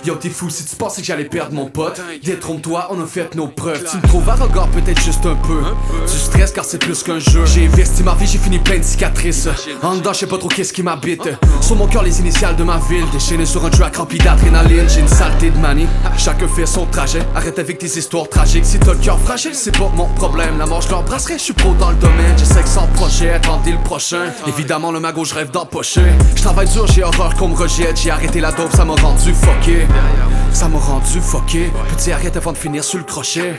[0.07, 2.01] Yo, t'es fou si tu pensais que j'allais perdre mon pote.
[2.23, 3.83] Détrompe-toi, on a fait nos preuves.
[3.91, 5.59] Tu me trouves arrogant, peut-être juste un peu.
[6.07, 7.45] Tu stresses car c'est plus qu'un jeu.
[7.45, 9.49] J'ai investi ma vie, j'ai fini plein de cicatrices.
[9.83, 11.29] En dedans, je sais pas trop qu'est-ce qui m'habite.
[11.61, 13.05] Sur mon cœur, les initiales de ma ville.
[13.13, 14.89] Déchaîné sur un track rempli d'adrénaline.
[14.89, 15.89] J'ai une saleté de manie.
[16.17, 17.23] Chacun fait son trajet.
[17.35, 18.65] Arrête avec tes histoires tragiques.
[18.65, 20.57] Si t'as le cœur fragile, c'est pas mon problème.
[20.57, 22.39] La mort, je l'embrasserai, je suis pro dans le domaine.
[22.39, 24.31] J'essaie que sans projet, attendez le prochain.
[24.47, 26.03] Évidemment, le magot, je rêve d'empocher.
[26.37, 28.01] Je travaille dur, j'ai horreur qu'on me rejette.
[28.01, 29.89] J'ai arrêté la dope, ça m'a rendu fucké.
[30.53, 31.71] Ça m'a rendu fucké.
[31.91, 33.59] Petit arrête avant de finir sur le crochet.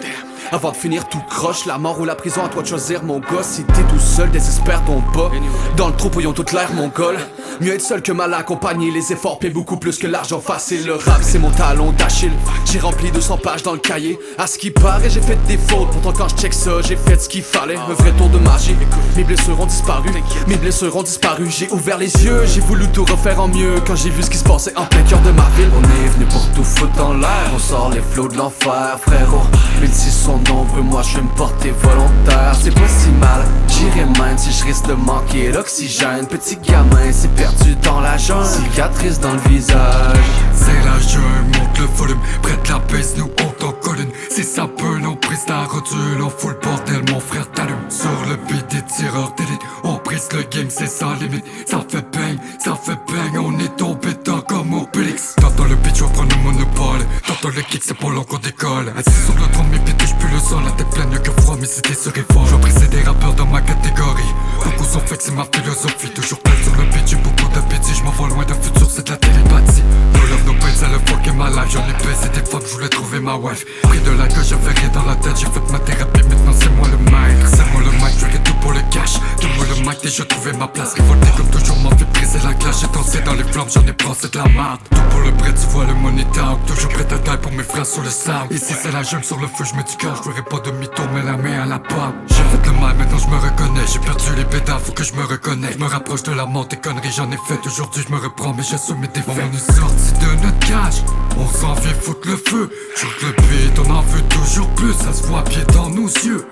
[0.51, 3.19] Avant de finir tout croche, la mort ou la prison, à toi de choisir mon
[3.19, 3.47] gosse.
[3.47, 5.29] Si t'es tout seul, désespère ton pas.
[5.75, 7.17] Dans le trou, ils ont toute l'air mongol.
[7.59, 10.85] Mieux être seul que mal accompagné, les efforts paient beaucoup plus que l'argent facile.
[10.85, 12.31] Le rap, c'est mon talon d'Achille.
[12.65, 14.19] J'ai rempli 200 pages dans le cahier.
[14.37, 15.89] À ce qui paraît, j'ai fait des fautes.
[15.91, 17.75] Pourtant, quand je check ça, j'ai fait ce qu'il fallait.
[17.75, 18.75] Un vrai tour de magie.
[19.17, 20.09] Mes blessures ont disparu.
[20.47, 21.47] Mes blessures ont disparu.
[21.49, 23.75] J'ai ouvert les yeux, j'ai voulu tout refaire en mieux.
[23.85, 25.69] Quand j'ai vu ce qui se passait en plein cœur de ma ville.
[25.75, 27.51] On est venu pour tout foutre dans l'air.
[27.53, 29.43] On sort les flots de l'enfer, frérot.
[29.81, 32.53] 1600 non veux moi je vais me porter volontaire.
[32.61, 33.45] C'est pas si mal,
[33.77, 36.25] J'irai même si je risque de manquer l'oxygène.
[36.27, 38.45] Petit gamin, c'est perdu dans la jungle.
[38.45, 40.17] Cicatrice dans le visage.
[40.53, 44.09] C'est la jungle, monte le volume, prête la baisse, nous on t'en colline.
[44.31, 47.77] Si ça peut, non, prise ta rotule, on fout le bordel, mon frère t'allume.
[47.89, 51.45] Sur le beat des tireurs d'élite, on prise le game, c'est sans limite.
[51.67, 55.35] Ça fait bang, ça fait bang, on est tombé dans comme Obélix.
[55.35, 57.05] T'entends le beat, je prendre le monopole.
[57.27, 58.91] T'entends le kick, c'est pour long qu'on décolle.
[58.97, 61.67] Assis sur le trône, mes touchent plus le sol, la tête pleine que froid, mais
[61.67, 62.47] c'était sur fort.
[62.47, 64.33] Je vais des rappeurs dans ma catégorie.
[64.63, 68.03] Beaucoup sont faits, c'est ma philosophie, toujours plein sur le beat, j'ai beaucoup d'appétit, je
[68.03, 69.83] m'en vais loin d'un futur, c'est de la télépathie.
[70.13, 71.71] No love, no pain, c'est le fuck ma life.
[71.71, 73.65] J'en ai baisé des femmes, je voulais trouver ma wife.
[73.83, 76.73] Pris de la gueule, j'avais rien dans la tête, j'ai fait ma thérapie, maintenant c'est
[76.75, 77.47] moi le maître.
[77.47, 79.15] C'est moi le mic, je tout pour le cash.
[79.41, 80.93] Donne-moi le mic, déjà trouvé ma place.
[80.93, 82.81] Révolté comme toujours, m'en fait briser la glace.
[82.81, 84.79] J'ai dansé dans les flammes, j'en ai pensé de la merde.
[84.91, 86.25] Tout pour le prêt, tu vois le money.
[86.67, 88.53] Toujours prêt à taille pour mes frères sur le sable.
[88.53, 91.03] Ici c'est la jungle sur le feu, je mets du cœur, je pas de mytho,
[91.13, 92.13] mais la main à la pomme.
[92.27, 93.85] J'ai fait le mal, maintenant je me reconnais.
[93.91, 95.73] J'ai perdu les pédales, faut que je me reconnais.
[95.73, 97.59] Je me rapproche de la mort, tes conneries, j'en ai fait.
[97.65, 99.31] Aujourd'hui je me reprends, mais j'assume mes défauts.
[99.31, 101.03] On est sorti de notre cage,
[101.37, 102.69] on s'en vient foutre le feu.
[102.95, 106.45] Shoot le beat, on en veut toujours plus, ça se voit pied dans nos yeux.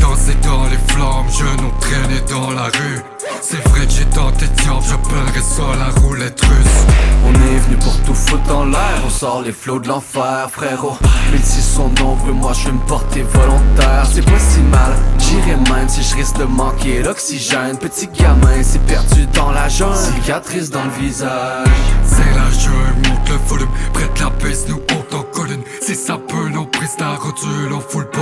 [0.00, 3.02] Danser dans les flammes, je nous traîner dans la rue.
[3.40, 6.86] C'est vrai que j'ai tenté de diable, j'appellerais ça la roulette russe.
[7.24, 10.96] On est venu pour tout foutre en l'air, on sort les flots de l'enfer, frérot.
[11.30, 14.06] Même s'ils sont nombreux, moi je vais me porter volontaire.
[14.12, 17.78] C'est pas si mal, j'irai même si je risque de manquer l'oxygène.
[17.78, 21.68] Petit gamin, c'est perdu dans la jungle, cicatrice dans le visage.
[22.04, 25.62] C'est la jungle, monte le volume, prête la baisse, nous on t'en colline.
[25.82, 28.20] Si ça peut, non, prise ta rotule, on fout le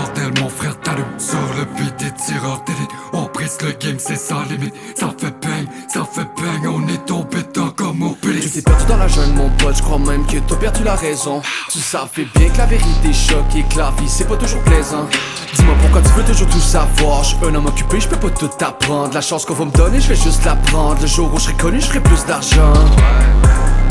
[1.18, 4.74] Sur le beat des tireurs d'élite, on prise le game, c'est sans limite.
[4.94, 8.46] Ça fait bang, ça fait bang, on est tombé dans comme Obélix.
[8.46, 10.94] Tu t'es perdu dans la jungle, mon pote, je crois même que t'as perdu la
[10.94, 11.42] raison.
[11.70, 15.06] Tu savais bien que la vérité choque et que la vie c'est pas toujours plaisant.
[15.54, 17.24] Dis-moi pourquoi tu veux toujours tout savoir.
[17.24, 19.12] Je suis un homme occupé, je peux pas tout apprendre.
[19.14, 21.00] La chance qu'on va me donner, je vais juste la prendre.
[21.00, 22.72] Le jour où je serai connu, je ferai plus d'argent.
[22.72, 23.83] Les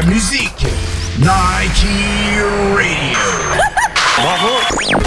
[0.00, 0.66] la musique.
[1.18, 1.88] Nike
[2.76, 3.18] Radio.
[4.22, 5.02] Bravo.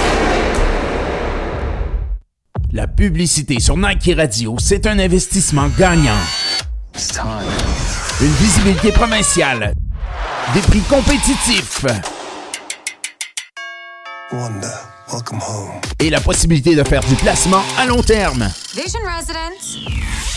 [2.74, 6.22] La publicité sur Nike Radio, c'est un investissement gagnant.
[8.22, 9.74] Une visibilité provinciale.
[10.54, 11.86] Des prix compétitifs.
[14.34, 14.74] Wanda,
[15.12, 15.82] welcome home.
[16.00, 18.50] Et la possibilité de faire du placement à long terme.
[18.76, 20.31] Vision Residence.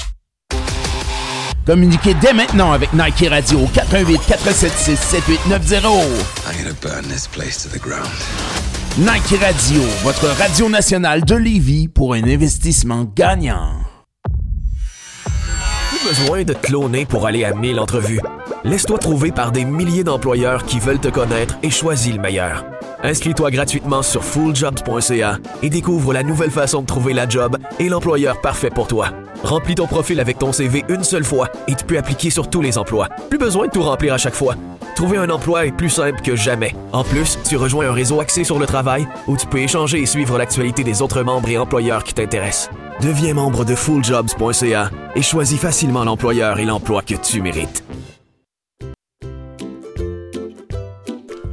[1.66, 5.80] Communiquez dès maintenant avec Nike Radio au 418 476 7890.
[6.46, 8.06] I'm gonna burn this place to the ground.
[8.98, 13.72] Nike Radio, votre radio nationale de Lévis pour un investissement gagnant.
[15.88, 18.20] Plus besoin de te cloner pour aller à 1000 entrevues.
[18.64, 22.66] Laisse-toi trouver par des milliers d'employeurs qui veulent te connaître et choisis le meilleur.
[23.02, 28.40] Inscris-toi gratuitement sur fulljobs.ca et découvre la nouvelle façon de trouver la job et l'employeur
[28.42, 29.12] parfait pour toi.
[29.44, 32.62] Remplis ton profil avec ton CV une seule fois et tu peux appliquer sur tous
[32.62, 33.08] les emplois.
[33.28, 34.54] Plus besoin de tout remplir à chaque fois.
[34.96, 36.74] Trouver un emploi est plus simple que jamais.
[36.92, 40.06] En plus, tu rejoins un réseau axé sur le travail où tu peux échanger et
[40.06, 42.70] suivre l'actualité des autres membres et employeurs qui t'intéressent.
[43.02, 47.84] Deviens membre de fulljobs.ca et choisis facilement l'employeur et l'emploi que tu mérites.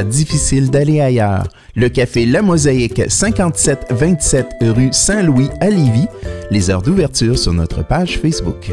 [0.00, 1.46] difficile d'aller ailleurs.
[1.76, 6.06] Le café La Mosaïque, 5727 rue Saint-Louis à Lévis.
[6.50, 8.72] Les heures d'ouverture sur notre page Facebook.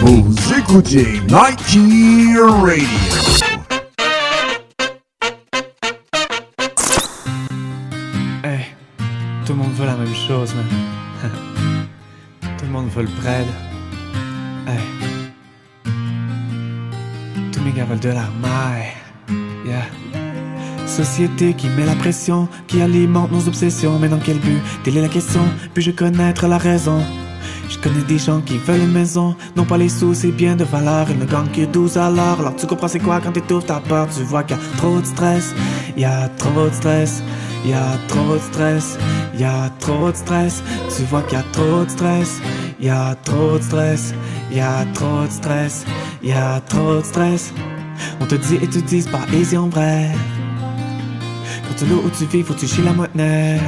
[0.00, 1.76] Vous écoutez Nike
[2.62, 3.49] Radio.
[9.86, 10.66] La même chose, man.
[12.58, 13.46] tout le monde veut le bread.
[17.52, 18.92] Tous mes gars veulent de la maille.
[19.66, 19.86] Yeah.
[20.86, 23.98] Société qui met la pression, qui alimente nos obsessions.
[23.98, 24.60] Mais dans quel but?
[24.82, 25.42] Telle est la question.
[25.74, 27.02] Puis-je connaître la raison?
[27.68, 30.64] Je connais des gens qui veulent une maison, non pas les sous, c'est bien de
[30.64, 31.06] valeur.
[31.08, 32.40] Ils ne gagnent que 12 alors.
[32.40, 34.98] Alors tu comprends c'est quoi quand t'étouffes ta peur, tu vois qu'il y a trop
[34.98, 35.54] de stress,
[35.96, 37.22] il y a trop de stress,
[37.64, 38.98] y a trop de stress,
[39.38, 40.62] y a trop de stress,
[40.96, 42.40] tu vois qu'il y a trop de stress,
[42.80, 44.14] y a trop de stress,
[44.52, 45.84] y a trop de stress,
[46.22, 47.52] y a trop de stress.
[48.20, 50.10] On te dit et tu dis pas easy en vrai.
[51.68, 53.60] Quand tu l'eau où tu vis, faut tu chies la monnaie?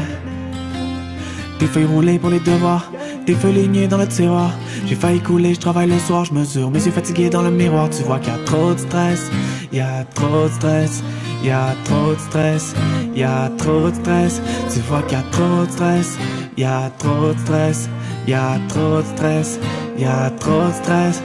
[1.59, 2.91] Des feuilles roulées pour les devoirs,
[3.27, 4.51] des feuilles lignées dans le tiroir.
[4.87, 7.91] J'ai failli couler, je travaille le soir, je mesure mes yeux fatigués dans le miroir.
[7.91, 9.31] Tu vois qu'il y a trop de stress,
[9.73, 11.03] il y a trop de stress,
[11.43, 12.75] il y a trop de stress,
[13.15, 14.41] il y a trop de stress.
[14.73, 16.19] Tu vois qu'il y a trop de stress,
[16.57, 17.89] y a trop de stress,
[18.27, 19.59] il y a trop de stress,
[19.97, 21.23] il y a trop de stress.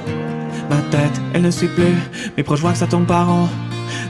[0.69, 1.95] Ma tête, elle ne suit plus,
[2.35, 3.47] mes proches voient que ça tombe par an.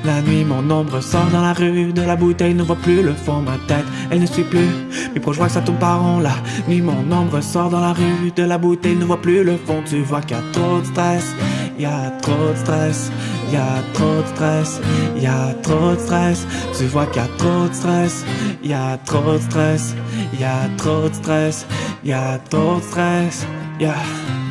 [0.03, 3.13] La nuit, mon ombre sort dans la rue, de la bouteille ne voit plus le
[3.13, 4.69] fond, ma tête, elle ne suit plus.
[5.13, 6.35] Mes proches voient que ça tombe par rond, la
[6.67, 9.81] nuit, mon ombre sort dans la rue, de la bouteille ne voit plus le fond.
[9.85, 11.35] Tu vois qu'il y a trop de stress,
[11.77, 13.11] il y a trop de stress,
[13.47, 14.81] il y a trop de stress,
[15.15, 16.47] il y a trop de stress.
[16.77, 18.25] Tu vois qu'il y a trop de stress,
[18.63, 19.95] il y a trop de stress,
[20.33, 21.65] il y a trop de stress,
[22.03, 23.45] il y a trop de stress,
[23.79, 24.46] yeah.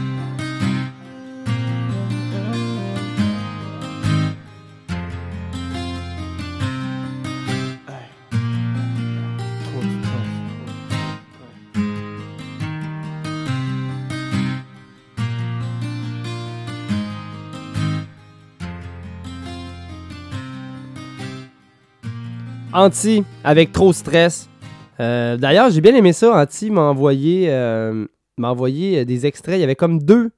[22.77, 24.51] Anti avec trop stress.
[25.01, 26.39] Euh, D'ailleurs, j'ai bien aimé ça.
[26.39, 28.05] Anti m'a envoyé, euh,
[28.43, 29.57] envoyé euh, des extraits.
[29.57, 30.31] Il y avait comme deux,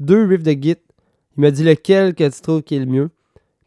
[0.00, 0.78] deux riffs de Git.
[1.36, 3.10] Il m'a dit lequel que tu trouves qui est le mieux.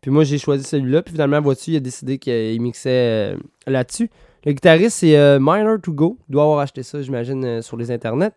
[0.02, 1.02] Puis moi, j'ai choisi celui-là.
[1.02, 4.10] Puis finalement, vois-tu, il a décidé qu'il mixait euh, là-dessus.
[4.46, 6.18] Le guitariste, c'est Minor to Go.
[6.28, 8.32] Il doit avoir acheté ça, j'imagine, sur les internets.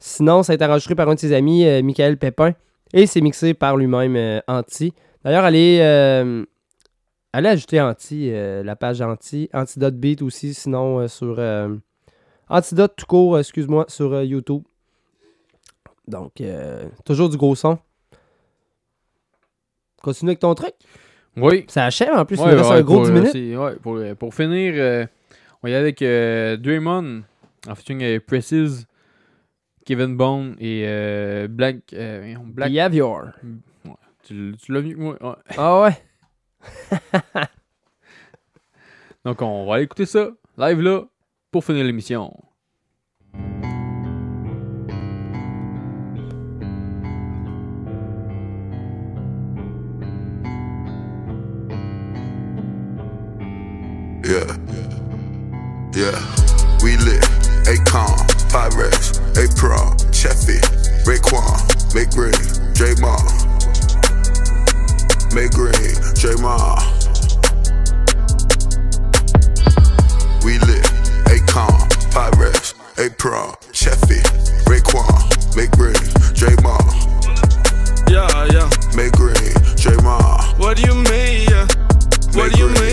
[0.00, 2.52] Sinon, ça a été enregistré par un de ses amis, Michael Pépin.
[2.92, 4.92] Et c'est mixé par lui-même, Anti.
[5.24, 6.44] D'ailleurs, allez,
[7.32, 9.48] allez ajouter Anti, euh, la page Anti.
[9.52, 11.36] Antidote Beat aussi, sinon euh, sur...
[11.38, 11.74] euh,
[12.48, 14.62] Antidote tout court, excuse-moi, sur euh, YouTube.
[16.08, 16.42] Donc,
[17.04, 17.78] toujours du gros son.
[20.02, 20.74] Continue avec ton truc.
[21.36, 21.64] Oui.
[21.68, 23.58] Ça achève en plus, il Ouais, nous reste ouais, un gros pour, 10 euh, minutes.
[23.58, 25.06] ouais, pour, pour finir,
[25.62, 27.22] on y aller avec Draymond
[27.68, 28.86] en featuring euh, Precis,
[29.84, 30.82] Kevin Bone et
[31.48, 31.76] Black.
[31.94, 32.72] Black...
[32.72, 33.26] Behavior.
[34.24, 34.98] Tu l'as vu.
[35.56, 36.02] Ah ouais?
[39.24, 41.02] Donc, on va écouter ça, live là,
[41.50, 42.32] pour finir l'émission.
[54.24, 54.56] Yeah.
[55.96, 56.18] Yeah.
[56.82, 57.20] We lit.
[57.66, 58.16] Akon,
[58.48, 60.60] Pyrex, A-Pro, Cheffy,
[61.04, 62.32] Raekwon, Make Green,
[62.74, 62.94] J
[65.30, 65.40] Ma.
[65.40, 66.76] Make Green, J Ma.
[70.44, 70.84] We lit.
[71.26, 74.20] Akon, Pyrex, A-Pro, Cheffy,
[74.66, 75.94] Raekwon, Make Green,
[76.34, 76.78] J Ma.
[78.08, 78.68] Yeah, yeah.
[78.96, 80.42] Make Green, J Ma.
[80.56, 81.66] What do you mean, yeah?
[82.32, 82.89] What do you mean?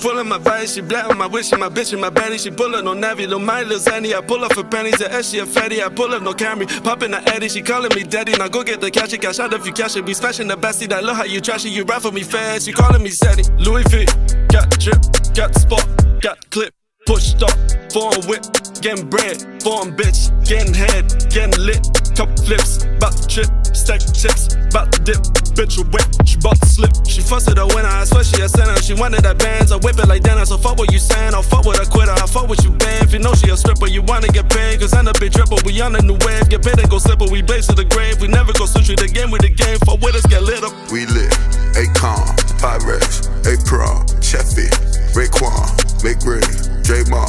[0.00, 2.42] She pulling my vice, she black on my wish, she my bitch and my baddie.
[2.42, 4.14] She pull up no Navi, no my little Zanny.
[4.14, 5.82] I pull up for pennies, the S, she a fatty.
[5.82, 7.50] I pull up no Camry, popping the Eddie.
[7.50, 8.32] She calling me daddy.
[8.32, 10.06] Now go get the cash, she cash out if you cash it.
[10.06, 10.90] Be smashing the bestie.
[10.90, 11.70] I love how you trash it.
[11.70, 12.64] You rap for me fast.
[12.64, 13.44] She calling me Zaddy.
[13.58, 14.06] Louis V,
[14.48, 15.02] got drip,
[15.34, 15.86] got spot,
[16.22, 16.72] got clip.
[17.10, 17.58] Pushed up,
[17.90, 18.46] foreign whip,
[18.80, 21.82] getting bread, foreign bitch, getting head, getting lit,
[22.14, 25.18] couple flips, bout to trip, stack chips, bout to dip,
[25.58, 26.94] bitch a wet, she bout to slip.
[27.08, 29.78] She fussed at her when I swear she a sinner, she wanted that bands, I
[29.82, 32.26] whip it like Dennis, so fuck what you saying, I'll fuck with a quitter, I
[32.30, 34.94] fuck with you bad, if you know she a stripper, you wanna get paid, cause
[34.94, 37.42] I'm a big dripper, we on a new wave, get paid and go slipper, we
[37.42, 40.14] blaze to the grave, we never go sushi the game with the game, fuck with
[40.14, 40.70] us, get lit up.
[40.92, 41.34] We lit.
[41.74, 42.22] Akon,
[42.62, 44.70] Pyrex, A pro, chefy,
[45.16, 45.66] require,
[46.02, 46.42] make green,
[46.82, 47.24] J Ma.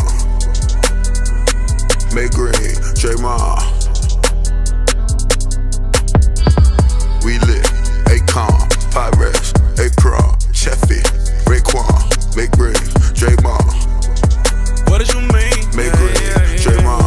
[2.13, 2.75] Make green,
[3.21, 3.55] Ma.
[7.23, 7.65] We lit,
[8.11, 10.19] Akon, Pyrex, A-Pro,
[10.51, 11.01] Cheffy,
[11.45, 12.75] Raekwon, make green,
[13.43, 13.57] Ma.
[14.89, 15.61] What did you mean?
[15.73, 16.97] Make green, J Ma.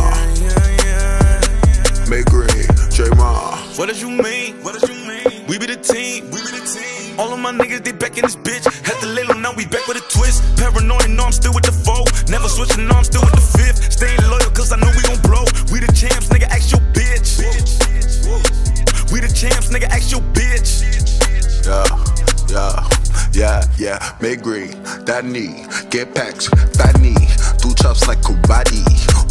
[2.09, 3.59] Make green, Ma.
[3.77, 4.63] What did you mean?
[4.63, 5.47] What did you mean?
[5.49, 6.31] We be the team.
[6.31, 7.21] We be the team.
[7.21, 8.65] All of my niggas, they back in this bitch.
[8.87, 10.43] Had to lay low, now we back with a twist.
[10.57, 11.64] Paranoid, no, I'm still with.
[12.35, 13.93] Never switching, no, I'm still with the fifth.
[13.93, 15.45] Staying loyal, cause I know we gon' blow.
[15.71, 17.39] We the champs, nigga, ask your bitch.
[19.13, 20.83] We the champs, nigga, ask your bitch.
[21.63, 21.87] Yeah,
[22.51, 22.83] yeah,
[23.33, 24.17] yeah, yeah.
[24.21, 27.15] Make green, that knee, get packs, fat knee.
[27.63, 28.83] Do chops like karate.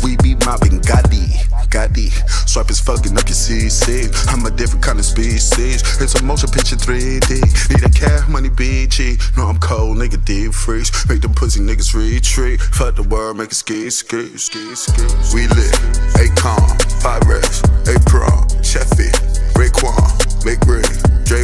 [0.01, 1.43] We be mobbing Gotti,
[1.73, 2.13] Gotti.
[2.47, 4.05] Swipe is fucking up your CC.
[4.29, 5.81] I'm a different kind of species.
[5.99, 7.41] It's a motion picture 3D.
[7.71, 9.17] Need a cash money BG.
[9.35, 10.91] No, I'm cold, nigga, deep freeze.
[11.09, 12.61] Make them pussy niggas retreat.
[12.61, 15.01] Fuck the world, make it ski, ski, ski, ski.
[15.33, 15.73] We lit,
[16.21, 18.29] Akon, Pyrex, A-Pro,
[18.61, 19.09] Cheffy,
[19.57, 20.85] Raekwon, make green,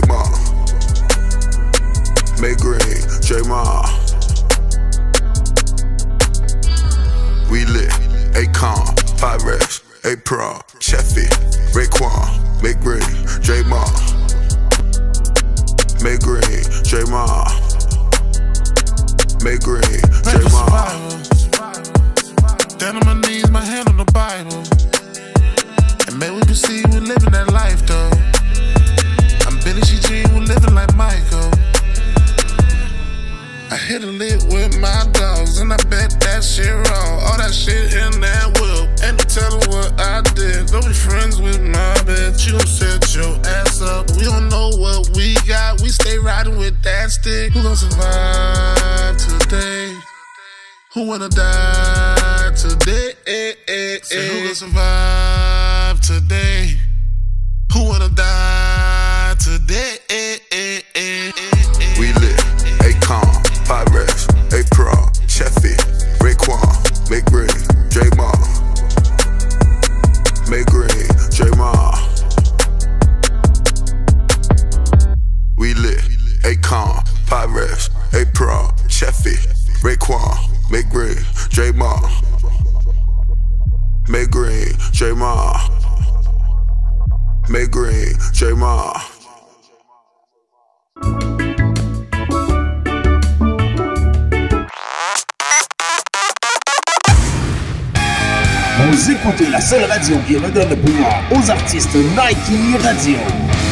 [0.08, 0.22] Ma.
[2.40, 3.82] Make green, Ma.
[7.50, 7.90] We lit,
[8.38, 8.86] Akon,
[9.18, 11.28] Pyrex, A-Pro, Cheffy,
[11.74, 13.04] Raekwon, make green,
[13.68, 13.84] Ma.
[16.02, 17.44] Make green, Ma.
[19.44, 20.02] Make green,
[20.52, 20.96] Ma.
[22.78, 24.64] Down on my knees, my hand on the Bible.
[26.08, 28.10] And may we perceive we're living that life though.
[29.48, 31.52] I'm Billy G, we're living like Michael.
[33.70, 37.22] I hit a lick with my dogs, and I bet that shit wrong.
[37.22, 38.59] All that shit in that
[39.30, 40.68] no telling what I did.
[40.68, 44.10] Don't be friends with my bitch, you set your ass up.
[44.18, 47.54] We don't know what we got, we stay riding with that stick.
[47.54, 49.96] Who gon' survive today?
[50.94, 53.14] Who wanna die today?
[54.04, 56.78] Say who gon' survive today?
[57.74, 59.98] Who wanna die today?
[62.00, 62.40] We lit,
[62.82, 63.30] Akon,
[63.68, 64.94] Pyrex, A-Pro,
[65.28, 65.76] Cheffy,
[66.20, 67.50] Raekwon, make green,
[76.50, 79.38] Akon, Pyrex, A-Pro, Cheffy,
[79.84, 81.16] Raekwon, make green,
[81.52, 81.96] J Ma.
[84.08, 85.54] Make green, J Ma.
[87.50, 88.16] Make green,
[88.58, 88.94] Ma.
[98.82, 103.69] Vous écoutez la seule radio qui redonne le pouvoir aux artistes Nike Radio.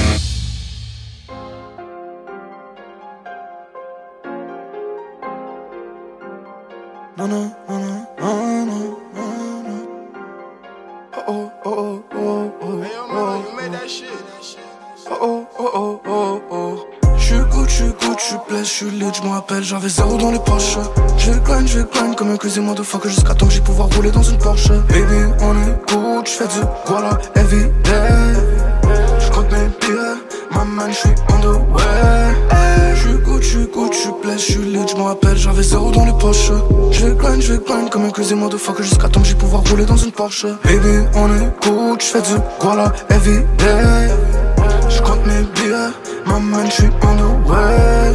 [19.68, 20.78] J'avais zéro dans les poches.
[21.18, 24.24] Je grind, je grind comme un cuisine fuck jusqu'à temps que j'ai pouvoir rouler dans
[24.24, 24.70] une Porsche.
[24.88, 28.34] Baby, on est good, j'fais du voilà, every day.
[29.20, 30.22] J'compte mes billets,
[30.52, 31.88] ma man, j'suis on the way.
[32.50, 32.87] J'suis
[33.48, 36.52] good, j'suis good, j'suis blessé, j'suis lit, j'me rappelle, j'avais zéro dans les poches.
[36.92, 39.86] Je grind, je grind comme un cuisine de fuck jusqu'à temps que j'ai pouvoir rouler
[39.86, 40.48] dans une Porsche.
[40.64, 44.10] Baby, on est good, j'fais du voilà, every day.
[44.90, 45.92] J'compte mes billets,
[46.26, 48.14] ma man, j'suis on the way.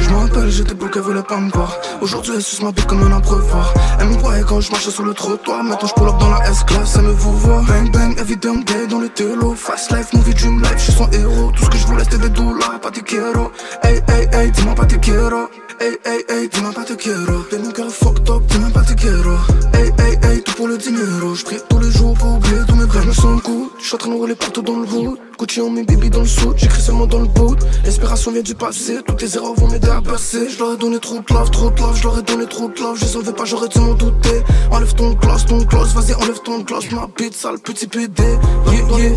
[0.00, 1.76] Je rappelle, j'étais bloqué, voulait pas me voir.
[2.00, 3.72] Aujourd'hui, elle suce ma bite comme un abreuvoir.
[4.00, 5.62] Elle me voyait quand je marchais sur le trottoir.
[5.64, 7.62] Maintenant, j'pull up dans la S-Class, elle me vous voit.
[7.66, 9.54] Bang bang, everyday day dans le télo.
[9.54, 11.52] Fast life, movie, dream life, j'suis son héros.
[11.56, 13.50] Tout ce que j'voulais, c'était des dollars, pas des quiero.
[13.82, 15.48] Hey, hey, hey, dis-moi pas te quiero.
[15.80, 17.42] Hey, hey, hey, dis-moi pas te quiero.
[17.50, 19.36] T'es mon cœur fucked up, dis-moi pas te quiero.
[19.74, 21.34] Hey, hey, hey, tout pour le dinero.
[21.34, 23.02] J'prie tous les jours pour oublier tous mes brefs.
[23.02, 25.18] Je me sens good, j'suis en train de rouler partout dans le wood.
[25.38, 27.58] Gucci mes baby dans le sud, j'écris seulement dans le boot.
[27.84, 30.48] L'inspiration vient du passé, toutes tes erreurs vont m'aider à percer.
[30.50, 32.68] Je leur ai donné trop de love, trop de love, je leur ai donné trop
[32.68, 32.96] de love.
[32.96, 34.42] Je les savais pas, j'aurais dû m'en douter.
[34.72, 36.90] Enlève ton gloss, ton gloss, vas-y, enlève ton gloss.
[36.90, 38.20] Ma bite sale, petit PD.
[38.66, 39.14] Yeah.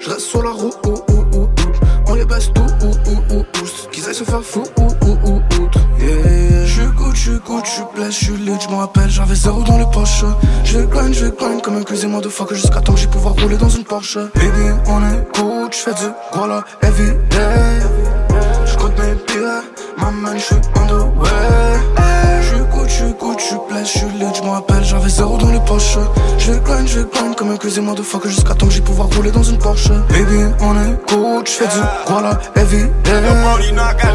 [0.00, 0.70] Je reste sur la roue.
[2.06, 2.62] On les baisse tout.
[3.90, 4.64] Qu'ils aillent se faire fou,
[7.14, 10.24] good, j'suis good, j'suis blessé, j'suis lit, j'me rappelle, j'avais zéro dans les poches.
[10.64, 13.56] Je grind, je grind comme un cuisine de fuck jusqu'à temps que j'ai pouvoir rouler
[13.56, 14.18] dans une Porsche.
[14.34, 17.80] Baby, on est good, j'fais du voilà, every day.
[18.66, 19.62] J'compte mes billets,
[19.98, 21.64] ma man, j'suis on the way.
[22.94, 25.98] Good, Gucci, Gucci, place, je suis lit, je me rappelle, j'avais zéro dans les poches.
[26.38, 29.42] Je grind, je grind comme un cuisine motherfucker jusqu'à temps que j'ai pouvoir rouler dans
[29.42, 29.88] une Porsche.
[30.10, 33.20] Baby, on est good, j'fais du voilà, heavy, yeah.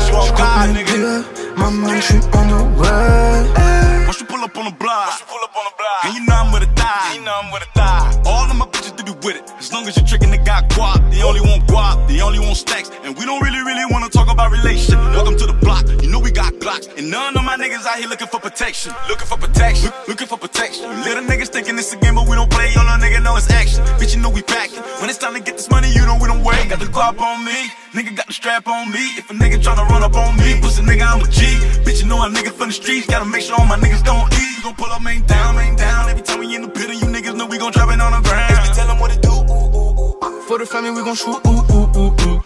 [0.08, 1.24] J'compte mes billets,
[1.58, 4.06] maman, j'suis on the way.
[4.08, 6.36] Once you pull up on the block, pull up on the block, and you know
[6.36, 8.30] I'm with a thigh, you know I'm with a thigh.
[8.32, 8.66] All of my
[9.00, 11.12] bitches do with it, as long as you're tricking, they got guap.
[11.12, 14.30] They only want guap, they only want stacks, and we don't really, really wanna talk
[14.30, 15.00] about relationship.
[15.14, 17.98] Welcome to the block, you know we got Glocks, and none of my niggas out
[17.98, 20.90] here looking for protection, looking for protection, look, looking for protection.
[21.04, 22.74] Little niggas thinking it's a game, but we don't play.
[22.76, 23.84] All a nigga know it's action.
[24.00, 24.82] Bitch, you know we packing.
[25.00, 26.70] When it's time to get this money, you know we don't wait.
[26.70, 29.04] Got the guap on me, nigga got the strap on me.
[29.18, 31.46] If a nigga tryna run up on me, pussy nigga I'm a G.
[31.84, 34.28] Bitch, you know a nigga from the streets, gotta make sure all my niggas gon'
[34.34, 34.58] eat.
[34.58, 36.10] We gon' pull up, main down, main down.
[36.10, 38.22] Every time we in the pit, you niggas know we gon' drop it on the
[38.28, 38.60] ground.
[38.64, 39.32] We tell 'em what it do.
[39.32, 40.42] Ooh, ooh, ooh.
[40.48, 41.40] For the family, we gon' shoot.
[41.48, 42.42] Ooh, ooh, ooh, ooh.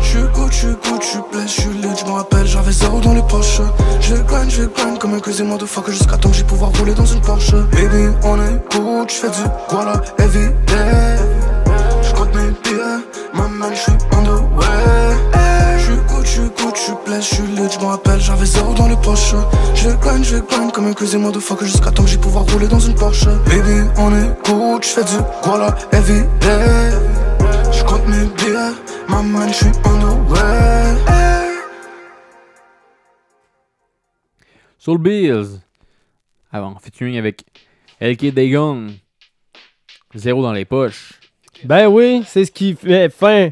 [0.00, 3.60] J'suis good, j'suis good, j'suis blessé, j'suis lit, j'me rappelle, j'avais zéro dans les poches.
[4.00, 7.04] Je grind, je grind comme un cuisine motherfucker jusqu'à temps que j'ai pouvoir rouler dans
[7.04, 7.52] une Porsche.
[7.72, 11.57] Baby, on est good, j'fais du voilà, heavy, yeah.
[12.28, 15.78] J'compte mes billets, maman, j'suis on the way.
[15.78, 19.34] J'suis good, j'suis good, j'suis blessé, j'suis lit, j'me rappelle, j'avais zéro dans les poches.
[19.74, 22.80] Je grind, je grind comme un cuisine motherfucker jusqu'à temps que j'ai pouvoir rouler dans
[22.80, 23.26] une Porsche.
[23.46, 27.72] Baby, on est good, j'fais du voilà, heavy, yeah.
[27.72, 28.74] J'compte mes billets,
[29.08, 30.38] maman, j'suis on the way.
[34.78, 35.60] Soul Bills.
[36.52, 37.44] Avant, featuring avec
[38.00, 38.88] LK Dagon.
[40.14, 41.17] Zéro dans les poches.
[41.64, 43.50] Ben oui, c'est ce qui fait fin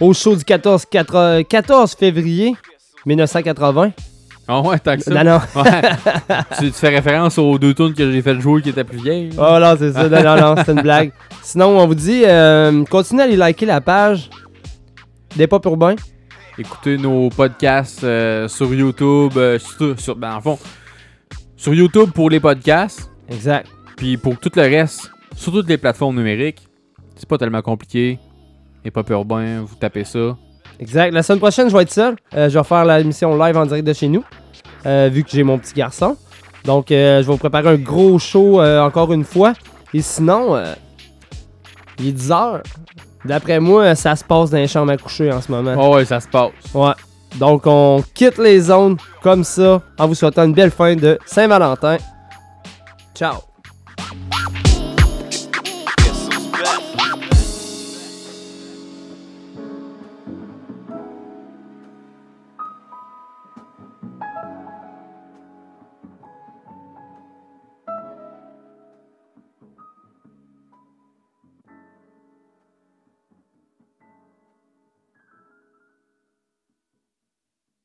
[0.00, 2.54] au show du 14, 4 14 février
[3.06, 3.92] 1980.
[4.46, 5.24] Ah ouais, tant que ça.
[5.24, 5.40] Non, non.
[5.62, 5.80] Ouais.
[6.58, 9.30] tu, tu fais référence aux deux tunes que j'ai fait jouer qui étaient plus vieilles.
[9.38, 10.08] Oh non, c'est ça.
[10.08, 11.12] Non, non, non, c'est une blague.
[11.42, 14.28] Sinon, on vous dit, euh, continuez à aller liker la page
[15.36, 15.96] des Pop Urbains.
[16.58, 19.32] Écoutez nos podcasts euh, sur YouTube.
[19.36, 20.58] euh, sur, sur- ben, en fond,
[21.56, 23.10] sur YouTube pour les podcasts.
[23.30, 23.66] Exact.
[23.96, 26.68] Puis pour tout le reste, sur toutes les plateformes numériques,
[27.16, 28.18] c'est pas tellement compliqué.
[28.84, 30.36] Les Pop Urbains, vous tapez ça.
[30.78, 31.12] Exact.
[31.12, 32.16] La semaine prochaine, je vais être seul.
[32.34, 34.24] Euh, je vais faire la émission live en direct de chez nous,
[34.86, 36.16] euh, vu que j'ai mon petit garçon.
[36.64, 39.52] Donc, euh, je vais vous préparer un gros show encore une fois.
[39.92, 40.60] Et sinon,
[41.98, 42.62] il est 10 heures.
[43.24, 45.74] D'après moi, ça se passe dans les chambres à coucher en ce moment.
[45.78, 46.50] Oh ouais, ça se passe.
[46.74, 46.92] Ouais.
[47.38, 51.96] Donc, on quitte les zones comme ça en vous souhaitant une belle fin de Saint-Valentin.
[53.14, 53.53] Ciao.